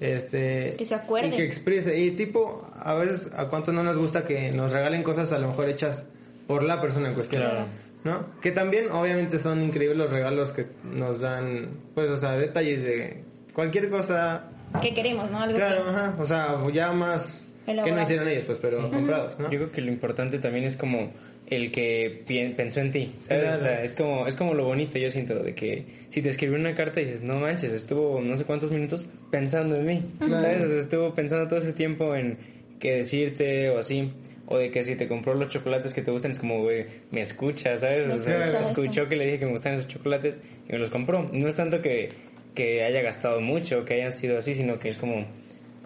este... 0.00 0.74
Que 0.76 0.86
se 0.86 0.94
acuerde. 0.94 1.28
Y 1.28 1.32
que 1.32 1.44
exprese. 1.44 1.98
Y 1.98 2.10
tipo, 2.12 2.66
a 2.78 2.94
veces, 2.94 3.28
¿a 3.36 3.46
cuánto 3.46 3.72
no 3.72 3.82
nos 3.82 3.96
gusta 3.96 4.24
que 4.24 4.50
nos 4.50 4.72
regalen 4.72 5.02
cosas 5.02 5.30
a 5.32 5.38
lo 5.38 5.48
mejor 5.48 5.68
hechas 5.68 6.04
por 6.46 6.64
la 6.64 6.80
persona 6.80 7.08
en 7.08 7.14
cuestión? 7.14 7.42
Claro. 7.42 7.64
¿No? 8.02 8.26
Que 8.40 8.50
también, 8.50 8.90
obviamente, 8.90 9.38
son 9.38 9.62
increíbles 9.62 9.98
los 9.98 10.10
regalos 10.10 10.52
que 10.52 10.66
nos 10.84 11.20
dan, 11.20 11.68
pues, 11.94 12.08
o 12.10 12.16
sea, 12.16 12.32
detalles 12.32 12.82
de 12.82 13.22
cualquier 13.52 13.90
cosa. 13.90 14.44
¿Qué 14.80 14.94
queremos, 14.94 15.30
no? 15.30 15.38
Algo 15.38 15.56
Claro, 15.58 15.84
que- 15.84 15.90
ajá, 15.90 16.16
o 16.18 16.24
sea, 16.24 16.56
ya 16.72 16.92
más 16.92 17.46
que 17.84 17.92
no 17.92 18.02
hicieron 18.02 18.28
ellos, 18.28 18.44
pues, 18.46 18.58
pero 18.60 18.90
comprados, 18.90 19.38
¿no? 19.38 19.50
Yo 19.50 19.58
creo 19.58 19.72
que 19.72 19.80
lo 19.80 19.90
importante 19.90 20.38
también 20.38 20.64
es 20.64 20.76
como 20.76 21.10
el 21.46 21.72
que 21.72 22.22
pensó 22.56 22.80
en 22.80 22.92
ti, 22.92 23.12
¿sabes? 23.22 23.42
Claro. 23.42 23.60
O 23.60 23.62
sea, 23.62 23.82
es 23.82 23.94
como, 23.94 24.26
es 24.28 24.36
como 24.36 24.54
lo 24.54 24.64
bonito, 24.64 24.98
yo 24.98 25.10
siento, 25.10 25.34
de 25.42 25.54
que 25.54 25.84
si 26.08 26.22
te 26.22 26.30
escribió 26.30 26.56
una 26.56 26.74
carta 26.74 27.00
y 27.00 27.06
dices, 27.06 27.22
no 27.22 27.34
manches, 27.40 27.72
estuvo 27.72 28.20
no 28.20 28.36
sé 28.36 28.44
cuántos 28.44 28.70
minutos 28.70 29.06
pensando 29.30 29.76
en 29.76 29.86
mí, 29.86 30.02
¿sabes? 30.20 30.64
O 30.64 30.68
sea, 30.68 30.78
estuvo 30.78 31.14
pensando 31.14 31.48
todo 31.48 31.58
ese 31.58 31.72
tiempo 31.72 32.14
en 32.14 32.38
qué 32.78 32.92
decirte 32.96 33.70
o 33.70 33.78
así. 33.78 34.12
O 34.52 34.58
de 34.58 34.72
que 34.72 34.82
si 34.82 34.96
te 34.96 35.06
compró 35.06 35.34
los 35.34 35.48
chocolates 35.48 35.94
que 35.94 36.02
te 36.02 36.10
gustan, 36.10 36.32
es 36.32 36.40
como, 36.40 36.60
güey, 36.62 36.84
me 37.12 37.20
escucha, 37.20 37.78
¿sabes? 37.78 38.08
Me 38.08 38.14
O 38.14 38.18
sea, 38.18 38.46
escucha, 38.46 38.68
escuchó 38.68 39.02
sí. 39.04 39.08
que 39.08 39.14
le 39.16 39.24
dije 39.26 39.38
que 39.38 39.46
me 39.46 39.52
gustan 39.52 39.74
esos 39.74 39.86
chocolates 39.86 40.40
y 40.68 40.72
me 40.72 40.78
los 40.78 40.90
compró. 40.90 41.30
No 41.32 41.46
es 41.46 41.54
tanto 41.54 41.80
que, 41.80 42.10
que 42.52 42.82
haya 42.82 43.00
gastado 43.00 43.40
mucho, 43.40 43.84
que 43.84 43.94
hayan 43.94 44.12
sido 44.12 44.38
así, 44.38 44.56
sino 44.56 44.80
que 44.80 44.88
es 44.88 44.96
como, 44.96 45.24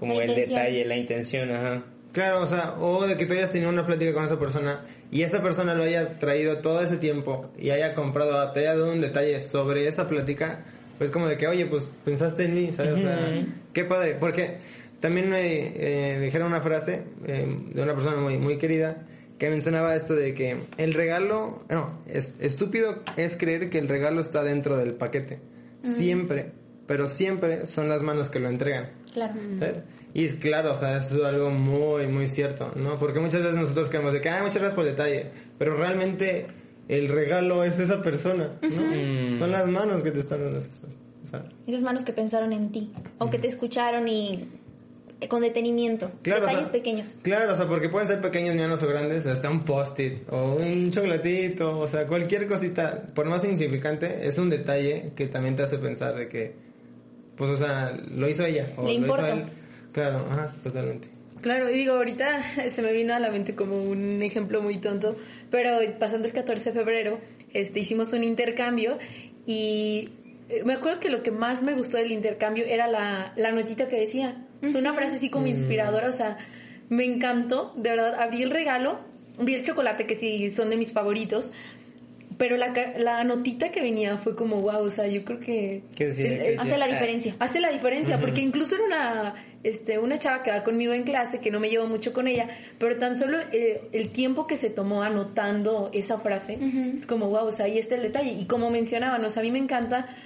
como 0.08 0.18
La 0.18 0.24
el 0.24 0.30
intención. 0.30 0.58
detalle, 0.58 0.84
la 0.84 0.96
intención, 0.96 1.50
ajá. 1.50 1.82
Claro, 2.12 2.42
o 2.42 2.46
sea, 2.46 2.74
o 2.78 3.06
de 3.06 3.16
que 3.16 3.26
tú 3.26 3.32
hayas 3.32 3.50
tenido 3.50 3.70
una 3.70 3.84
plática 3.84 4.12
con 4.14 4.24
esa 4.24 4.38
persona 4.38 4.86
y 5.10 5.22
esa 5.22 5.42
persona 5.42 5.74
lo 5.74 5.82
haya 5.82 6.18
traído 6.18 6.58
todo 6.58 6.80
ese 6.80 6.96
tiempo 6.96 7.50
y 7.58 7.70
haya 7.70 7.94
comprado, 7.94 8.52
te 8.52 8.60
haya 8.60 8.76
dado 8.76 8.92
un 8.92 9.00
detalle 9.00 9.42
sobre 9.42 9.88
esa 9.88 10.08
plática, 10.08 10.64
pues 10.98 11.10
como 11.10 11.26
de 11.28 11.36
que, 11.36 11.48
oye, 11.48 11.66
pues 11.66 11.92
pensaste 12.04 12.44
en 12.44 12.54
mí, 12.54 12.70
¿sabes? 12.76 12.92
O 12.92 12.96
sea, 12.98 13.18
qué 13.72 13.84
padre, 13.84 14.16
porque 14.18 14.58
también 15.00 15.28
me 15.28 15.72
eh, 15.74 16.20
dijeron 16.20 16.48
una 16.48 16.60
frase 16.60 17.02
eh, 17.26 17.46
de 17.74 17.82
una 17.82 17.94
persona 17.94 18.16
muy, 18.18 18.38
muy 18.38 18.58
querida 18.58 18.96
que 19.38 19.50
mencionaba 19.50 19.96
esto 19.96 20.14
de 20.14 20.34
que 20.34 20.56
el 20.78 20.94
regalo, 20.94 21.64
no, 21.68 21.98
es 22.06 22.36
estúpido 22.40 23.02
es 23.16 23.36
creer 23.36 23.70
que 23.70 23.78
el 23.78 23.88
regalo 23.88 24.20
está 24.20 24.44
dentro 24.44 24.76
del 24.76 24.94
paquete. 24.94 25.40
Siempre, 25.82 26.52
pero 26.86 27.08
siempre 27.08 27.66
son 27.66 27.88
las 27.88 28.02
manos 28.02 28.30
que 28.30 28.40
lo 28.40 28.48
entregan. 28.48 28.90
Claro. 29.12 29.34
¿sabes? 29.58 29.82
Y 30.14 30.26
es 30.26 30.34
claro, 30.34 30.72
o 30.72 30.76
sea, 30.76 30.96
eso 30.98 31.16
es 31.16 31.24
algo 31.24 31.50
muy, 31.50 32.06
muy 32.06 32.28
cierto, 32.28 32.70
¿no? 32.76 32.96
Porque 33.00 33.18
muchas 33.18 33.42
veces 33.42 33.56
nosotros 33.60 33.88
creemos 33.88 34.12
de 34.12 34.20
que, 34.20 34.28
ah, 34.30 34.38
muchas 34.42 34.58
gracias 34.58 34.74
por 34.74 34.84
el 34.84 34.92
detalle, 34.92 35.26
pero 35.58 35.76
realmente 35.76 36.46
el 36.88 37.08
regalo 37.08 37.64
es 37.64 37.78
esa 37.80 38.00
persona, 38.00 38.52
¿no? 38.62 39.38
Son 39.38 39.50
las 39.50 39.66
manos 39.66 40.02
que 40.02 40.12
te 40.12 40.20
están 40.20 40.40
dando 40.40 40.60
esas 40.60 40.78
cosas. 40.78 40.94
O 41.24 41.28
sea, 41.28 41.44
Esas 41.66 41.82
manos 41.82 42.04
que 42.04 42.12
pensaron 42.12 42.52
en 42.52 42.70
ti, 42.70 42.92
o 43.18 43.28
que 43.28 43.38
te 43.38 43.48
escucharon 43.48 44.06
y 44.08 44.48
con 45.28 45.40
detenimiento. 45.42 46.12
claro, 46.22 46.42
o 46.42 46.46
Detalles 46.46 46.64
sea, 46.64 46.72
pequeños. 46.72 47.08
Claro, 47.22 47.54
o 47.54 47.56
sea, 47.56 47.66
porque 47.66 47.88
pueden 47.88 48.06
ser 48.06 48.20
pequeños, 48.20 48.54
medianos 48.54 48.82
o 48.82 48.86
grandes, 48.86 49.26
hasta 49.26 49.50
un 49.50 49.60
post-it 49.64 50.18
o 50.30 50.56
un 50.60 50.92
chocolatito, 50.92 51.78
o 51.78 51.86
sea, 51.88 52.06
cualquier 52.06 52.46
cosita, 52.46 53.02
por 53.14 53.26
más 53.26 53.42
insignificante, 53.44 54.28
es 54.28 54.38
un 54.38 54.48
detalle 54.50 55.12
que 55.16 55.26
también 55.26 55.56
te 55.56 55.62
hace 55.64 55.78
pensar 55.78 56.14
de 56.14 56.28
que, 56.28 56.54
pues, 57.36 57.50
o 57.50 57.56
sea, 57.56 57.98
lo 58.14 58.28
hizo 58.28 58.44
ella. 58.44 58.74
O 58.76 58.82
Le 58.86 58.92
lo 58.92 58.98
importa. 59.00 59.28
Hizo 59.30 59.38
él. 59.38 59.44
Claro, 59.94 60.18
ajá, 60.30 60.52
totalmente. 60.62 61.08
Claro, 61.40 61.70
y 61.70 61.74
digo, 61.74 61.94
ahorita 61.94 62.42
se 62.70 62.82
me 62.82 62.92
vino 62.92 63.14
a 63.14 63.20
la 63.20 63.30
mente 63.30 63.54
como 63.54 63.76
un 63.76 64.22
ejemplo 64.22 64.60
muy 64.60 64.76
tonto, 64.78 65.16
pero 65.50 65.78
pasando 65.98 66.26
el 66.26 66.32
14 66.34 66.72
de 66.72 66.78
febrero, 66.78 67.20
este, 67.52 67.80
hicimos 67.80 68.12
un 68.12 68.24
intercambio 68.24 68.98
y 69.46 70.10
eh, 70.48 70.62
me 70.64 70.72
acuerdo 70.74 71.00
que 71.00 71.08
lo 71.10 71.22
que 71.22 71.30
más 71.30 71.62
me 71.62 71.72
gustó 71.74 71.96
del 71.96 72.12
intercambio 72.12 72.64
era 72.66 72.86
la, 72.88 73.32
la 73.36 73.52
notita 73.52 73.88
que 73.88 74.00
decía. 74.00 74.36
Fue 74.62 74.80
una 74.80 74.94
frase 74.94 75.16
así 75.16 75.28
como 75.30 75.46
inspiradora, 75.46 76.08
o 76.08 76.12
sea, 76.12 76.38
me 76.88 77.04
encantó, 77.04 77.72
de 77.76 77.90
verdad, 77.90 78.14
abrí 78.14 78.42
el 78.42 78.50
regalo, 78.50 78.98
vi 79.38 79.54
el 79.54 79.62
chocolate 79.64 80.06
que 80.06 80.14
sí 80.14 80.50
son 80.50 80.70
de 80.70 80.76
mis 80.76 80.92
favoritos, 80.92 81.52
pero 82.38 82.56
la, 82.56 82.72
la 82.96 83.22
notita 83.24 83.70
que 83.70 83.82
venía 83.82 84.16
fue 84.16 84.34
como, 84.34 84.60
wow, 84.62 84.82
o 84.82 84.90
sea, 84.90 85.06
yo 85.06 85.22
creo 85.24 85.38
que... 85.38 85.82
¿Qué 85.94 86.06
decía? 86.06 86.24
es- 86.26 86.30
¿Qué 86.32 86.36
es- 86.36 86.46
decía? 86.46 86.62
Hace 86.62 86.78
la 86.78 86.86
diferencia. 86.86 87.36
Hace 87.38 87.60
la 87.60 87.70
diferencia, 87.70 88.18
porque 88.18 88.40
incluso 88.40 88.74
era 88.74 88.84
una, 88.84 89.34
este, 89.64 89.98
una 89.98 90.18
chava 90.18 90.42
que 90.42 90.50
va 90.50 90.62
conmigo 90.62 90.92
en 90.92 91.02
clase, 91.02 91.40
que 91.40 91.50
no 91.50 91.58
me 91.58 91.70
llevo 91.70 91.86
mucho 91.86 92.12
con 92.12 92.28
ella, 92.28 92.48
pero 92.78 92.98
tan 92.98 93.18
solo 93.18 93.38
eh, 93.50 93.88
el 93.92 94.10
tiempo 94.10 94.46
que 94.46 94.58
se 94.58 94.70
tomó 94.70 95.02
anotando 95.02 95.90
esa 95.92 96.18
frase, 96.18 96.58
es 96.94 97.06
como, 97.06 97.30
wow, 97.30 97.46
o 97.46 97.52
sea, 97.52 97.64
ahí 97.64 97.78
está 97.78 97.94
el 97.94 98.02
detalle. 98.02 98.32
Y 98.32 98.44
como 98.44 98.70
mencionaban, 98.70 99.24
o 99.24 99.30
sea, 99.30 99.40
a 99.40 99.42
mí 99.42 99.50
me 99.50 99.58
encanta 99.58 100.16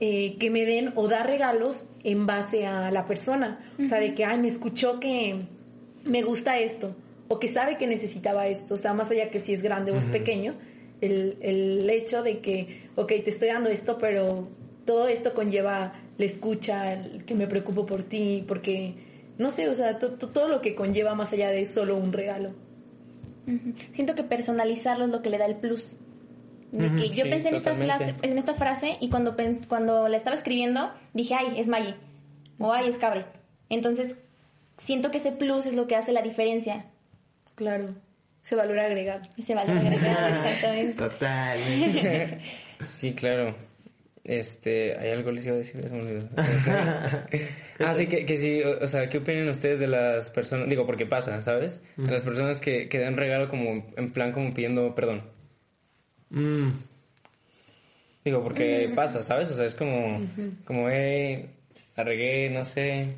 eh, 0.00 0.36
que 0.38 0.48
me 0.48 0.64
den 0.64 0.92
o 0.94 1.08
dar 1.08 1.26
regalos 1.26 1.86
en 2.04 2.24
base 2.26 2.66
a 2.66 2.92
la 2.92 3.04
persona. 3.04 3.58
O 3.80 3.84
sea, 3.84 3.98
de 3.98 4.14
que, 4.14 4.24
ay, 4.24 4.38
me 4.38 4.48
escuchó 4.48 5.00
que 5.00 5.40
me 6.04 6.22
gusta 6.22 6.58
esto, 6.58 6.94
o 7.26 7.40
que 7.40 7.48
sabe 7.48 7.76
que 7.76 7.88
necesitaba 7.88 8.46
esto, 8.46 8.74
o 8.74 8.78
sea, 8.78 8.94
más 8.94 9.10
allá 9.10 9.28
que 9.30 9.40
si 9.40 9.52
es 9.52 9.62
grande 9.62 9.90
o 9.90 9.96
es 9.96 10.08
pequeño, 10.08 10.54
el, 11.00 11.36
el 11.40 11.90
hecho 11.90 12.22
de 12.22 12.38
que, 12.38 12.88
ok, 12.94 13.08
te 13.08 13.30
estoy 13.30 13.48
dando 13.48 13.70
esto, 13.70 13.98
pero 13.98 14.48
todo 14.84 15.08
esto 15.08 15.34
conlleva 15.34 15.94
la 16.18 16.24
escucha, 16.24 16.92
el 16.92 17.24
que 17.24 17.34
me 17.34 17.46
preocupo 17.46 17.86
por 17.86 18.02
ti, 18.02 18.44
porque, 18.46 18.94
no 19.38 19.50
sé, 19.50 19.68
o 19.68 19.74
sea, 19.74 19.98
to- 19.98 20.12
to- 20.14 20.28
todo 20.28 20.48
lo 20.48 20.60
que 20.60 20.74
conlleva 20.74 21.14
más 21.14 21.32
allá 21.32 21.50
de 21.50 21.64
solo 21.66 21.96
un 21.96 22.12
regalo. 22.12 22.50
Siento 23.92 24.14
que 24.14 24.24
personalizarlo 24.24 25.06
es 25.06 25.10
lo 25.10 25.22
que 25.22 25.30
le 25.30 25.38
da 25.38 25.46
el 25.46 25.56
plus. 25.56 25.96
De 26.70 26.88
que 27.00 27.08
yo 27.08 27.24
sí, 27.24 27.30
pensé 27.30 27.48
en 27.48 27.54
esta, 27.54 27.74
frase, 27.74 28.14
en 28.20 28.36
esta 28.36 28.52
frase 28.52 28.98
y 29.00 29.08
cuando, 29.08 29.34
cuando 29.68 30.06
la 30.08 30.18
estaba 30.18 30.36
escribiendo 30.36 30.92
dije, 31.14 31.34
ay, 31.34 31.54
es 31.56 31.66
Maggie. 31.66 31.94
O 32.58 32.72
ay, 32.74 32.88
es 32.90 32.98
Cabre. 32.98 33.24
Entonces, 33.70 34.16
siento 34.76 35.10
que 35.10 35.16
ese 35.16 35.32
plus 35.32 35.64
es 35.64 35.74
lo 35.74 35.86
que 35.86 35.96
hace 35.96 36.12
la 36.12 36.20
diferencia. 36.20 36.84
Claro, 37.54 37.94
ese 38.44 38.54
valor 38.54 38.78
agregado. 38.80 39.22
Ese 39.38 39.54
valor 39.54 39.78
agregado, 39.78 40.26
exactamente. 40.44 40.92
Total. 40.94 41.58
Sí, 42.84 43.12
claro. 43.12 43.56
Este, 44.28 44.94
hay 44.98 45.12
algo 45.12 45.32
les 45.32 45.46
iba 45.46 45.54
a 45.54 45.58
decir. 45.58 45.80
Este, 45.82 46.28
ah, 47.78 47.94
sí, 47.96 48.06
que, 48.06 48.26
que 48.26 48.38
sí, 48.38 48.62
o, 48.62 48.84
o 48.84 48.86
sea, 48.86 49.08
¿qué 49.08 49.18
opinan 49.18 49.48
ustedes 49.48 49.80
de 49.80 49.88
las 49.88 50.28
personas? 50.28 50.68
Digo, 50.68 50.86
porque 50.86 51.06
pasa, 51.06 51.42
¿sabes? 51.42 51.80
De 51.96 52.12
las 52.12 52.22
personas 52.22 52.60
que, 52.60 52.90
que 52.90 52.98
dan 52.98 53.16
regalo 53.16 53.48
como, 53.48 53.86
en 53.96 54.12
plan, 54.12 54.32
como 54.32 54.52
pidiendo 54.52 54.94
perdón. 54.94 55.22
Mm. 56.28 56.66
Digo, 58.22 58.42
porque 58.44 58.92
pasa, 58.94 59.22
¿sabes? 59.22 59.50
O 59.50 59.54
sea, 59.54 59.64
es 59.64 59.74
como, 59.74 60.20
como, 60.66 60.90
eh, 60.90 61.48
la 61.96 62.04
regué, 62.04 62.50
no 62.50 62.66
sé, 62.66 63.16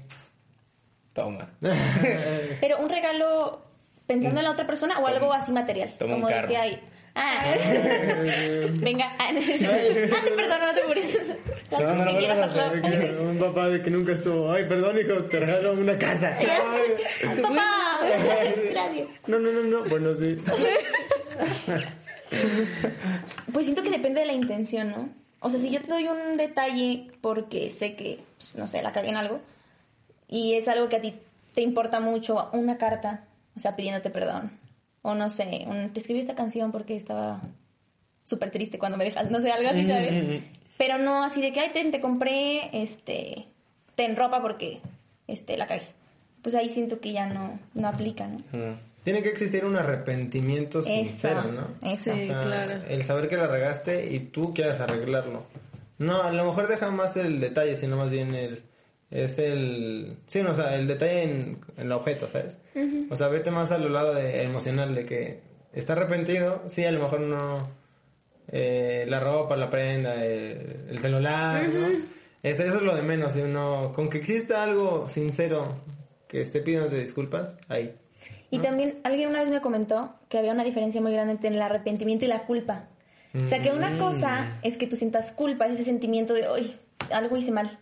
toma. 1.12 1.50
Pero 2.61 2.78
un 2.78 2.88
regalo 2.88 3.66
pensando 4.06 4.38
en 4.38 4.44
la 4.44 4.52
otra 4.52 4.64
persona 4.64 5.00
o 5.00 5.08
algo 5.08 5.32
así 5.32 5.50
material. 5.50 5.92
Toma 5.98 6.14
un 6.14 6.22
como 6.22 6.32
de 6.32 6.46
que 6.46 6.56
hay. 6.56 6.80
Ah, 7.22 7.54
venga. 8.80 9.12
Ah, 9.18 9.30
no, 9.30 9.40
perdón, 10.36 10.60
no 10.60 10.74
te 10.74 10.84
mures. 10.86 11.18
Las 11.70 11.80
No, 11.82 11.94
no 11.94 12.44
hacer. 12.44 12.80
Que 12.80 13.18
Un 13.20 13.38
papá 13.38 13.68
de 13.68 13.82
que 13.82 13.90
nunca 13.90 14.12
estuvo. 14.14 14.50
Ay, 14.50 14.64
perdón, 14.64 14.98
hijo, 14.98 15.22
te 15.24 15.38
regalo 15.38 15.74
una 15.74 15.98
casa. 15.98 16.32
Papá, 17.42 18.00
gracias. 18.70 19.08
No, 19.26 19.38
no, 19.38 19.52
no, 19.52 19.62
no. 19.64 19.84
Bueno, 19.84 20.14
sí. 20.16 20.38
Pues 23.52 23.66
siento 23.66 23.82
que 23.82 23.90
depende 23.90 24.20
de 24.20 24.26
la 24.26 24.32
intención, 24.32 24.90
¿no? 24.90 25.10
O 25.40 25.50
sea, 25.50 25.60
si 25.60 25.70
yo 25.70 25.82
te 25.82 25.88
doy 25.88 26.08
un 26.08 26.38
detalle 26.38 27.10
porque 27.20 27.70
sé 27.70 27.96
que, 27.96 28.20
pues, 28.38 28.54
no 28.54 28.66
sé, 28.66 28.82
la 28.82 28.92
cagué 28.92 29.10
en 29.10 29.16
algo, 29.16 29.40
y 30.26 30.54
es 30.54 30.68
algo 30.68 30.88
que 30.88 30.96
a 30.96 31.00
ti 31.02 31.14
te 31.54 31.60
importa 31.60 32.00
mucho, 32.00 32.48
una 32.52 32.78
carta, 32.78 33.24
o 33.56 33.60
sea, 33.60 33.76
pidiéndote 33.76 34.10
perdón, 34.10 34.59
o 35.03 35.14
no 35.14 35.30
sé, 35.30 35.64
un- 35.66 35.92
te 35.92 36.01
escribí 36.01 36.20
esta 36.20 36.34
canción 36.34 36.72
porque 36.72 36.96
estaba 36.96 37.40
súper 38.24 38.51
triste 38.51 38.78
cuando 38.78 38.98
me 38.98 39.05
dejas, 39.05 39.30
no 39.30 39.40
sé, 39.40 39.51
algo 39.51 39.68
así, 39.70 39.86
¿sabes? 39.86 40.42
Pero 40.78 40.98
no 40.98 41.24
así 41.24 41.40
de 41.42 41.53
que, 41.53 41.61
ay, 41.61 41.70
ten, 41.72 41.90
te 41.90 42.01
compré, 42.01 42.70
este, 42.82 43.46
ten 43.96 44.16
ropa 44.16 44.40
porque, 44.40 44.80
este, 45.26 45.57
la 45.57 45.66
cagué. 45.66 45.82
Pues 46.42 46.55
ahí 46.55 46.70
siento 46.70 47.01
que 47.01 47.12
ya 47.12 47.26
no, 47.28 47.59
no 47.74 47.88
aplica, 47.88 48.26
¿no? 48.26 48.38
Tiene 49.05 49.22
que 49.22 49.30
existir 49.30 49.64
un 49.64 49.76
arrepentimiento 49.76 50.82
sincero, 50.82 51.44
¿no? 51.44 51.88
Eso. 51.88 52.14
Sí. 52.14 52.26
claro. 52.28 52.82
El 52.88 53.03
saber 53.03 53.28
que 53.28 53.36
la 53.36 53.46
regaste 53.46 54.11
y 54.12 54.20
tú 54.20 54.53
quieras 54.55 54.80
arreglarlo. 54.80 55.44
No, 55.98 56.22
a 56.22 56.30
lo 56.32 56.44
mejor 56.46 56.66
deja 56.68 56.90
más 56.90 57.16
el 57.16 57.40
detalle, 57.40 57.76
sino 57.76 57.96
más 57.96 58.11
bien 58.11 58.34
el, 58.34 58.62
es 59.11 59.38
el... 59.38 60.16
Sí, 60.26 60.42
no, 60.42 60.50
o 60.50 60.54
sea, 60.54 60.76
el 60.76 60.86
detalle 60.86 61.22
en, 61.22 61.58
en 61.76 61.86
el 61.86 61.92
objeto, 61.92 62.28
¿sabes? 62.28 62.56
O 63.11 63.16
sea, 63.16 63.28
vete 63.28 63.50
más 63.50 63.70
al 63.72 63.92
lado 63.92 64.14
de, 64.14 64.44
emocional 64.44 64.94
de 64.94 65.04
que 65.04 65.40
está 65.72 65.94
arrepentido, 65.94 66.62
sí, 66.68 66.84
a 66.84 66.92
lo 66.92 67.00
mejor 67.00 67.20
no... 67.20 67.68
eh, 68.48 69.04
la 69.08 69.20
ropa, 69.20 69.56
la 69.56 69.70
prenda, 69.70 70.14
el, 70.14 70.86
el 70.90 70.98
celular, 71.00 71.62
¿no? 71.68 71.86
Eso, 72.42 72.62
eso 72.64 72.76
es 72.76 72.82
lo 72.82 72.96
de 72.96 73.02
menos, 73.02 73.36
y 73.36 73.40
uno, 73.42 73.92
con 73.94 74.08
que 74.08 74.18
exista 74.18 74.62
algo 74.62 75.08
sincero 75.08 75.64
que 76.26 76.40
esté 76.40 76.61
pidiéndote 76.61 76.96
disculpas, 76.98 77.56
ahí. 77.68 77.94
Y 78.50 78.58
también 78.58 78.98
alguien 79.04 79.28
una 79.28 79.40
vez 79.40 79.50
me 79.50 79.61
comentó 79.61 80.14
que 80.28 80.38
había 80.38 80.52
una 80.52 80.64
diferencia 80.64 81.00
muy 81.00 81.12
grande 81.12 81.32
entre 81.34 81.50
el 81.50 81.61
arrepentimiento 81.61 82.24
y 82.24 82.28
la 82.28 82.46
culpa. 82.46 82.88
O 83.34 83.46
sea, 83.46 83.62
que 83.62 83.70
una 83.70 83.96
cosa 83.98 84.58
es 84.62 84.76
que 84.76 84.88
tú 84.88 84.96
sientas 84.96 85.30
culpa, 85.30 85.66
es 85.66 85.74
ese 85.74 85.84
sentimiento 85.84 86.34
de, 86.34 86.48
hoy 86.48 86.74
algo 87.12 87.36
hice 87.36 87.52
mal. 87.52 87.78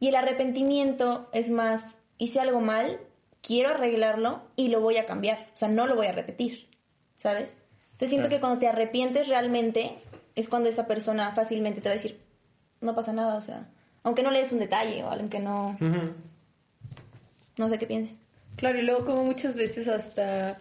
Y 0.00 0.08
el 0.08 0.14
arrepentimiento 0.16 1.28
es 1.32 1.50
más, 1.50 1.98
hice 2.18 2.40
algo 2.40 2.60
mal, 2.60 3.00
quiero 3.40 3.70
arreglarlo 3.70 4.42
y 4.56 4.68
lo 4.68 4.80
voy 4.80 4.96
a 4.96 5.06
cambiar. 5.06 5.46
O 5.54 5.56
sea, 5.56 5.68
no 5.68 5.86
lo 5.86 5.94
voy 5.94 6.06
a 6.06 6.12
repetir, 6.12 6.68
¿sabes? 7.16 7.56
Entonces 7.92 8.10
siento 8.10 8.28
que 8.28 8.40
cuando 8.40 8.58
te 8.58 8.68
arrepientes 8.68 9.28
realmente 9.28 9.98
es 10.34 10.48
cuando 10.48 10.68
esa 10.68 10.86
persona 10.86 11.30
fácilmente 11.32 11.80
te 11.80 11.88
va 11.88 11.94
a 11.94 11.96
decir, 11.96 12.20
no 12.80 12.94
pasa 12.94 13.12
nada, 13.12 13.36
o 13.36 13.42
sea, 13.42 13.68
aunque 14.02 14.22
no 14.22 14.30
le 14.30 14.40
des 14.40 14.52
un 14.52 14.58
detalle 14.58 15.04
o 15.04 15.10
aunque 15.10 15.38
no, 15.38 15.76
no 17.56 17.68
sé 17.68 17.78
qué 17.78 17.86
piense. 17.86 18.16
Claro, 18.56 18.78
y 18.78 18.82
luego 18.82 19.04
como 19.04 19.24
muchas 19.24 19.56
veces 19.56 19.88
hasta, 19.88 20.58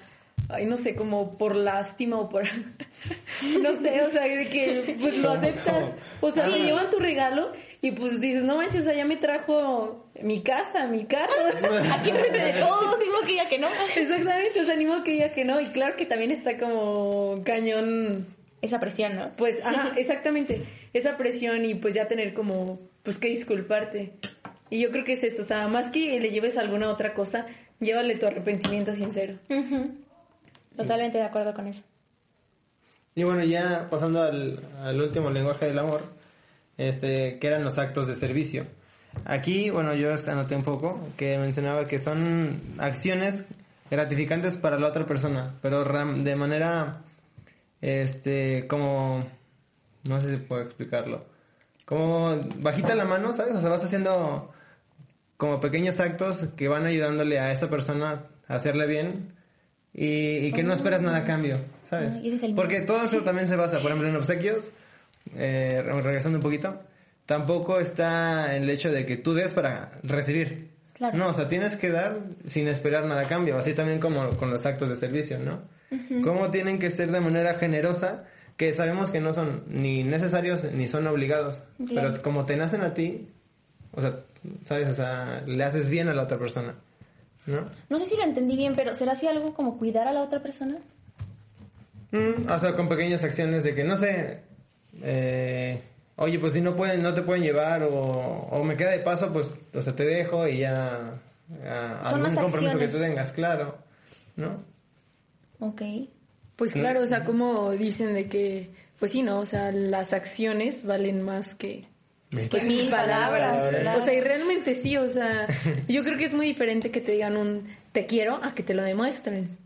ay, 0.49 0.65
no 0.65 0.77
sé, 0.77 0.95
como 0.95 1.37
por 1.37 1.55
lástima 1.55 2.17
o 2.19 2.29
por, 2.29 2.43
no 3.61 3.79
sé, 3.81 4.01
o 4.03 4.11
sea, 4.11 4.23
de 4.23 4.47
que 4.49 4.97
pues 4.99 5.17
lo 5.17 5.31
aceptas, 5.31 5.95
o 6.19 6.31
sea, 6.31 6.45
te 6.45 6.59
llevan 6.59 6.89
tu 6.89 6.99
regalo 6.99 7.51
y 7.83 7.91
pues 7.91 8.21
dices, 8.21 8.43
no 8.43 8.57
manches, 8.57 8.81
o 8.81 8.83
sea, 8.83 8.93
ya 8.93 9.05
me 9.05 9.17
trajo 9.17 10.05
mi 10.21 10.41
casa, 10.43 10.85
mi 10.85 11.05
carro. 11.05 11.33
Aquí 11.91 12.11
enfrente 12.11 12.37
de 12.37 12.53
todos, 12.53 12.99
digo 12.99 13.21
que 13.25 13.35
ya 13.35 13.49
que 13.49 13.57
no. 13.57 13.67
Exactamente, 13.95 14.61
o 14.61 14.65
sea, 14.65 14.75
animo 14.75 15.03
que 15.03 15.11
diga 15.11 15.31
que 15.31 15.45
no, 15.45 15.59
y 15.59 15.67
claro 15.67 15.95
que 15.97 16.05
también 16.05 16.29
está 16.29 16.57
como 16.57 17.41
cañón, 17.43 18.27
Esa 18.61 18.79
presión, 18.79 19.15
¿no? 19.15 19.31
pues, 19.35 19.65
ajá, 19.65 19.93
exactamente, 19.97 20.63
esa 20.93 21.17
presión 21.17 21.65
y 21.65 21.73
pues 21.73 21.95
ya 21.95 22.07
tener 22.07 22.35
como, 22.35 22.79
pues 23.01 23.17
que 23.17 23.29
disculparte. 23.29 24.13
Y 24.69 24.79
yo 24.79 24.91
creo 24.91 25.03
que 25.03 25.13
es 25.13 25.23
eso, 25.23 25.41
o 25.41 25.45
sea, 25.45 25.67
más 25.67 25.91
que 25.91 26.19
le 26.19 26.29
lleves 26.29 26.57
alguna 26.57 26.87
otra 26.87 27.15
cosa, 27.15 27.47
llévale 27.79 28.15
tu 28.15 28.27
arrepentimiento 28.27 28.93
sincero. 28.93 29.39
Totalmente 30.77 31.17
de 31.17 31.23
acuerdo 31.23 31.55
con 31.55 31.65
eso. 31.67 31.81
Y 33.15 33.23
bueno, 33.23 33.43
ya 33.43 33.89
pasando 33.89 34.21
al, 34.21 34.59
al 34.83 35.01
último 35.01 35.31
lenguaje 35.31 35.65
del 35.65 35.79
amor, 35.79 36.20
este, 36.87 37.37
que 37.37 37.47
eran 37.47 37.63
los 37.63 37.77
actos 37.77 38.07
de 38.07 38.15
servicio. 38.15 38.65
Aquí, 39.25 39.69
bueno, 39.69 39.93
yo 39.93 40.09
anoté 40.27 40.55
un 40.55 40.63
poco 40.63 41.09
que 41.15 41.37
mencionaba 41.37 41.85
que 41.85 41.99
son 41.99 42.59
acciones 42.79 43.45
gratificantes 43.89 44.55
para 44.55 44.79
la 44.79 44.87
otra 44.87 45.05
persona, 45.05 45.55
pero 45.61 45.83
de 45.83 46.35
manera, 46.35 47.03
este, 47.81 48.67
como, 48.67 49.19
no 50.05 50.21
sé 50.21 50.31
si 50.31 50.37
puedo 50.37 50.63
explicarlo, 50.63 51.25
como 51.85 52.39
bajita 52.59 52.95
la 52.95 53.05
mano, 53.05 53.33
¿sabes? 53.35 53.55
O 53.55 53.61
sea, 53.61 53.69
vas 53.69 53.83
haciendo 53.83 54.51
como 55.37 55.59
pequeños 55.59 55.99
actos 55.99 56.47
que 56.55 56.67
van 56.67 56.85
ayudándole 56.85 57.37
a 57.37 57.51
esa 57.51 57.69
persona 57.69 58.23
a 58.47 58.55
hacerle 58.55 58.87
bien 58.87 59.35
y, 59.93 60.47
y 60.47 60.53
que 60.53 60.63
no 60.63 60.73
esperas 60.73 61.01
nada 61.01 61.17
a 61.17 61.25
cambio, 61.25 61.57
¿sabes? 61.89 62.11
Porque 62.55 62.81
todo 62.81 63.03
eso 63.03 63.21
también 63.21 63.47
se 63.47 63.55
basa, 63.57 63.79
por 63.79 63.91
ejemplo, 63.91 64.07
en 64.07 64.15
obsequios, 64.15 64.71
eh, 65.35 65.81
re- 65.83 66.01
regresando 66.01 66.37
un 66.39 66.43
poquito, 66.43 66.81
tampoco 67.25 67.79
está 67.79 68.55
el 68.55 68.69
hecho 68.69 68.91
de 68.91 69.05
que 69.05 69.17
tú 69.17 69.33
des 69.33 69.53
para 69.53 69.91
recibir. 70.03 70.69
Claro. 70.93 71.17
No, 71.17 71.29
o 71.29 71.33
sea, 71.33 71.47
tienes 71.47 71.75
que 71.77 71.89
dar 71.89 72.17
sin 72.47 72.67
esperar 72.67 73.05
nada 73.05 73.21
a 73.21 73.27
cambio, 73.27 73.57
así 73.57 73.73
también 73.73 73.99
como 73.99 74.29
con 74.37 74.51
los 74.51 74.65
actos 74.65 74.89
de 74.89 74.95
servicio, 74.95 75.39
¿no? 75.39 75.61
Cómo 76.23 76.51
tienen 76.51 76.77
que 76.79 76.89
ser 76.91 77.11
de 77.11 77.19
manera 77.19 77.55
generosa, 77.55 78.23
que 78.55 78.73
sabemos 78.75 79.09
que 79.09 79.19
no 79.19 79.33
son 79.33 79.63
ni 79.67 80.03
necesarios 80.03 80.63
ni 80.71 80.87
son 80.87 81.07
obligados, 81.07 81.61
Claro. 81.87 82.11
pero 82.11 82.21
como 82.21 82.45
te 82.45 82.55
nacen 82.55 82.81
a 82.81 82.93
ti, 82.93 83.27
o 83.93 83.99
sea, 84.01 84.19
¿sabes? 84.65 84.89
O 84.89 84.93
sea, 84.95 85.43
le 85.47 85.63
haces 85.63 85.89
bien 85.89 86.07
a 86.07 86.13
la 86.13 86.21
otra 86.23 86.37
persona, 86.37 86.75
¿no? 87.47 87.65
No 87.89 87.99
sé 87.99 88.05
si 88.05 88.15
lo 88.15 88.23
entendí 88.23 88.55
bien, 88.55 88.73
pero 88.75 88.95
¿será 88.95 89.13
así 89.13 89.25
algo 89.27 89.53
como 89.55 89.77
cuidar 89.77 90.07
a 90.07 90.13
la 90.13 90.21
otra 90.21 90.41
persona? 90.43 90.77
Mm, 92.11 92.49
o 92.49 92.59
sea, 92.59 92.73
con 92.73 92.87
pequeñas 92.87 93.23
acciones 93.23 93.63
de 93.63 93.73
que, 93.73 93.83
no 93.83 93.97
sé, 93.97 94.41
eh, 95.03 95.81
oye, 96.17 96.39
pues 96.39 96.53
si 96.53 96.61
no 96.61 96.75
pueden, 96.75 97.01
no 97.01 97.13
te 97.13 97.21
pueden 97.21 97.43
llevar 97.43 97.83
o, 97.83 97.91
o 97.91 98.63
me 98.63 98.75
queda 98.75 98.91
de 98.91 98.99
paso, 98.99 99.31
pues, 99.31 99.47
o 99.73 99.81
sea, 99.81 99.95
te 99.95 100.05
dejo 100.05 100.47
y 100.47 100.59
ya 100.59 101.13
algún 102.03 102.23
las 102.23 102.37
compromiso 102.37 102.77
que 102.77 102.87
tú 102.87 102.97
tengas, 102.99 103.31
claro, 103.31 103.77
¿no? 104.35 104.63
Ok. 105.59 105.81
Pues 106.55 106.73
claro, 106.73 107.01
o 107.01 107.07
sea, 107.07 107.23
como 107.25 107.71
dicen 107.71 108.13
de 108.13 108.27
que 108.27 108.69
pues 108.99 109.13
sí, 109.13 109.23
¿no? 109.23 109.39
O 109.39 109.45
sea, 109.47 109.71
las 109.71 110.13
acciones 110.13 110.85
valen 110.85 111.23
más 111.23 111.55
que, 111.55 111.85
Que 112.29 112.61
mil 112.61 112.87
palabras. 112.89 113.79
claro. 113.81 114.03
O 114.03 114.05
sea, 114.05 114.13
y 114.13 114.21
realmente 114.21 114.75
sí, 114.75 114.95
o 114.95 115.09
sea, 115.09 115.47
yo 115.87 116.03
creo 116.03 116.17
que 116.19 116.25
es 116.25 116.35
muy 116.35 116.45
diferente 116.45 116.91
que 116.91 117.01
te 117.01 117.13
digan 117.13 117.35
un 117.35 117.67
te 117.93 118.05
quiero 118.05 118.35
a 118.43 118.53
que 118.53 118.61
te 118.61 118.75
lo 118.75 118.83
demuestren. 118.83 119.57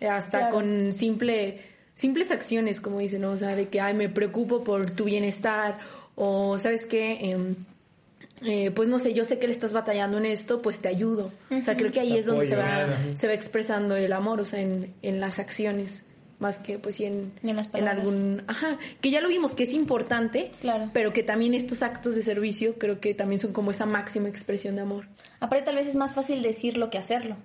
Hasta 0.00 0.38
Claro. 0.38 0.54
con 0.56 0.92
simple, 0.92 1.60
simples 2.00 2.30
acciones, 2.30 2.80
como 2.80 2.98
dicen, 2.98 3.20
¿no? 3.22 3.32
O 3.32 3.36
sea, 3.36 3.54
de 3.54 3.68
que, 3.68 3.80
ay, 3.80 3.92
me 3.94 4.08
preocupo 4.08 4.64
por 4.64 4.90
tu 4.92 5.04
bienestar, 5.04 5.78
o, 6.16 6.58
¿sabes 6.58 6.86
qué? 6.86 7.30
Em, 7.30 7.54
eh, 8.42 8.70
pues 8.70 8.88
no 8.88 8.98
sé, 8.98 9.12
yo 9.12 9.24
sé 9.26 9.38
que 9.38 9.46
le 9.46 9.52
estás 9.52 9.72
batallando 9.74 10.16
en 10.16 10.24
esto, 10.24 10.62
pues 10.62 10.78
te 10.78 10.88
ayudo. 10.88 11.30
O 11.50 11.62
sea, 11.62 11.76
creo 11.76 11.92
que 11.92 12.00
ahí 12.00 12.12
Te 12.14 12.18
es 12.20 12.26
donde 12.26 12.46
se 12.48 12.56
va, 12.56 12.86
se 13.18 13.26
va 13.26 13.34
expresando 13.34 13.96
el 13.96 14.12
amor, 14.14 14.40
o 14.40 14.44
sea, 14.46 14.60
en, 14.60 14.94
en 15.02 15.20
las 15.20 15.38
acciones, 15.38 16.04
más 16.38 16.56
que 16.56 16.78
pues 16.78 16.94
sí 16.94 17.04
en, 17.04 17.32
En 17.42 17.56
las 17.56 17.66
en 17.66 17.72
palabras. 17.72 17.98
algún... 17.98 18.42
Ajá, 18.46 18.78
que 19.02 19.10
ya 19.10 19.20
lo 19.20 19.28
vimos 19.28 19.52
que 19.52 19.64
es 19.64 19.72
importante, 19.74 20.52
Claro. 20.62 20.90
pero 20.94 21.12
que 21.12 21.22
también 21.22 21.52
estos 21.52 21.82
actos 21.82 22.14
de 22.16 22.22
servicio 22.22 22.78
creo 22.78 22.98
que 22.98 23.12
también 23.14 23.40
son 23.42 23.52
como 23.52 23.72
esa 23.72 23.84
máxima 23.84 24.30
expresión 24.30 24.74
de 24.74 24.80
amor. 24.80 25.04
Aparte, 25.38 25.66
tal 25.66 25.76
vez 25.76 25.86
es 25.88 25.96
más 25.96 26.14
fácil 26.14 26.40
decirlo 26.40 26.88
que 26.88 26.96
hacerlo. 26.96 27.36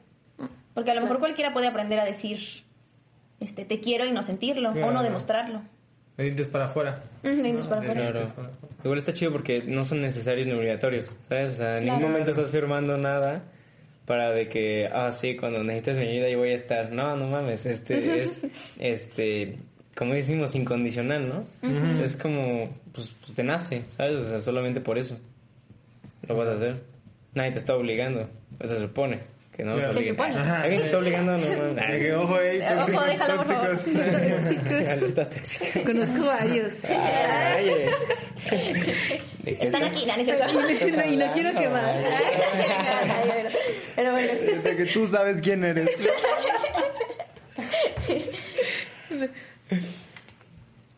Porque 0.73 0.91
a 0.91 0.95
lo 0.95 1.01
mejor 1.01 1.19
cualquiera 1.19 1.53
puede 1.53 1.67
aprender 1.67 1.99
a 1.99 2.05
decir 2.05 2.64
este 3.39 3.65
te 3.65 3.79
quiero 3.79 4.05
y 4.05 4.11
no 4.11 4.23
sentirlo 4.23 4.69
o 4.69 4.73
Claro. 4.73 4.91
no 4.91 5.03
demostrarlo. 5.03 5.61
De 6.17 6.23
dientes 6.25 6.47
para 6.47 6.65
afuera. 6.65 7.03
De 7.23 7.35
dientes 7.35 7.67
para 7.67 7.81
afuera. 7.81 8.11
Claro. 8.11 8.31
Igual 8.83 8.99
está 8.99 9.11
chido 9.13 9.31
porque 9.31 9.63
no 9.65 9.85
son 9.85 10.01
necesarios 10.01 10.47
ni 10.47 10.53
obligatorios, 10.53 11.11
¿sabes? 11.27 11.53
O 11.53 11.55
sea, 11.55 11.77
en 11.77 11.85
ningún 11.85 11.99
Claro. 11.99 12.11
momento 12.13 12.31
estás 12.31 12.51
firmando 12.51 12.97
nada 12.97 13.43
para 14.05 14.31
de 14.31 14.47
que, 14.47 14.87
ah, 14.93 15.11
sí, 15.11 15.35
cuando 15.35 15.63
necesites 15.63 15.97
mi 15.97 16.07
ayuda 16.07 16.29
yo 16.29 16.37
voy 16.37 16.49
a 16.51 16.55
estar. 16.55 16.91
No, 16.91 17.15
no 17.17 17.27
mames, 17.27 17.65
este 17.65 18.21
es, 18.23 18.41
este, 18.79 19.57
como 19.97 20.13
decimos, 20.13 20.55
incondicional, 20.55 21.27
¿no? 21.27 21.43
Es 22.03 22.15
como, 22.15 22.69
pues, 22.93 23.13
pues 23.21 23.33
te 23.33 23.43
nace, 23.43 23.81
¿sabes? 23.97 24.15
O 24.21 24.29
sea, 24.29 24.39
solamente 24.41 24.79
por 24.79 24.97
eso 24.97 25.17
lo 26.27 26.35
vas 26.37 26.47
a 26.47 26.53
hacer. 26.53 26.81
Nadie 27.33 27.51
te 27.51 27.57
está 27.57 27.75
obligando, 27.75 28.29
se 28.63 28.79
supone 28.79 29.19
que 29.55 29.63
no 29.63 29.73
Claro. 29.75 29.93
se 29.93 30.09
supone. 30.09 30.35
Ajá. 30.37 30.61
¿Alguien 30.63 30.81
está 30.81 30.97
obligando? 30.97 31.31
No 31.37 31.47
mames. 31.47 31.83
Ay, 31.87 31.99
que 31.99 32.13
ojo 32.13 32.35
ahí. 32.35 32.59
Ojo, 32.59 33.05
déjalo, 33.05 33.37
por 33.37 33.45
favor. 33.45 33.69
tóxicos. 33.69 34.01
Alerta 34.01 35.29
tóxica. 35.29 35.83
Conozco 35.83 36.25
varios. 36.25 36.73
Ay, 36.85 37.69
eh. 37.69 37.89
¿De 39.43 39.55
qué 39.57 39.65
Están 39.65 39.83
aquí, 39.83 40.05
no, 40.05 40.17
no. 40.17 41.05
Y 41.05 41.17
no, 41.17 41.33
quiero 41.33 41.59
quemar. 41.59 41.95
Pero 43.95 44.11
bueno. 44.11 44.33
De 44.63 44.75
que 44.75 44.85
tú 44.87 45.07
sabes 45.07 45.41
quién 45.41 45.63
eres. 45.63 45.89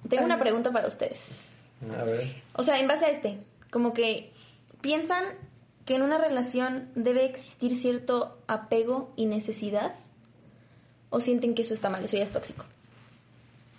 Tengo 0.09 0.23
una 0.25 0.39
pregunta 0.39 0.71
para 0.71 0.87
ustedes. 0.87 1.59
A 1.95 2.03
ver. 2.03 2.33
O 2.53 2.63
sea, 2.63 2.79
en 2.79 2.87
base 2.87 3.05
a 3.05 3.09
este, 3.09 3.37
como 3.69 3.93
que 3.93 4.31
piensan 4.81 5.23
que 5.87 5.95
en 5.95 6.01
una 6.01 6.17
relación 6.17 6.89
debe 6.95 7.23
existir 7.23 7.73
cierto 7.77 8.37
apego 8.47 9.13
y 9.15 9.25
necesidad 9.25 9.95
o 11.09 11.21
sienten 11.21 11.55
que 11.55 11.61
eso 11.61 11.73
está 11.73 11.89
mal, 11.89 12.03
eso 12.03 12.17
ya 12.17 12.23
es 12.23 12.31
tóxico. 12.31 12.65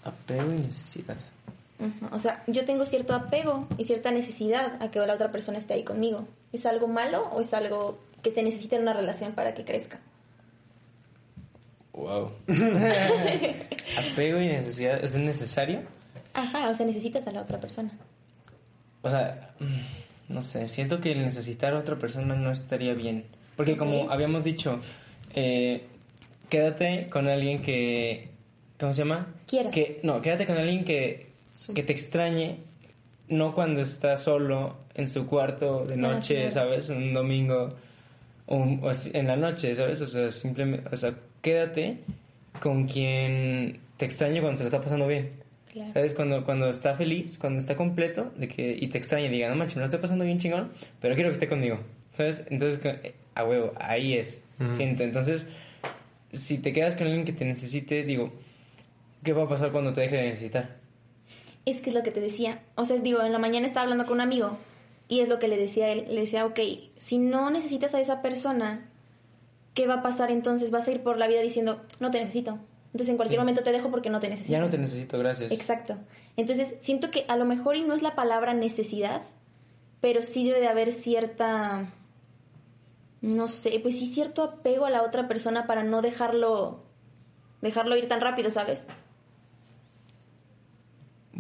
Apego 0.03 0.51
y 0.51 0.57
necesidad. 0.57 1.19
Ujú, 1.79 2.09
O 2.11 2.19
sea, 2.19 2.43
yo 2.47 2.65
tengo 2.65 2.87
cierto 2.87 3.15
apego 3.15 3.69
y 3.77 3.85
cierta 3.85 4.11
necesidad 4.11 4.83
a 4.83 4.91
que 4.91 4.99
la 5.01 5.13
otra 5.13 5.31
persona 5.31 5.59
esté 5.59 5.75
ahí 5.75 5.85
conmigo. 5.85 6.27
¿Es 6.51 6.65
algo 6.65 6.89
malo 6.89 7.29
o 7.35 7.43
es 7.43 7.53
algo 7.53 7.99
que 8.23 8.31
se 8.31 8.43
necesita 8.43 8.77
en 8.77 8.83
una 8.83 8.95
relación 8.95 9.33
para 9.33 9.53
que 9.53 9.67
crezca? 9.67 10.01
Wow. 11.93 12.33
Apego 14.13 14.41
y 14.41 14.47
necesidad. 14.47 15.05
¿Es 15.05 15.15
necesario? 15.15 15.83
Ajá, 16.33 16.71
o 16.71 16.75
sea, 16.75 16.87
necesitas 16.87 17.27
a 17.27 17.33
la 17.33 17.43
otra 17.43 17.61
persona. 17.61 17.91
O 19.03 19.11
sea, 19.11 19.55
mm, 19.61 20.08
no 20.29 20.43
sé, 20.43 20.69
siento 20.69 21.01
que 21.01 21.13
el 21.13 21.23
necesitar 21.23 21.75
a 21.75 21.79
otra 21.79 21.99
persona 21.99 22.35
no 22.35 22.51
estaría 22.51 22.95
bien. 22.95 23.25
Porque 23.57 23.77
como 23.77 24.11
habíamos 24.11 24.45
dicho, 24.45 24.79
eh, 25.35 25.85
quédate 26.49 27.09
con 27.11 27.29
alguien 27.29 27.63
que... 27.63 28.29
¿Cómo 28.79 28.93
se 28.95 29.01
llama? 29.01 29.35
Quieras. 29.47 29.73
Que, 29.73 30.01
no, 30.03 30.21
quédate 30.21 30.47
con 30.47 30.57
alguien 30.57 30.85
que, 30.85 31.33
que 31.75 31.83
te 31.83 31.93
extrañe, 31.93 32.59
no 33.29 33.55
cuando 33.55 33.81
está 33.81 34.17
solo 34.17 34.77
en 34.95 35.09
su 35.09 35.27
cuarto 35.27 35.85
de 35.85 35.97
noche, 35.97 36.35
claro. 36.35 36.53
¿sabes? 36.53 36.89
Un 36.91 37.13
domingo 37.13 37.75
o, 38.47 38.57
o 38.57 38.93
en 39.13 39.27
la 39.27 39.37
noche, 39.37 39.75
¿sabes? 39.75 40.01
O 40.01 40.07
sea, 40.07 40.31
simplemente, 40.31 40.89
o 40.93 40.97
sea, 40.97 41.15
quédate 41.43 41.99
con 42.61 42.87
quien 42.87 43.81
te 43.97 44.05
extrañe 44.05 44.41
cuando 44.41 44.59
se 44.59 44.65
lo 44.65 44.69
está 44.69 44.81
pasando 44.81 45.07
bien. 45.07 45.33
Claro. 45.79 45.93
¿Sabes? 45.93 46.15
Cuando, 46.15 46.45
cuando 46.45 46.69
está 46.69 46.95
feliz, 46.97 47.39
cuando 47.39 47.61
está 47.61 47.77
completo, 47.77 48.33
de 48.37 48.49
que, 48.49 48.77
y 48.79 48.89
te 48.89 48.99
extraña 48.99 49.27
y 49.27 49.31
diga, 49.31 49.49
no 49.49 49.55
manches, 49.55 49.77
me 49.77 49.81
lo 49.81 49.85
estoy 49.85 50.01
pasando 50.01 50.25
bien 50.25 50.39
chingón, 50.39 50.71
pero 51.01 51.15
quiero 51.15 51.31
que 51.31 51.35
esté 51.35 51.49
conmigo. 51.49 51.79
¿Sabes? 52.13 52.45
Entonces, 52.51 52.81
eh, 52.85 53.15
a 53.35 53.45
huevo, 53.45 53.73
ahí 53.77 54.15
es. 54.15 54.43
Siento. 54.73 55.05
Entonces, 55.05 55.49
si 56.33 56.59
te 56.59 56.73
quedas 56.73 56.97
con 56.97 57.07
alguien 57.07 57.25
que 57.25 57.33
te 57.33 57.45
necesite, 57.45 58.03
digo, 58.03 58.33
¿qué 59.23 59.33
va 59.33 59.45
a 59.45 59.49
pasar 59.49 59.71
cuando 59.71 59.93
te 59.93 60.01
deje 60.01 60.17
de 60.17 60.25
necesitar? 60.25 60.79
Es 61.65 61.81
que 61.81 61.91
es 61.91 61.95
lo 61.95 62.03
que 62.03 62.11
te 62.11 62.21
decía. 62.21 62.63
O 62.75 62.85
sea, 62.85 62.97
digo, 62.97 63.23
en 63.23 63.31
la 63.31 63.39
mañana 63.39 63.69
estaba 63.69 63.85
hablando 63.85 64.05
con 64.07 64.15
un 64.15 64.23
amigo 64.23 64.59
y 65.07 65.21
es 65.21 65.29
lo 65.29 65.39
que 65.39 65.47
le 65.47 65.57
decía 65.57 65.87
a 65.87 65.91
él. 65.91 66.07
Le 66.09 66.23
decía, 66.23 66.45
ok, 66.45 66.59
si 66.97 67.19
no 67.19 67.51
necesitas 67.51 67.95
a 67.95 68.01
esa 68.01 68.21
persona, 68.21 68.89
¿qué 69.75 69.87
va 69.87 69.95
a 69.95 70.03
pasar 70.03 70.33
entonces? 70.33 70.73
Vas 70.73 70.89
a 70.89 70.91
ir 70.91 71.05
por 71.05 71.19
la 71.19 71.29
vida 71.29 71.41
diciendo, 71.41 71.83
no 72.01 72.11
te 72.11 72.19
necesito. 72.19 72.59
Entonces 72.99 73.13
en 73.13 73.17
cualquier 73.17 73.39
Sí. 73.39 73.43
momento 73.43 73.63
te 73.63 73.71
dejo 73.71 73.93
porque 73.93 74.11
no 74.11 74.19
te 74.19 74.29
necesito. 74.29 74.51
Ya 74.51 74.59
no 74.59 74.71
te 74.71 74.77
necesito, 74.77 75.21
gracias. 75.21 75.53
Exacto. 75.53 75.97
Entonces 76.37 76.79
siento 76.81 77.13
que 77.13 77.25
a 77.29 77.37
lo 77.37 77.45
mejor 77.45 77.77
y 77.77 77.83
no 77.83 77.95
es 77.95 78.03
la 78.03 78.17
palabra 78.17 78.55
necesidad, 78.55 79.23
pero 80.01 80.21
sí 80.21 80.45
debe 80.45 80.59
de 80.59 80.67
haber 80.67 80.93
cierta, 80.93 81.87
no 83.21 83.47
sé, 83.47 83.79
pues 83.81 83.97
sí 83.97 84.07
cierto 84.13 84.43
apego 84.43 84.85
a 84.85 84.91
la 84.91 85.03
otra 85.05 85.29
persona 85.29 85.69
para 85.69 85.85
no 85.85 86.03
dejarlo, 86.03 86.83
dejarlo 87.63 87.97
ir 87.97 88.09
tan 88.09 88.21
rápido, 88.21 88.51
¿sabes? 88.51 88.85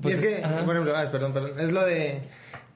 y 0.00 0.12
es 0.12 0.20
que, 0.20 0.44
ajá. 0.44 0.64
por 0.64 0.74
ejemplo, 0.76 0.96
ay, 0.96 1.08
perdón, 1.10 1.32
perdón, 1.32 1.58
es 1.58 1.72
lo 1.72 1.84
de 1.84 2.22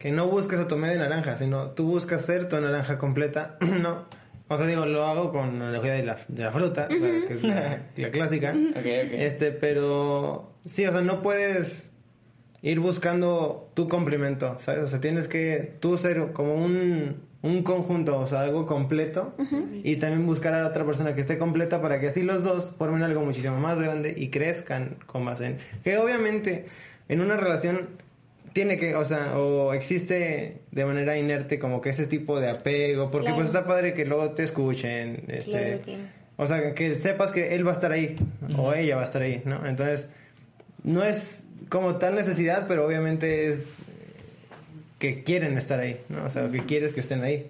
que 0.01 0.11
no 0.11 0.27
busques 0.27 0.59
a 0.59 0.67
tu 0.67 0.77
media 0.77 0.99
naranja, 0.99 1.39
sino 1.39 1.71
tú 1.71 1.87
buscas 1.87 2.25
ser 2.25 2.49
tu 2.49 2.61
naranja 2.61 2.99
completa, 2.99 3.59
no. 3.61 4.07
O 4.49 4.57
sea, 4.57 4.67
digo, 4.67 4.85
lo 4.85 5.07
hago 5.07 5.33
con 5.33 5.59
la 5.59 5.69
analogía 5.69 5.93
de 5.93 6.03
la, 6.03 6.19
de 6.29 6.45
la 6.45 6.53
fruta, 6.53 6.89
o 6.91 6.99
sea, 6.99 7.27
que 7.27 7.35
es 7.35 7.43
la, 7.43 7.83
la 7.97 8.11
clásica. 8.11 8.51
Ok, 8.51 8.77
ok. 8.77 9.13
Este, 9.13 9.51
pero 9.51 10.53
sí, 10.67 10.85
o 10.87 10.93
sea, 10.93 11.01
no 11.01 11.23
puedes 11.23 11.91
ir 12.63 12.79
buscando 12.81 13.71
tu 13.75 13.89
complemento, 13.89 14.57
¿sabes? 14.61 14.85
O 14.85 14.87
sea, 14.89 15.01
tienes 15.01 15.27
que 15.27 15.75
tú 15.81 15.99
ser 15.99 16.33
como 16.33 16.55
un, 16.55 17.23
un 17.43 17.63
conjunto, 17.65 18.19
o 18.19 18.27
sea, 18.27 18.43
algo 18.43 18.67
completo, 18.67 19.35
y 19.83 19.97
también 19.97 20.25
buscar 20.27 20.55
a 20.55 20.63
la 20.63 20.69
otra 20.69 20.85
persona 20.87 21.15
que 21.15 21.21
esté 21.21 21.39
completa 21.39 21.83
para 21.83 22.01
que 22.01 22.09
así 22.09 22.23
los 22.23 22.45
dos 22.45 22.75
formen 22.79 23.03
algo 23.03 23.25
muchísimo 23.25 23.59
más 23.59 23.81
grande 23.81 24.15
y 24.17 24.29
crezcan 24.29 24.97
con 25.07 25.25
base 25.25 25.47
en... 25.47 25.59
Que 25.83 25.99
obviamente 25.99 26.67
en 27.09 27.21
una 27.21 27.37
relación 27.37 27.89
tiene 28.53 28.79
que, 28.79 28.95
o 28.97 29.05
sea, 29.05 29.39
o 29.39 29.73
existe 29.73 30.63
de 30.71 30.85
manera 30.85 31.17
inerte 31.19 31.59
como 31.59 31.81
que 31.81 31.91
ese 31.91 32.07
tipo 32.07 32.39
de 32.41 32.51
apego, 32.51 33.11
porque 33.11 33.27
Claro. 33.27 33.37
pues 33.37 33.47
está 33.49 33.65
padre 33.67 33.95
que 33.95 34.05
luego 34.05 34.31
te 34.31 34.43
escuchen, 34.45 35.25
este... 35.29 35.51
Claro, 35.51 35.79
claro. 35.85 36.03
O 36.37 36.47
sea, 36.47 36.75
que 36.75 36.95
sepas 37.01 37.31
que 37.31 37.55
él 37.55 37.67
va 37.67 37.73
a 37.73 37.75
estar 37.75 37.93
ahí 37.93 38.17
o 38.57 38.73
ella 38.73 38.97
va 38.97 39.03
a 39.03 39.05
estar 39.05 39.23
ahí, 39.23 39.43
¿no? 39.45 39.65
Entonces, 39.67 40.09
no 40.83 41.05
es 41.05 41.45
como 41.69 41.97
tal 41.97 42.15
necesidad, 42.15 42.67
pero 42.67 42.87
obviamente 42.87 43.49
es 43.49 43.69
que 44.99 45.23
quieren 45.23 45.57
estar 45.59 45.79
ahí, 45.81 46.01
¿no? 46.09 46.25
O 46.25 46.31
sea, 46.31 46.49
que 46.51 46.61
quieres 46.65 46.93
que 46.93 47.01
estén 47.01 47.23
ahí. 47.23 47.49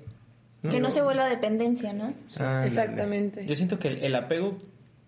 Que 0.68 0.80
no 0.80 0.90
se 0.90 1.00
vuelva 1.02 1.26
dependencia, 1.28 1.92
¿no? 1.92 2.12
Exactamente. 2.64 3.46
Yo 3.46 3.54
siento 3.56 3.78
que 3.78 3.88
el, 3.88 4.04
el 4.04 4.14
apego, 4.14 4.58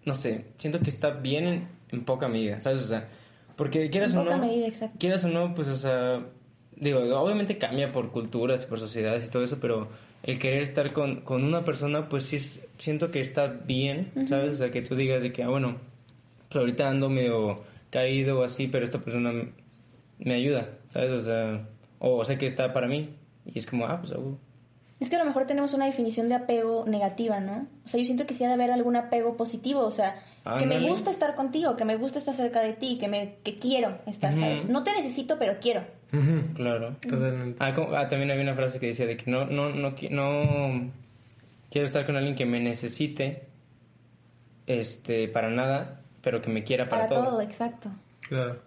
no 0.05 0.14
sé, 0.14 0.45
siento 0.59 0.80
que 0.80 0.90
está 0.90 1.11
bien 1.11 1.45
en, 1.47 1.68
en 1.90 2.05
poca 2.05 2.28
medida, 2.28 2.61
¿sabes? 2.61 2.80
O 2.80 2.86
sea, 2.86 3.09
porque 3.57 3.90
quieras 3.90 4.14
o 4.14 4.24
no, 4.24 4.38
medida, 4.38 4.68
quieras 4.98 5.24
o 5.24 5.28
no, 5.28 5.55
pues, 5.55 5.68
o 5.68 5.76
sea, 5.76 6.26
digo, 6.76 7.00
obviamente 7.18 7.59
cambia 7.59 7.92
por 7.92 8.11
culturas 8.11 8.64
y 8.64 8.66
por 8.66 8.78
sociedades 8.78 9.26
y 9.26 9.30
todo 9.30 9.44
eso, 9.44 9.59
pero 9.61 9.88
el 10.22 10.38
querer 10.38 10.62
estar 10.62 10.92
con, 10.92 11.20
con 11.20 11.44
una 11.44 11.64
persona, 11.64 12.09
pues 12.09 12.24
sí, 12.24 12.38
siento 12.78 13.11
que 13.11 13.20
está 13.20 13.46
bien, 13.46 14.11
¿sabes? 14.28 14.55
O 14.55 14.57
sea, 14.57 14.70
que 14.70 14.82
tú 14.82 14.96
digas 14.96 15.22
de 15.22 15.32
que, 15.32 15.42
ah, 15.42 15.48
bueno, 15.48 15.76
pues 16.48 16.61
ahorita 16.61 16.88
ando 16.88 17.11
medio 17.11 17.62
caído 17.90 18.40
o 18.40 18.42
así, 18.42 18.66
pero 18.66 18.84
esta 18.84 18.98
persona 18.98 19.32
me, 20.18 20.34
ayuda, 20.34 20.70
¿sabes? 20.88 21.11
O 21.11 21.20
sea, 21.20 21.68
o 21.98 22.24
sé 22.24 22.38
que 22.38 22.46
está 22.46 22.72
para 22.72 22.88
mí 22.88 23.14
y 23.44 23.59
es 23.59 23.66
como, 23.66 23.86
ah, 23.86 24.00
pues, 24.00 24.12
uh, 24.12 24.38
Es 25.01 25.11
que 25.11 25.16
a 25.16 25.18
lo 25.18 25.24
mejor 25.24 25.47
tenemos 25.47 25.74
una 25.74 25.86
definición 25.86 26.28
de 26.28 26.36
apego 26.36 26.84
negativa, 26.86 27.40
¿no? 27.40 27.66
O 27.84 27.88
sea, 27.88 27.99
yo 27.99 28.07
siento 28.07 28.26
que 28.26 28.34
sí 28.34 28.45
ha 28.45 28.49
de 28.49 28.55
haber 28.55 28.70
algún 28.70 28.95
apego 28.97 29.36
positivo, 29.36 29.80
o 29.80 29.90
sea, 29.90 30.14
que 30.59 30.66
me 30.66 30.76
gusta 30.88 31.11
estar 31.11 31.34
contigo, 31.34 31.76
que 31.76 31.84
me 31.84 31.97
gusta 31.97 32.18
estar 32.20 32.34
cerca 32.34 32.61
de 32.61 32.74
ti, 32.74 32.97
que 32.99 33.09
me 33.09 33.36
que 33.42 33.59
quiero 33.59 33.99
estar, 34.07 34.36
¿sabes? 34.36 34.68
No 34.68 34.84
te 34.84 34.92
necesito, 34.92 35.38
pero 35.38 35.59
quiero. 35.61 35.82
Claro. 36.55 36.95
Totalmente. 37.01 37.57
Ah, 37.59 37.74
como- 37.74 37.95
ah, 37.97 38.07
también 38.07 38.30
había 38.30 38.45
una 38.45 38.55
frase 38.55 38.78
que 38.78 38.86
decía 38.86 39.07
de 39.07 39.16
que 39.16 39.28
no, 39.30 39.47
no, 39.47 39.70
no, 39.70 39.90
no 40.11 40.90
quiero 41.70 41.86
estar 41.86 42.07
con 42.07 42.16
alguien 42.16 42.36
que 42.36 42.47
me 42.47 42.61
necesite, 42.61 43.42
este, 44.66 45.28
para 45.28 45.51
nada, 45.51 46.01
pero 46.22 46.40
que 46.40 46.51
me 46.51 46.62
quiera 46.64 46.88
para, 46.88 47.09
Para 47.09 47.20
todo, 47.24 47.40
exacto. 47.40 47.90
Claro. 48.28 48.61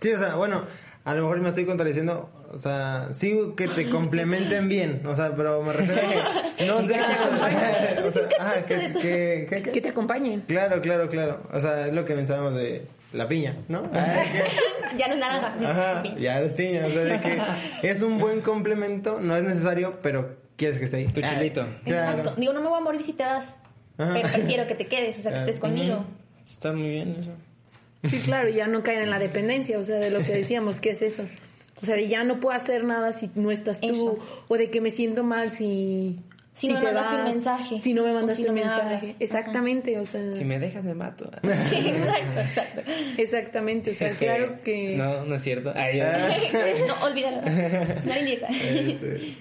Sí, 0.00 0.12
o 0.12 0.18
sea, 0.18 0.34
bueno, 0.34 0.64
a 1.04 1.14
lo 1.14 1.22
mejor 1.22 1.40
me 1.40 1.48
estoy 1.50 1.66
contradiciendo. 1.66 2.30
O 2.52 2.58
sea, 2.58 3.08
sí 3.12 3.38
que 3.56 3.68
te 3.68 3.88
complementen 3.88 4.68
bien. 4.68 5.02
O 5.06 5.14
sea, 5.14 5.34
pero 5.36 5.62
me 5.62 5.72
refiero 5.72 6.00
a 6.00 6.56
que 6.56 6.66
no 6.66 6.82
sea. 6.86 7.96
o 8.06 8.10
sea, 8.10 8.22
ajá, 8.40 8.62
que, 8.66 8.92
que, 9.00 9.46
que- 9.48 9.62
que- 9.62 9.70
Que 9.72 9.80
te 9.80 9.88
acompañen. 9.90 10.40
Claro, 10.42 10.80
claro, 10.80 11.08
claro. 11.08 11.42
O 11.52 11.60
sea, 11.60 11.86
es 11.86 11.94
lo 11.94 12.04
que 12.04 12.14
mencionábamos 12.14 12.58
de 12.60 12.86
la 13.12 13.28
piña, 13.28 13.56
¿no? 13.68 13.88
Ah, 13.94 14.22
que- 14.90 14.96
Ya 14.98 15.06
no 15.08 15.14
es 15.14 15.20
naranja. 15.20 15.54
Ajá, 15.70 16.02
ya 16.18 16.38
eres 16.38 16.54
piña. 16.54 16.86
O 16.86 16.90
sea, 16.90 17.04
de 17.04 17.20
que 17.20 17.88
es 17.88 18.02
un 18.02 18.18
buen 18.18 18.40
complemento, 18.40 19.20
no 19.20 19.36
es 19.36 19.42
necesario, 19.44 19.92
pero 20.02 20.36
quieres 20.56 20.78
que 20.78 20.84
esté 20.84 20.96
ahí. 20.98 21.06
Tu 21.06 21.20
chilito. 21.22 21.62
Ah, 21.62 21.80
claro. 21.84 22.08
Exacto. 22.18 22.34
Digo, 22.40 22.52
no 22.52 22.60
me 22.62 22.68
voy 22.68 22.78
a 22.80 22.82
morir 22.82 23.02
si 23.02 23.12
te 23.12 23.22
das. 23.22 23.60
Ajá. 23.96 24.14
Pero 24.14 24.28
prefiero 24.28 24.66
que 24.66 24.74
te 24.74 24.86
quedes, 24.86 25.18
o 25.18 25.22
sea, 25.22 25.30
que 25.30 25.36
Claro. 25.36 25.46
estés 25.50 25.60
conmigo. 25.60 26.04
Está 26.44 26.72
muy 26.72 26.88
bien 26.88 27.16
eso. 27.20 27.30
Sí, 28.10 28.18
claro, 28.24 28.48
ya 28.48 28.66
no 28.66 28.82
caen 28.82 29.02
en 29.02 29.10
la 29.10 29.18
dependencia, 29.18 29.78
o 29.78 29.84
sea, 29.84 29.96
de 29.96 30.10
lo 30.10 30.20
que 30.20 30.32
decíamos, 30.32 30.80
¿qué 30.80 30.90
es 30.90 31.02
eso? 31.02 31.24
O 31.82 31.86
sea, 31.86 31.96
de 31.96 32.08
ya 32.08 32.24
no 32.24 32.40
puedo 32.40 32.54
hacer 32.56 32.84
nada 32.84 33.12
si 33.12 33.30
no 33.34 33.50
estás 33.50 33.80
tú, 33.80 33.86
Eso. 33.88 34.18
o 34.48 34.56
de 34.56 34.70
que 34.70 34.80
me 34.80 34.90
siento 34.90 35.22
mal 35.24 35.50
si... 35.50 36.18
Si 36.52 36.68
no 36.68 36.74
me 36.74 36.80
te 36.80 36.86
mandaste 36.86 37.14
un 37.16 37.24
vas, 37.24 37.34
mensaje. 37.34 37.78
Si 37.78 37.94
no 37.94 38.02
me 38.02 38.12
mandaste 38.12 38.42
si 38.42 38.42
no 38.42 38.48
un 38.50 38.54
me 38.56 38.64
mensaje. 38.66 38.96
hablas. 38.96 39.16
Exactamente, 39.20 39.98
o 39.98 40.04
sea... 40.04 40.32
Si 40.34 40.44
me 40.44 40.58
dejas, 40.58 40.84
me 40.84 40.94
mato. 40.94 41.30
exacto, 41.42 42.40
exacto. 42.40 42.80
Exactamente, 43.16 43.90
o 43.92 43.94
sea, 43.94 44.08
Este, 44.08 44.26
claro 44.26 44.58
que... 44.62 44.96
No, 44.96 45.24
no 45.24 45.34
es 45.36 45.42
cierto. 45.42 45.72
Ay, 45.74 46.00
no, 46.86 47.06
olvídalo. 47.06 47.40
No 47.42 47.48
era 47.48 48.18
indirecta. 48.18 48.48
Este, 48.48 49.36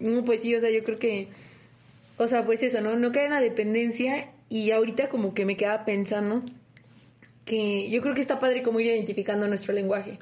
No, 0.00 0.24
pues 0.24 0.40
sí, 0.42 0.54
o 0.56 0.60
sea, 0.60 0.70
yo 0.70 0.82
creo 0.82 0.98
que, 0.98 1.28
o 2.16 2.26
sea, 2.26 2.44
pues 2.44 2.62
eso, 2.64 2.80
¿no? 2.80 2.96
No 2.96 3.12
cae 3.12 3.26
en 3.26 3.32
la 3.32 3.40
dependencia 3.40 4.30
y 4.48 4.70
ahorita 4.72 5.08
como 5.10 5.34
que 5.34 5.44
me 5.44 5.56
quedaba 5.56 5.84
pensando 5.84 6.42
que 7.44 7.88
yo 7.90 8.00
creo 8.02 8.14
que 8.14 8.22
está 8.22 8.40
padre 8.40 8.62
como 8.62 8.80
ir 8.80 8.86
identificando 8.86 9.46
nuestro 9.46 9.72
lenguaje. 9.72 10.18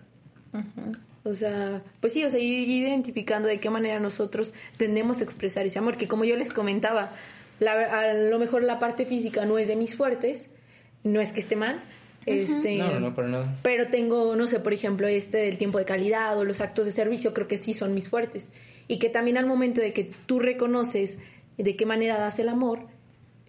O 1.27 1.35
sea, 1.35 1.83
pues 2.01 2.13
sí, 2.13 2.25
o 2.25 2.31
sea, 2.31 2.39
ir 2.39 2.69
identificando 2.69 3.49
de 3.49 3.59
qué 3.59 3.69
manera 3.69 3.99
nosotros 4.01 4.55
tendemos 4.77 5.21
a 5.21 5.25
expresar 5.25 5.67
ese 5.67 5.79
amor, 5.79 5.97
que 5.97 6.07
como 6.09 6.25
yo 6.25 6.37
les 6.37 6.53
comentaba, 6.53 7.13
la- 7.59 8.01
a 8.11 8.15
lo 8.15 8.39
mejor 8.39 8.63
la 8.63 8.79
parte 8.79 9.05
física 9.07 9.45
no 9.45 9.59
es 9.59 9.67
de 9.69 9.77
mis 9.77 9.95
fuertes, 9.97 10.51
no 11.03 11.21
es 11.21 11.33
que 11.33 11.41
esté 11.41 11.57
mal, 11.57 11.81
este, 12.27 12.77
No, 12.79 12.93
no, 12.95 13.01
no, 13.01 13.15
para 13.15 13.29
nada. 13.29 13.57
pero 13.63 13.89
tengo, 13.89 14.35
no 14.37 14.47
sé, 14.47 14.61
por 14.61 14.73
ejemplo, 14.73 15.07
este 15.09 15.39
del 15.39 15.59
tiempo 15.59 15.79
de 15.79 15.85
calidad 15.85 16.39
o 16.39 16.45
los 16.45 16.61
actos 16.61 16.87
de 16.87 16.93
servicio, 16.93 17.35
creo 17.35 17.49
que 17.49 17.57
sí 17.57 17.75
son 17.75 17.95
mis 17.95 18.09
fuertes. 18.09 18.51
Y 18.89 18.99
que 18.99 19.09
también 19.09 19.37
al 19.37 19.47
momento 19.47 19.81
de 19.81 19.93
que 19.93 20.11
tú 20.27 20.39
reconoces 20.39 21.19
de 21.59 21.77
qué 21.77 21.87
manera 21.87 22.19
das 22.19 22.39
el 22.39 22.49
amor, 22.49 22.81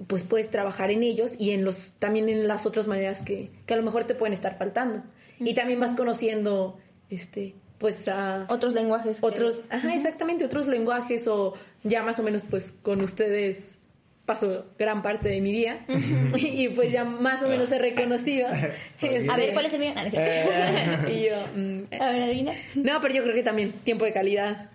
pues 0.07 0.23
puedes 0.23 0.49
trabajar 0.51 0.89
en 0.91 1.03
ellos 1.03 1.33
y 1.39 1.51
en 1.51 1.63
los 1.63 1.93
también 1.99 2.29
en 2.29 2.47
las 2.47 2.65
otras 2.65 2.87
maneras 2.87 3.21
que, 3.23 3.49
que 3.65 3.73
a 3.73 3.77
lo 3.77 3.83
mejor 3.83 4.03
te 4.05 4.15
pueden 4.15 4.33
estar 4.33 4.57
faltando. 4.57 5.03
Y 5.39 5.53
también 5.55 5.79
vas 5.79 5.95
conociendo, 5.95 6.77
este, 7.09 7.53
pues 7.77 8.07
a 8.07 8.45
Otros 8.49 8.73
lenguajes. 8.73 9.19
que- 9.19 9.25
otros, 9.25 9.63
ajá, 9.69 9.93
exactamente, 9.93 10.45
otros 10.45 10.67
lenguajes 10.67 11.27
o 11.27 11.53
ya 11.83 12.01
más 12.03 12.17
o 12.19 12.23
menos 12.23 12.43
pues 12.49 12.73
con 12.81 13.01
ustedes 13.01 13.75
paso 14.25 14.65
gran 14.77 15.01
parte 15.03 15.29
de 15.29 15.39
mi 15.39 15.53
día 15.53 15.85
y 16.35 16.67
pues 16.69 16.91
ya 16.91 17.05
más 17.05 17.41
o 17.43 17.47
menos 17.47 17.71
he 17.71 17.79
reconocido. 17.79 18.47
este, 19.01 19.29
A 19.31 19.37
ver, 19.37 19.53
¿cuál 19.53 19.67
es 19.67 19.73
el 19.73 19.79
mío? 19.79 19.93
Ah, 19.95 20.03
no 20.03 21.09
y 21.09 21.25
yo, 21.25 21.35
mm, 21.55 21.83
A 22.01 22.09
ver, 22.11 22.23
adivina. 22.23 22.51
no, 22.75 22.99
pero 23.01 23.13
yo 23.13 23.23
creo 23.23 23.35
que 23.35 23.43
también 23.43 23.71
tiempo 23.71 24.03
de 24.05 24.11
calidad, 24.13 24.69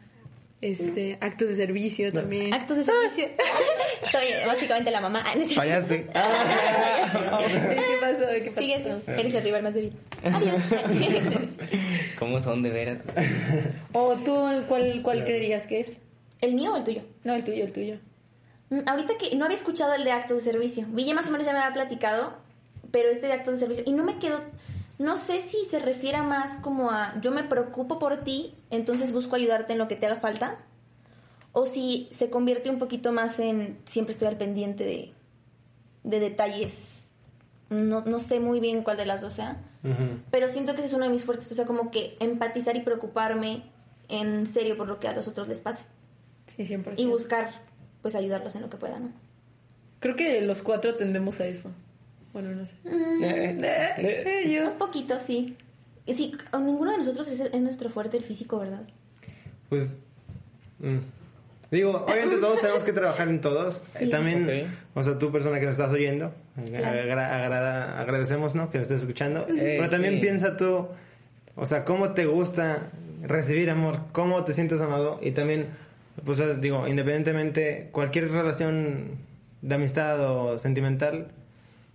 este, 0.62 1.18
actos 1.20 1.48
de 1.48 1.56
servicio 1.56 2.12
también. 2.12 2.54
Actos 2.54 2.78
de 2.78 2.84
servicio. 2.84 3.26
Soy 4.12 4.26
básicamente 4.46 4.90
la 4.90 5.00
mamá. 5.00 5.22
Ah. 5.26 5.34
Fallaste. 5.54 6.06
¿Qué 6.06 6.14
pasó? 8.00 8.24
¿Qué 8.30 8.50
pasó? 8.50 8.60
Sigue, 8.60 9.02
eres 9.06 9.34
el 9.34 9.42
rival 9.42 9.62
más 9.64 9.74
débil. 9.74 9.92
Adiós. 10.24 10.60
¿Cómo 12.18 12.40
son 12.40 12.62
de 12.62 12.70
veras? 12.70 13.04
¿O 13.92 14.16
tú 14.18 14.34
cuál, 14.68 15.02
cuál 15.02 15.24
creerías 15.24 15.66
que 15.66 15.80
es? 15.80 15.98
¿El 16.40 16.54
mío 16.54 16.72
o 16.72 16.76
el 16.76 16.84
tuyo? 16.84 17.02
No, 17.24 17.34
el 17.34 17.44
tuyo, 17.44 17.64
el 17.64 17.72
tuyo. 17.72 17.98
Mm, 18.70 18.80
Ahorita 18.86 19.14
que 19.18 19.34
no 19.36 19.44
había 19.44 19.56
escuchado 19.56 19.94
el 19.94 20.04
de 20.04 20.12
actos 20.12 20.38
de 20.38 20.52
servicio. 20.52 20.86
Villa 20.90 21.14
más 21.14 21.26
o 21.26 21.30
menos 21.32 21.44
ya 21.44 21.52
me 21.52 21.58
había 21.58 21.74
platicado, 21.74 22.36
pero 22.92 23.10
este 23.10 23.26
de 23.26 23.32
actos 23.32 23.54
de 23.54 23.60
servicio. 23.60 23.84
Y 23.86 23.92
no 23.92 24.04
me 24.04 24.18
quedó. 24.18 24.40
No 25.02 25.16
sé 25.16 25.40
si 25.40 25.64
se 25.64 25.80
refiere 25.80 26.22
más 26.22 26.58
como 26.58 26.92
a 26.92 27.20
yo 27.20 27.32
me 27.32 27.42
preocupo 27.42 27.98
por 27.98 28.18
ti, 28.18 28.54
entonces 28.70 29.12
busco 29.12 29.34
ayudarte 29.34 29.72
en 29.72 29.80
lo 29.80 29.88
que 29.88 29.96
te 29.96 30.06
haga 30.06 30.14
falta. 30.14 30.58
O 31.50 31.66
si 31.66 32.08
se 32.12 32.30
convierte 32.30 32.70
un 32.70 32.78
poquito 32.78 33.12
más 33.12 33.40
en 33.40 33.80
siempre 33.84 34.12
estoy 34.12 34.28
al 34.28 34.36
pendiente 34.36 34.84
de, 34.84 35.12
de 36.04 36.20
detalles. 36.20 37.08
No, 37.68 38.02
no 38.02 38.20
sé 38.20 38.38
muy 38.38 38.60
bien 38.60 38.84
cuál 38.84 38.96
de 38.96 39.06
las 39.06 39.22
dos 39.22 39.34
sea. 39.34 39.60
Pero 40.30 40.48
siento 40.48 40.74
que 40.74 40.78
ese 40.78 40.88
es 40.88 40.94
uno 40.94 41.06
de 41.06 41.10
mis 41.10 41.24
fuertes. 41.24 41.50
O 41.50 41.54
sea, 41.56 41.66
como 41.66 41.90
que 41.90 42.16
empatizar 42.20 42.76
y 42.76 42.82
preocuparme 42.82 43.64
en 44.08 44.46
serio 44.46 44.76
por 44.76 44.86
lo 44.86 45.00
que 45.00 45.08
a 45.08 45.14
los 45.14 45.26
otros 45.26 45.48
les 45.48 45.60
pase. 45.60 45.84
Sí, 46.46 46.62
100%. 46.62 46.94
Y 46.96 47.06
buscar, 47.06 47.50
pues, 48.02 48.14
ayudarlos 48.14 48.54
en 48.54 48.62
lo 48.62 48.70
que 48.70 48.76
pueda, 48.76 49.00
¿no? 49.00 49.10
Creo 49.98 50.14
que 50.14 50.40
los 50.42 50.62
cuatro 50.62 50.94
tendemos 50.94 51.40
a 51.40 51.46
eso. 51.46 51.72
Bueno, 52.32 52.50
no 52.52 52.64
sé. 52.64 52.74
Mm. 52.84 53.22
Eh, 53.24 54.50
yo. 54.50 54.70
Un 54.72 54.78
poquito, 54.78 55.18
sí. 55.20 55.56
Y 56.06 56.14
Sí, 56.14 56.32
a 56.50 56.58
ninguno 56.58 56.90
de 56.92 56.98
nosotros 56.98 57.28
es, 57.28 57.40
es 57.40 57.60
nuestro 57.60 57.88
fuerte 57.90 58.16
el 58.16 58.24
físico, 58.24 58.58
¿verdad? 58.58 58.82
Pues. 59.68 59.98
mm. 60.80 60.98
Digo, 61.70 62.04
obviamente 62.06 62.36
todos 62.36 62.60
tenemos 62.60 62.84
que 62.84 62.92
trabajar 62.92 63.28
en 63.28 63.40
todos. 63.40 63.80
Sí. 63.86 64.04
Eh, 64.04 64.08
también, 64.08 64.44
Ok. 64.44 64.68
o 64.94 65.02
sea, 65.02 65.18
tú 65.18 65.32
persona 65.32 65.58
que 65.58 65.64
nos 65.64 65.72
estás 65.76 65.90
oyendo, 65.92 66.30
agra- 66.76 67.34
agrada- 67.38 67.98
agradecemos, 68.00 68.54
¿no? 68.54 68.70
Que 68.70 68.76
nos 68.78 68.84
estés 68.88 69.00
escuchando. 69.00 69.46
Pero 69.48 69.88
también 69.88 70.14
sí. 70.16 70.20
piensa 70.20 70.56
tú, 70.58 70.86
o 71.56 71.64
sea, 71.66 71.84
cómo 71.86 72.10
te 72.12 72.26
gusta 72.26 72.90
recibir 73.22 73.70
amor, 73.70 74.00
cómo 74.12 74.44
te 74.44 74.52
sientes 74.52 74.82
amado 74.82 75.18
y 75.22 75.30
también, 75.30 75.68
pues 76.26 76.40
eh, 76.40 76.56
digo, 76.60 76.86
independientemente, 76.88 77.88
cualquier 77.92 78.30
relación 78.30 79.12
de 79.62 79.74
amistad 79.74 80.20
o 80.30 80.58
sentimental, 80.58 81.28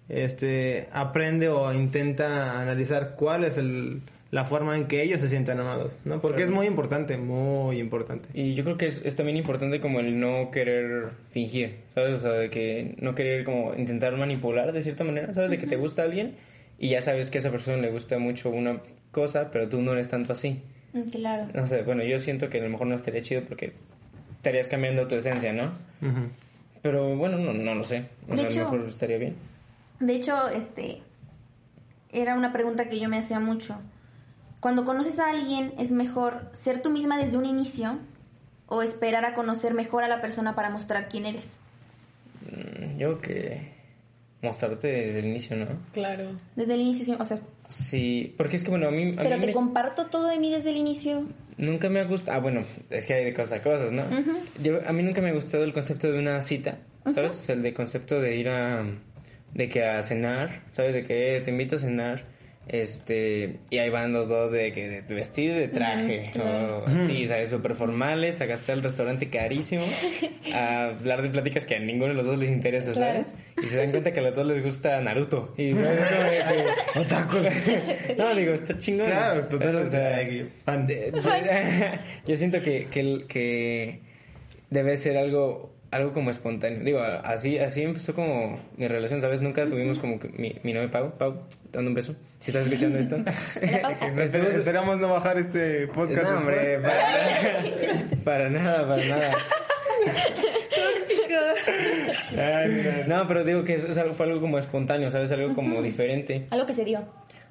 este, 0.09 0.87
aprende 0.91 1.49
o 1.49 1.73
intenta 1.73 2.61
analizar 2.61 3.15
cuál 3.15 3.43
es 3.43 3.57
el, 3.57 4.01
la 4.31 4.45
forma 4.45 4.75
en 4.75 4.87
que 4.87 5.03
ellos 5.03 5.19
se 5.21 5.29
sientan 5.29 5.59
amados, 5.59 5.93
¿no? 6.05 6.21
Porque 6.21 6.43
es 6.43 6.49
muy 6.49 6.65
importante, 6.67 7.17
muy 7.17 7.79
importante. 7.79 8.29
Y 8.33 8.53
yo 8.55 8.63
creo 8.63 8.77
que 8.77 8.87
es, 8.87 9.01
es 9.03 9.15
también 9.15 9.37
importante 9.37 9.79
como 9.79 9.99
el 9.99 10.19
no 10.19 10.49
querer 10.51 11.09
fingir, 11.31 11.75
¿sabes? 11.93 12.13
O 12.15 12.19
sea, 12.19 12.31
de 12.31 12.49
que 12.49 12.95
no 12.99 13.15
querer 13.15 13.43
como 13.43 13.73
intentar 13.75 14.15
manipular 14.17 14.71
de 14.73 14.81
cierta 14.81 15.03
manera, 15.03 15.33
¿sabes? 15.33 15.49
De 15.49 15.57
que 15.57 15.67
te 15.67 15.75
gusta 15.77 16.03
alguien 16.03 16.35
y 16.79 16.89
ya 16.89 17.01
sabes 17.01 17.29
que 17.31 17.37
a 17.37 17.41
esa 17.41 17.51
persona 17.51 17.77
le 17.77 17.89
gusta 17.89 18.17
mucho 18.19 18.49
una 18.49 18.81
cosa, 19.11 19.49
pero 19.51 19.67
tú 19.67 19.81
no 19.81 19.93
eres 19.93 20.09
tanto 20.09 20.33
así. 20.33 20.61
Mm, 20.93 21.01
Claro. 21.09 21.47
No 21.53 21.67
sé, 21.67 21.81
bueno, 21.83 22.03
yo 22.03 22.17
siento 22.19 22.49
que 22.49 22.59
a 22.59 22.63
lo 22.63 22.69
mejor 22.69 22.87
no 22.87 22.95
estaría 22.95 23.21
chido 23.21 23.41
porque 23.41 23.71
estarías 24.37 24.67
cambiando 24.67 25.07
tu 25.07 25.15
esencia, 25.15 25.51
¿no? 25.53 25.71
Pero 26.81 27.15
bueno, 27.17 27.37
no, 27.37 27.53
no 27.53 27.75
lo 27.75 27.83
sé. 27.83 28.05
O 28.27 28.31
De 28.31 28.37
sea, 28.37 28.45
hecho- 28.49 28.61
a 28.61 28.63
lo 28.65 28.71
mejor 28.71 28.89
estaría 28.89 29.17
bien. 29.17 29.35
De 29.99 30.15
hecho, 30.15 30.49
este. 30.49 31.01
Era 32.11 32.35
una 32.35 32.53
pregunta 32.53 32.87
que 32.89 32.99
yo 32.99 33.09
me 33.09 33.17
hacía 33.17 33.39
mucho. 33.39 33.79
Cuando 34.59 34.85
conoces 34.85 35.19
a 35.19 35.29
alguien, 35.29 35.73
¿es 35.77 35.91
mejor 35.91 36.49
ser 36.53 36.81
tú 36.81 36.89
misma 36.89 37.17
desde 37.17 37.37
un 37.37 37.45
inicio 37.45 37.99
o 38.67 38.81
esperar 38.81 39.25
a 39.25 39.33
conocer 39.33 39.73
mejor 39.73 40.03
a 40.03 40.07
la 40.07 40.21
persona 40.21 40.55
para 40.55 40.69
mostrar 40.69 41.09
quién 41.09 41.25
eres? 41.25 41.53
Mm, 42.49 42.97
Yo 42.97 43.19
creo 43.19 43.21
que 43.21 43.71
mostrarte 44.41 44.87
desde 44.87 45.19
el 45.19 45.25
inicio, 45.25 45.55
¿no? 45.57 45.67
Claro. 45.93 46.25
Desde 46.55 46.73
el 46.75 46.81
inicio, 46.81 47.05
sí, 47.05 47.15
o 47.19 47.25
sea, 47.25 47.39
Sí, 47.67 48.33
porque 48.37 48.55
es 48.55 48.63
que 48.63 48.69
bueno, 48.69 48.87
a 48.87 48.91
mí, 48.91 49.11
a 49.17 49.23
pero 49.23 49.35
mí 49.35 49.41
te 49.41 49.47
me- 49.47 49.53
comparto 49.53 50.05
todo 50.05 50.27
de 50.27 50.39
mí 50.39 50.49
desde 50.51 50.69
el 50.69 50.77
inicio. 50.77 51.23
Nunca 51.57 51.89
me 51.89 51.99
ha 51.99 52.05
gustado. 52.05 52.37
Ah, 52.37 52.41
bueno, 52.41 52.63
es 52.89 53.05
que 53.05 53.13
hay 53.13 53.25
de 53.25 53.33
cosas 53.33 53.59
a 53.59 53.63
cosas, 53.63 53.91
¿no? 53.91 54.03
Yo, 54.63 54.79
a 54.87 54.93
mí 54.93 55.03
nunca 55.03 55.21
me 55.21 55.29
ha 55.29 55.33
gustado 55.33 55.63
el 55.65 55.73
concepto 55.73 56.09
de 56.09 56.17
una 56.19 56.41
cita, 56.41 56.77
¿sabes? 57.13 57.49
El 57.49 57.63
de 57.63 57.73
concepto 57.73 58.21
de 58.21 58.37
ir 58.37 58.47
a. 58.47 58.85
de 59.53 59.69
que 59.69 59.83
a 59.85 60.01
cenar, 60.03 60.61
¿sabes? 60.71 60.93
De 60.93 61.03
que 61.03 61.37
eh, 61.37 61.41
te 61.41 61.51
invito 61.51 61.75
a 61.77 61.79
cenar. 61.79 62.37
Este, 62.69 63.59
y 63.69 63.77
ahí 63.77 63.89
van 63.89 64.11
los 64.11 64.27
dos 64.27 64.51
de 64.51 64.73
que 64.73 65.01
de 65.01 65.15
vestido 65.15 65.55
y 65.55 65.59
de 65.59 65.67
traje, 65.69 66.31
o 66.37 66.83
así, 66.85 67.25
¿sabes? 67.25 67.49
Súper 67.49 67.75
formales, 67.75 68.41
a 68.41 68.45
gastar 68.45 68.75
el 68.75 68.83
restaurante 68.83 69.29
carísimo, 69.29 69.85
a 70.53 70.87
hablar 70.87 71.21
de 71.21 71.29
pláticas 71.29 71.65
que 71.65 71.75
a 71.77 71.79
ninguno 71.79 72.09
de 72.09 72.15
los 72.15 72.25
dos 72.25 72.37
les 72.37 72.49
interesa, 72.49 72.93
¿sabes? 72.93 73.33
Y 73.63 73.67
se 73.67 73.77
dan 73.77 73.91
cuenta 73.91 74.11
que 74.11 74.19
a 74.19 74.23
los 74.23 74.35
dos 74.35 74.45
les 74.47 74.61
gusta 74.61 74.99
Naruto. 74.99 75.53
Y 75.57 75.71
Otakus. 76.99 77.43
no, 78.17 78.35
digo, 78.35 78.53
está 78.53 78.77
chingón. 78.77 79.07
Claro, 79.07 79.39
O 79.41 79.45
totalmente. 79.45 79.89
sea, 79.89 80.19
Fan. 80.65 80.87
de- 80.87 81.11
yo 82.27 82.35
siento 82.35 82.61
que, 82.61 82.87
que 83.29 84.01
debe 84.69 84.97
ser 84.97 85.15
algo 85.17 85.73
algo 85.91 86.11
como 86.11 86.31
espontáneo. 86.31 86.83
Digo, 86.83 86.99
así 87.01 87.57
así 87.59 87.81
empezó 87.83 88.13
como 88.13 88.59
mi 88.77 88.87
relación, 88.87 89.21
¿sabes? 89.21 89.41
Nunca 89.41 89.65
tuvimos 89.67 89.99
como 89.99 90.19
que 90.19 90.27
mi, 90.29 90.55
mi 90.63 90.73
novia 90.73 90.91
Pau, 90.91 91.17
Pau, 91.17 91.41
dando 91.71 91.89
un 91.89 91.95
beso. 91.95 92.15
Si 92.39 92.51
estás 92.51 92.65
escuchando 92.65 92.99
esto. 92.99 93.15
Esper- 93.61 94.47
esperamos 94.47 94.99
no 94.99 95.07
bajar 95.09 95.37
este 95.39 95.87
podcast. 95.87 96.23
no, 96.23 96.37
hombre, 96.39 96.79
para, 96.79 97.01
para 98.23 98.49
nada, 98.49 98.87
para 98.87 99.05
nada. 99.05 99.31
Mira. 102.67 103.05
No, 103.07 103.27
pero 103.27 103.43
digo 103.43 103.63
que 103.63 103.75
es, 103.75 103.83
es 103.83 103.97
algo, 103.97 104.13
fue 104.13 104.25
algo 104.27 104.39
como 104.41 104.57
espontáneo, 104.57 105.09
¿sabes? 105.11 105.31
Algo 105.31 105.53
como 105.55 105.81
diferente. 105.81 106.45
Algo 106.49 106.65
que 106.65 106.73
se 106.73 106.85
dio. 106.85 107.01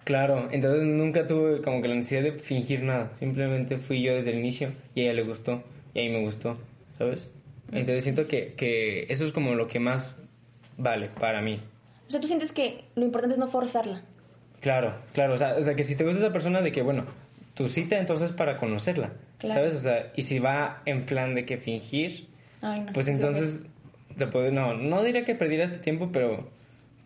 Claro, 0.04 0.48
entonces 0.52 0.82
nunca 0.84 1.26
tuve 1.26 1.60
como 1.62 1.82
que 1.82 1.88
la 1.88 1.96
necesidad 1.96 2.22
de 2.22 2.32
fingir 2.32 2.82
nada. 2.82 3.10
Simplemente 3.14 3.76
fui 3.78 4.02
yo 4.02 4.14
desde 4.14 4.30
el 4.30 4.38
inicio 4.38 4.68
y 4.94 5.00
a 5.00 5.04
ella 5.04 5.14
le 5.14 5.22
gustó 5.22 5.64
y 5.94 6.00
a 6.00 6.02
mí 6.04 6.10
me 6.16 6.20
gustó, 6.20 6.56
¿sabes? 6.96 7.28
Entonces 7.72 8.04
siento 8.04 8.26
que, 8.26 8.54
que 8.54 9.06
eso 9.08 9.24
es 9.26 9.32
como 9.32 9.54
lo 9.54 9.66
que 9.66 9.80
más 9.80 10.16
vale 10.76 11.08
para 11.08 11.40
mí. 11.42 11.60
O 12.06 12.10
sea, 12.10 12.20
tú 12.20 12.26
sientes 12.28 12.52
que 12.52 12.84
lo 12.94 13.04
importante 13.04 13.34
es 13.34 13.38
no 13.40 13.46
forzarla. 13.46 14.02
Claro, 14.60 14.94
claro, 15.12 15.34
o 15.34 15.36
sea, 15.36 15.56
o 15.58 15.62
sea, 15.62 15.74
que 15.74 15.84
si 15.84 15.96
te 15.96 16.04
gusta 16.04 16.20
esa 16.20 16.32
persona 16.32 16.62
de 16.62 16.72
que, 16.72 16.82
bueno, 16.82 17.04
tu 17.54 17.68
cita 17.68 17.98
entonces 17.98 18.32
para 18.32 18.56
conocerla, 18.56 19.12
Claro. 19.38 19.60
¿sabes? 19.60 19.74
O 19.74 19.80
sea, 19.80 20.12
y 20.16 20.22
si 20.22 20.38
va 20.38 20.82
en 20.86 21.04
plan 21.04 21.34
de 21.34 21.44
que 21.44 21.56
fingir, 21.58 22.26
Ay, 22.62 22.80
no. 22.80 22.92
pues 22.92 23.08
entonces 23.08 23.66
se 24.16 24.26
puede, 24.28 24.50
no, 24.52 24.74
no 24.74 25.02
diría 25.02 25.24
que 25.24 25.34
perdieras 25.34 25.72
tu 25.72 25.78
tiempo, 25.82 26.10
pero, 26.12 26.48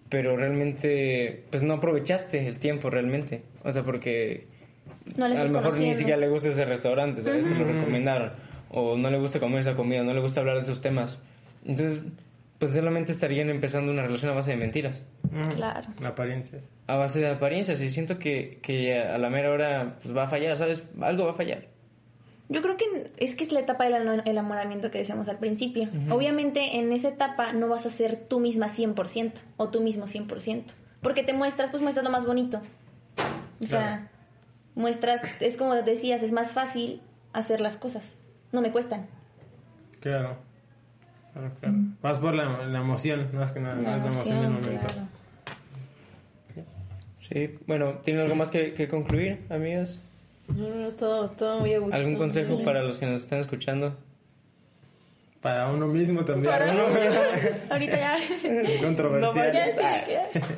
pero 0.09 0.37
realmente, 0.37 1.45
pues 1.51 1.63
no 1.63 1.75
aprovechaste 1.75 2.47
el 2.47 2.59
tiempo 2.59 2.89
realmente, 2.91 3.43
o 3.65 3.73
sea, 3.73 3.83
porque 3.83 4.47
No 5.17 5.25
a 5.25 5.29
lo 5.29 5.49
mejor 5.51 5.79
ni 5.79 5.95
siquiera 5.95 6.19
le 6.21 6.29
gusta 6.29 6.49
ese 6.49 6.65
restaurante, 6.65 7.23
¿sabes? 7.23 7.47
Se 7.47 7.55
lo 7.55 7.65
recomendaron, 7.65 8.31
o 8.71 8.97
no 8.97 9.11
le 9.11 9.19
gusta 9.19 9.39
comer 9.41 9.61
esa 9.61 9.75
comida, 9.75 10.03
no 10.03 10.13
le 10.15 10.21
gusta 10.21 10.41
hablar 10.41 10.57
de 10.57 10.63
esos 10.63 10.81
temas, 10.81 11.19
entonces, 11.65 12.01
pues 12.59 12.73
solamente 12.73 13.13
estarían 13.13 13.49
empezando 13.51 13.91
una 13.93 14.03
relación 14.03 14.31
a 14.33 14.35
base 14.35 14.51
de 14.53 14.57
mentiras. 14.59 15.03
Ujú. 15.33 15.55
Claro. 15.57 15.89
La 16.01 16.09
apariencia. 16.11 16.61
A 16.87 16.97
base 16.97 17.21
de 17.21 17.29
apariencias, 17.31 17.81
y 17.81 17.89
siento 17.91 18.19
que, 18.19 18.59
que 18.63 18.99
a 18.99 19.17
la 19.19 19.31
mera 19.31 19.51
hora 19.51 19.97
pues, 20.03 20.15
va 20.17 20.25
a 20.25 20.29
fallar, 20.29 20.57
¿sabes? 20.59 20.85
Algo 21.01 21.25
va 21.27 21.31
a 21.33 21.35
fallar. 21.35 21.69
Yo 22.49 22.63
creo 22.63 22.77
que 22.77 23.13
es 23.19 23.37
que 23.37 23.45
es 23.45 23.53
la 23.53 23.61
etapa 23.61 23.85
del 23.85 24.23
enamoramiento 24.25 24.91
que 24.91 24.99
decíamos 24.99 25.29
al 25.29 25.39
principio. 25.39 25.89
Obviamente 26.11 26.79
en 26.81 26.93
esa 26.93 27.09
etapa 27.11 27.53
no 27.53 27.69
vas 27.69 27.87
a 27.87 27.91
ser 27.91 28.17
tú 28.17 28.41
misma 28.41 28.67
100% 28.69 29.33
o 29.57 29.69
tú 29.69 29.81
mismo 29.81 30.07
100%. 30.07 30.65
Porque 31.01 31.23
te 31.23 31.33
muestras, 31.33 31.71
pues 31.71 31.81
muestras 31.81 32.05
lo 32.05 32.11
más 32.11 32.27
bonito. 32.27 32.61
O 33.63 33.67
sea, 33.67 33.79
Claro. 33.81 34.03
muestras, 34.75 35.23
es 35.39 35.57
como 35.57 35.77
decías, 35.77 36.23
es 36.25 36.33
más 36.33 36.51
fácil 36.53 37.01
hacer 37.33 37.61
las 37.61 37.77
cosas. 37.77 38.19
No 38.53 38.61
me 38.61 38.71
cuestan. 38.71 39.07
Claro. 40.01 40.37
Claro, 41.33 41.51
claro. 41.61 41.75
Vas 42.03 42.19
por 42.19 42.35
la, 42.35 42.67
la 42.67 42.81
emoción, 42.81 43.29
más 43.33 43.53
que 43.53 43.61
nada. 43.61 43.77
La 43.77 43.83
más 43.97 44.01
la 44.01 44.07
emoción 44.07 44.37
del 44.37 44.45
emoción, 44.47 44.63
momento. 44.75 44.87
claro. 44.89 45.09
Sí, 47.29 47.59
bueno, 47.67 47.93
¿tienen 48.03 48.23
algo 48.23 48.35
más 48.35 48.51
que, 48.51 48.75
que 48.75 48.89
concluir, 48.89 49.45
amigas? 49.51 50.01
No, 50.49 50.69
no, 50.69 50.89
todo, 50.91 51.31
todo 51.31 51.61
muy 51.61 51.73
a 51.75 51.79
gusto. 51.79 51.95
¿Algún 51.97 52.17
consejo 52.17 52.57
Sí. 52.57 52.65
para 52.65 52.83
los 52.83 52.99
que 52.99 53.07
nos 53.07 53.21
están 53.21 53.39
escuchando? 53.39 53.97
Para 55.41 55.69
uno 55.71 55.87
mismo 55.87 56.25
también. 56.25 56.51
Para- 56.53 56.73
¿no? 56.75 56.83
Ahorita 57.71 57.97
ya. 57.97 58.17
Controversial. 58.83 59.53
ya 59.53 59.67
sí, 60.05 60.11
ya. 60.11 60.41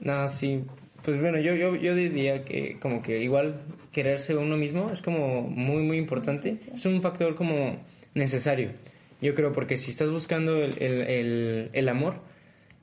No, 0.00 0.28
sí. 0.28 0.64
Pues 1.04 1.20
bueno, 1.20 1.38
yo, 1.38 1.54
yo, 1.54 1.76
yo 1.76 1.94
diría 1.94 2.44
que 2.44 2.78
como 2.78 3.02
que 3.02 3.20
igual 3.20 3.62
quererse 3.92 4.36
uno 4.36 4.56
mismo 4.56 4.90
es 4.90 5.02
como 5.02 5.42
muy, 5.42 5.82
muy 5.82 5.98
importante. 5.98 6.56
Es 6.74 6.84
un 6.86 7.00
factor 7.00 7.34
como 7.34 7.78
necesario. 8.14 8.70
Yo 9.20 9.34
creo 9.34 9.52
porque 9.52 9.76
si 9.76 9.90
estás 9.90 10.10
buscando 10.10 10.56
el, 10.56 10.74
el, 10.82 11.00
el, 11.02 11.70
el 11.72 11.88
amor, 11.88 12.20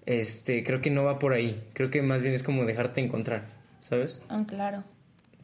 este, 0.05 0.63
creo 0.63 0.81
que 0.81 0.89
no 0.89 1.03
va 1.03 1.19
por 1.19 1.33
ahí. 1.33 1.63
Creo 1.73 1.89
que 1.89 2.01
más 2.01 2.21
bien 2.21 2.33
es 2.33 2.43
como 2.43 2.65
dejarte 2.65 3.01
encontrar, 3.01 3.45
¿sabes? 3.81 4.19
Ah, 4.29 4.43
claro. 4.47 4.83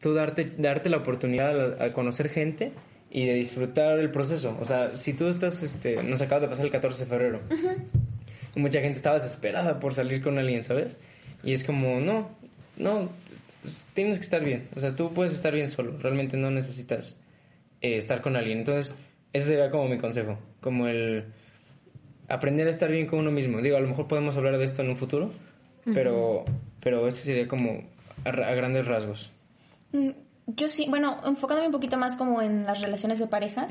tú 0.00 0.14
darte, 0.14 0.52
darte 0.58 0.88
la 0.90 0.98
oportunidad 0.98 1.80
a, 1.80 1.84
a 1.86 1.92
conocer 1.92 2.28
gente 2.28 2.72
y 3.10 3.26
de 3.26 3.34
disfrutar 3.34 3.98
el 4.00 4.10
proceso. 4.10 4.56
O 4.60 4.64
sea, 4.64 4.96
si 4.96 5.14
tú 5.14 5.28
estás, 5.28 5.62
este, 5.62 6.02
nos 6.02 6.20
acaba 6.20 6.40
de 6.40 6.48
pasar 6.48 6.64
el 6.64 6.72
14 6.72 7.04
de 7.04 7.10
febrero. 7.10 7.40
Y 8.56 8.60
mucha 8.60 8.80
gente 8.80 8.96
estaba 8.96 9.16
desesperada 9.16 9.78
por 9.80 9.94
salir 9.94 10.20
con 10.22 10.38
alguien, 10.38 10.64
¿sabes? 10.64 10.96
Y 11.42 11.52
es 11.52 11.64
como, 11.64 12.00
no, 12.00 12.30
no, 12.76 13.08
es- 13.64 13.86
tienes 13.94 14.18
que 14.18 14.24
estar 14.24 14.42
bien. 14.44 14.68
O 14.76 14.80
sea, 14.80 14.94
tú 14.94 15.12
puedes 15.12 15.32
estar 15.32 15.54
bien 15.54 15.68
solo. 15.68 15.96
Realmente 15.98 16.36
no 16.36 16.50
necesitas 16.50 17.16
eh, 17.80 17.96
estar 17.98 18.20
con 18.20 18.36
alguien. 18.36 18.58
Entonces, 18.58 18.94
ese 19.32 19.46
sería 19.46 19.70
como 19.70 19.88
mi 19.88 19.98
consejo. 19.98 20.38
Como 20.60 20.86
el 20.88 21.24
aprender 22.28 22.66
a 22.68 22.70
estar 22.70 22.90
bien 22.90 23.06
con 23.06 23.18
uno 23.20 23.30
mismo. 23.30 23.60
Digo, 23.60 23.76
a 23.76 23.80
lo 23.80 23.88
mejor 23.88 24.06
podemos 24.08 24.36
hablar 24.36 24.56
de 24.58 24.64
esto 24.64 24.82
en 24.82 24.90
un 24.90 24.96
futuro, 24.96 25.30
pero, 25.92 26.44
pero 26.80 27.06
ese 27.06 27.22
sería 27.22 27.46
como 27.46 27.82
a, 28.24 28.28
a 28.30 28.54
grandes 28.54 28.86
rasgos. 28.86 29.30
Mm, 29.92 30.10
Yo 30.46 30.68
sí, 30.68 30.86
bueno, 30.88 31.20
enfocándome 31.26 31.66
un 31.68 31.72
poquito 31.72 31.96
más 31.98 32.16
como 32.16 32.40
en 32.42 32.64
las 32.64 32.80
relaciones 32.80 33.18
de 33.18 33.26
parejas, 33.26 33.70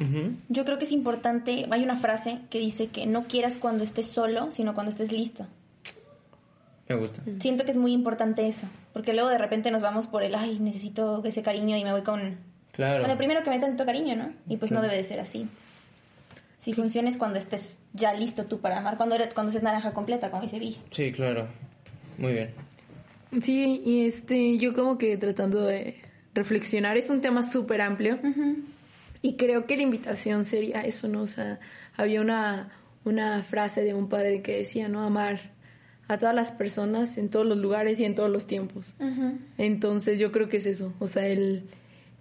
yo 0.50 0.66
creo 0.66 0.78
que 0.78 0.86
es 0.86 0.92
importante, 0.92 1.66
hay 1.72 1.84
una 1.84 1.96
frase 1.96 2.40
que 2.52 2.60
dice 2.60 2.88
que 2.88 3.06
no 3.08 3.24
quieras 3.24 3.58
cuando 3.60 3.84
estés 3.84 4.08
solo, 4.08 4.52
sino 4.52 4.74
cuando 4.76 4.92
estés 4.92 5.12
listo. 5.12 5.48
Me 6.90 6.96
gusta. 6.96 7.22
Siento 7.40 7.64
que 7.66 7.72
es 7.72 7.78
muy 7.78 7.94
importante 7.94 8.48
eso, 8.48 8.68
porque 8.92 9.14
luego 9.14 9.30
de 9.30 9.38
repente 9.38 9.72
nos 9.72 9.82
vamos 9.82 10.08
por 10.08 10.24
el, 10.24 10.36
ay, 10.36 10.60
necesito 10.60 11.24
ese 11.24 11.42
cariño 11.42 11.78
y 11.78 11.84
me 11.84 11.92
voy 11.92 12.02
con, 12.04 12.38
Claro. 12.74 13.06
el 13.06 13.18
primero 13.18 13.44
que 13.44 13.50
me 13.50 13.60
tanto 13.60 13.86
cariño, 13.86 14.16
¿no? 14.16 14.34
Y 14.50 14.58
pues 14.58 14.72
no 14.72 14.82
debe 14.82 14.96
de 14.98 15.04
ser 15.04 15.20
así. 15.20 15.48
Si 16.60 16.74
funciona 16.74 17.10
es 17.10 17.18
cuando 17.18 17.40
estés 17.40 17.78
ya 17.94 18.14
listo 18.14 18.46
tú 18.46 18.60
para 18.60 18.80
amar, 18.80 18.98
cuando 18.98 19.16
eres, 19.16 19.34
cuando 19.34 19.52
seas 19.52 19.64
naranja 19.64 19.94
completa, 19.94 20.30
como 20.32 20.44
dice 20.44 20.60
Villa. 20.60 20.80
Sí, 20.92 21.12
claro. 21.12 21.48
Muy 22.18 22.34
bien. 22.34 22.52
Sí, 23.42 23.82
y 23.86 24.06
este, 24.06 24.58
yo 24.58 24.74
como 24.74 24.98
que 24.98 25.18
tratando 25.18 25.62
de 25.66 26.02
reflexionar, 26.34 26.98
es 26.98 27.10
un 27.10 27.22
tema 27.22 27.50
súper 27.50 27.82
amplio. 27.82 28.20
Y 29.22 29.36
creo 29.36 29.66
que 29.66 29.76
la 29.78 29.84
invitación 29.84 30.46
sería 30.46 30.82
eso, 30.82 31.08
¿no? 31.08 31.22
O 31.24 31.28
sea, 31.28 31.60
había 31.96 32.22
una, 32.22 32.72
una 33.06 33.42
frase 33.44 33.84
de 33.84 33.94
un 33.94 34.10
padre 34.10 34.42
que 34.42 34.58
decía, 34.58 34.88
¿no? 34.88 35.04
Amar 35.04 35.53
a 36.14 36.18
todas 36.18 36.36
las 36.36 36.52
personas 36.52 37.18
en 37.18 37.30
todos 37.30 37.46
los 37.46 37.58
lugares 37.58 38.00
y 38.00 38.06
en 38.06 38.16
todos 38.16 38.30
los 38.30 38.48
tiempos. 38.48 38.96
Entonces 39.58 40.20
yo 40.20 40.32
creo 40.32 40.50
que 40.50 40.58
es 40.58 40.66
eso, 40.66 40.94
o 41.00 41.08
sea, 41.08 41.28
el, 41.28 41.64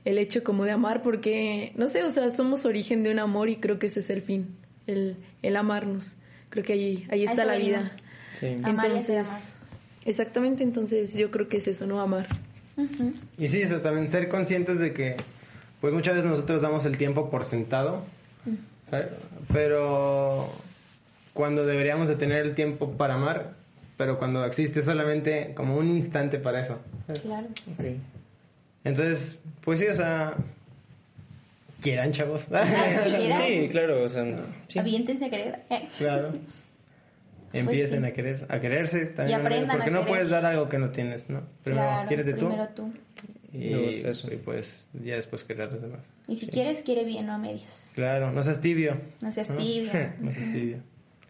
el 0.05 0.19
hecho 0.19 0.43
como 0.43 0.65
de 0.65 0.73
amar, 0.73 1.03
porque, 1.03 1.73
no 1.77 1.89
sé, 1.89 2.03
o 2.03 2.11
sea, 2.11 2.31
somos 2.31 2.65
origen 2.65 3.03
de 3.03 3.11
un 3.11 3.19
amor 3.19 3.49
y 3.49 3.57
creo 3.57 3.79
que 3.79 3.87
ese 3.87 4.01
es 4.01 4.11
el 4.11 4.23
fin, 4.23 4.57
el, 4.87 5.17
el 5.43 5.57
amarnos. 5.57 6.17
Creo 6.51 6.65
que 6.65 6.75
ahí, 6.75 7.07
ahí 7.11 7.27
A 7.27 7.31
está 7.31 7.45
la 7.45 7.57
vida. 7.57 7.83
Sí. 8.35 8.57
Amar 8.63 8.91
y 8.91 8.99
hacer 8.99 9.19
Entonces, 9.19 9.71
exactamente, 10.05 10.65
entonces 10.65 11.15
yo 11.15 11.31
creo 11.31 11.49
que 11.49 11.59
es 11.59 11.69
eso, 11.69 11.87
¿no? 11.87 12.01
Amar. 12.01 12.27
Y 13.39 13.49
sí, 13.49 13.63
eso 13.63 13.81
también, 13.81 14.09
ser 14.09 14.29
conscientes 14.29 14.79
de 14.79 14.93
que, 14.93 15.17
pues 15.81 15.93
muchas 15.93 16.17
veces 16.17 16.31
nosotros 16.31 16.63
damos 16.63 16.85
el 16.85 16.97
tiempo 16.97 17.31
por 17.31 17.45
sentado, 17.45 18.05
¿sabes? 18.91 19.09
pero 19.53 20.51
cuando 21.33 21.65
deberíamos 21.65 22.09
de 22.09 22.17
tener 22.17 22.45
el 22.45 22.55
tiempo 22.55 22.93
para 22.93 23.15
amar, 23.15 23.55
pero 24.03 24.19
cuando 24.19 24.45
existe 24.45 24.83
solamente 24.83 25.53
como 25.55 25.77
un 25.77 25.89
instante 25.89 26.41
para 26.41 26.61
eso. 26.63 26.81
Claro. 27.23 27.47
Ok. 27.73 27.85
Entonces, 28.83 29.39
pues 29.61 29.79
sí, 29.79 29.87
o 29.87 29.95
sea, 29.95 30.35
quieran 31.81 32.11
chavos. 32.11 32.47
Quieran. 32.47 33.47
Sí, 33.47 33.69
claro, 33.71 34.03
o 34.03 34.09
sea, 34.09 34.25
sí. 34.67 34.81
Aviéntense 34.81 35.27
a 35.27 35.31
querer. 35.31 35.63
Claro. 35.99 36.33
Empiecen 37.53 38.01
sí. 38.01 38.07
a 38.07 38.13
querer, 38.13 38.47
a 38.49 38.59
quererse 38.59 39.07
también. 39.07 39.39
Y 39.39 39.41
aprendan 39.41 39.77
porque 39.77 39.91
a 39.91 39.93
no 39.93 40.01
querer. 40.01 40.09
puedes 40.09 40.31
dar 40.31 40.47
algo 40.47 40.69
que 40.69 40.79
no 40.79 40.91
tienes, 40.91 41.31
¿no? 41.31 41.43
Primero, 41.63 41.87
Claro, 41.87 42.09
quiérete 42.09 42.33
tú. 42.35 42.47
primero 42.49 42.69
tú. 42.75 42.93
Y, 43.53 43.73
gusta 43.73 44.11
eso. 44.11 44.35
y 44.35 44.37
pues 44.37 44.89
ya 44.95 45.15
después 45.15 45.45
querer 45.45 45.69
a 45.69 45.71
los 45.71 45.81
demás. 45.81 46.01
Y 46.27 46.35
si 46.35 46.49
quieres, 46.49 46.81
quiere 46.81 47.05
bien, 47.05 47.27
no 47.27 47.35
a 47.35 47.39
medias. 47.39 47.93
Claro, 47.95 48.33
no 48.33 48.43
seas 48.43 48.61
tibio. 48.61 49.01
No 49.21 49.31
seas 49.31 49.57
tibio. 49.57 49.93
no 50.21 50.33
seas 50.33 50.53
tibio. 50.53 50.79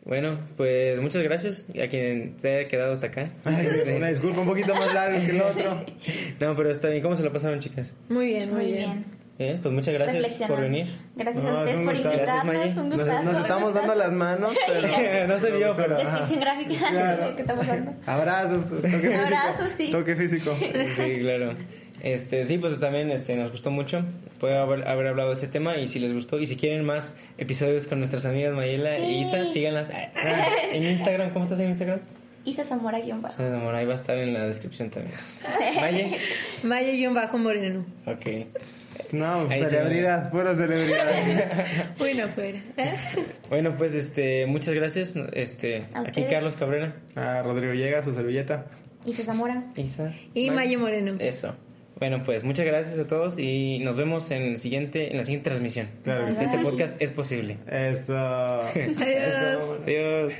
Bueno, 0.05 0.38
pues 0.57 1.00
muchas 1.00 1.22
gracias 1.22 1.66
a 1.82 1.86
quien 1.86 2.34
se 2.36 2.57
haya 2.57 2.68
quedado 2.68 2.92
hasta 2.92 3.07
acá. 3.07 3.30
Ay, 3.44 3.68
una 3.96 4.09
disculpa 4.09 4.40
un 4.40 4.48
poquito 4.48 4.74
más 4.74 4.92
largo 4.92 5.18
que 5.24 5.30
el 5.30 5.40
otro. 5.40 5.84
No, 6.40 6.57
pero 6.57 6.70
está 6.70 6.88
bien. 6.88 7.03
¿Cómo 7.03 7.14
se 7.14 7.22
la 7.22 7.30
pasaron, 7.30 7.61
chicas? 7.61 7.94
Muy 8.09 8.26
bien, 8.26 8.50
muy, 8.53 8.62
Muy 8.64 8.72
bien. 8.72 8.90
bien. 8.90 9.22
Bien, 9.38 9.59
pues 9.62 9.72
muchas 9.74 9.94
gracias 9.94 10.48
por 10.48 10.61
venir. 10.61 10.86
Gracias 11.16 11.42
No, 11.44 11.50
a 11.50 11.59
ustedes 11.61 11.80
por. 11.80 11.92
Gracias, 11.94 12.14
invitarnos. 12.14 12.76
Un 12.76 12.88
Nos, 12.90 12.98
gustazo. 12.98 13.22
nos 13.24 13.36
estamos 13.40 13.64
gustazo. 13.72 13.86
dando 13.88 13.94
las 14.05 14.12
manos, 14.12 14.57
pero... 14.66 15.26
No 15.26 15.38
se 15.38 15.50
vio, 15.53 15.74
pero-. 15.76 15.96
Descripción 15.96 16.40
gráfica 16.40 16.88
Claro. 16.90 17.34
¿Qué 17.36 17.40
está 17.42 17.55
pasando? 17.55 17.94
Abrazos, 18.07 18.68
toque 18.68 18.88
físico. 18.88 19.14
Abrazos, 19.24 19.68
sí. 19.76 19.90
Toque 19.90 20.16
físico. 20.16 20.57
Sí, 20.96 21.18
claro. 21.20 21.55
Este, 22.01 22.45
sí, 22.45 22.59
pues 22.59 22.80
también 22.80 23.11
este, 23.11 23.36
nos 23.36 23.51
gustó 23.51 23.70
mucho. 23.70 24.05
Puede 24.40 24.57
haber, 24.59 24.88
haber 24.88 25.07
hablado 25.09 25.28
de 25.30 25.34
ese 25.36 25.47
tema 25.49 25.76
y 25.76 25.86
si 25.88 25.99
les 26.01 26.12
gustó 26.12 26.38
y 26.40 26.47
si 26.47 26.57
quieren 26.57 26.84
más 26.84 27.16
episodios 27.38 27.86
con 27.86 27.99
nuestras 27.99 28.24
amigas 28.24 28.55
Mayela 28.55 28.97
Sí. 28.97 29.03
e 29.03 29.12
Isa, 29.20 29.45
síganlas. 29.45 29.88
En 30.72 30.84
Instagram, 30.84 31.30
¿cómo 31.30 31.45
estás 31.45 31.61
en 31.61 31.68
Instagram? 31.68 32.01
Isa 32.45 32.64
Zamora 32.64 32.99
guion 32.99 33.22
bajo. 33.22 33.40
Amor, 33.40 33.72
ahí 33.72 33.86
va 33.86 33.93
a 33.93 33.95
estar 33.95 34.18
en 34.18 34.34
la 34.34 34.45
descripción 34.47 34.90
también. 34.90 35.14
Maye. 35.80 36.16
Maya-Moreno. 36.64 37.86
Ok. 38.07 38.26
No, 39.12 39.49
Ahí 39.49 39.61
se 39.61 39.70
celebridad, 39.70 40.28
pura 40.30 40.55
celebridad. 40.57 41.64
Bueno, 41.99 42.28
fuera. 42.30 42.61
Bueno, 43.49 43.76
pues 43.76 43.95
este, 43.95 44.47
muchas 44.47 44.74
gracias. 44.74 45.14
Este, 45.34 45.84
A 45.95 46.01
aquí. 46.01 46.24
Carlos 46.28 46.57
Cabrera. 46.57 46.97
Ah, 47.14 47.43
Rodrigo 47.45 47.74
llega, 47.74 48.03
su 48.03 48.12
servilleta. 48.12 48.66
Isa 49.07 49.22
Zamora. 49.22 49.64
Isa. 49.76 50.12
Y 50.34 50.51
Maya 50.51 50.78
Moreno. 50.78 51.14
Eso. 51.20 51.55
Bueno, 52.03 52.20
pues 52.24 52.42
muchas 52.42 52.66
gracias 52.66 52.98
a 52.98 53.07
todos 53.07 53.38
y 53.38 53.78
nos 53.78 53.96
vemos 53.96 54.28
en 54.32 54.42
el 54.42 54.57
siguiente 54.57 55.12
en 55.12 55.18
la 55.18 55.22
siguiente 55.22 55.50
transmisión. 55.50 55.88
Claro 56.03 56.26
este 56.26 56.59
podcast 56.59 57.00
es 57.00 57.12
posible. 57.12 57.59
Eso. 57.68 58.12
Adiós. 58.16 59.78
Adiós. 59.84 60.32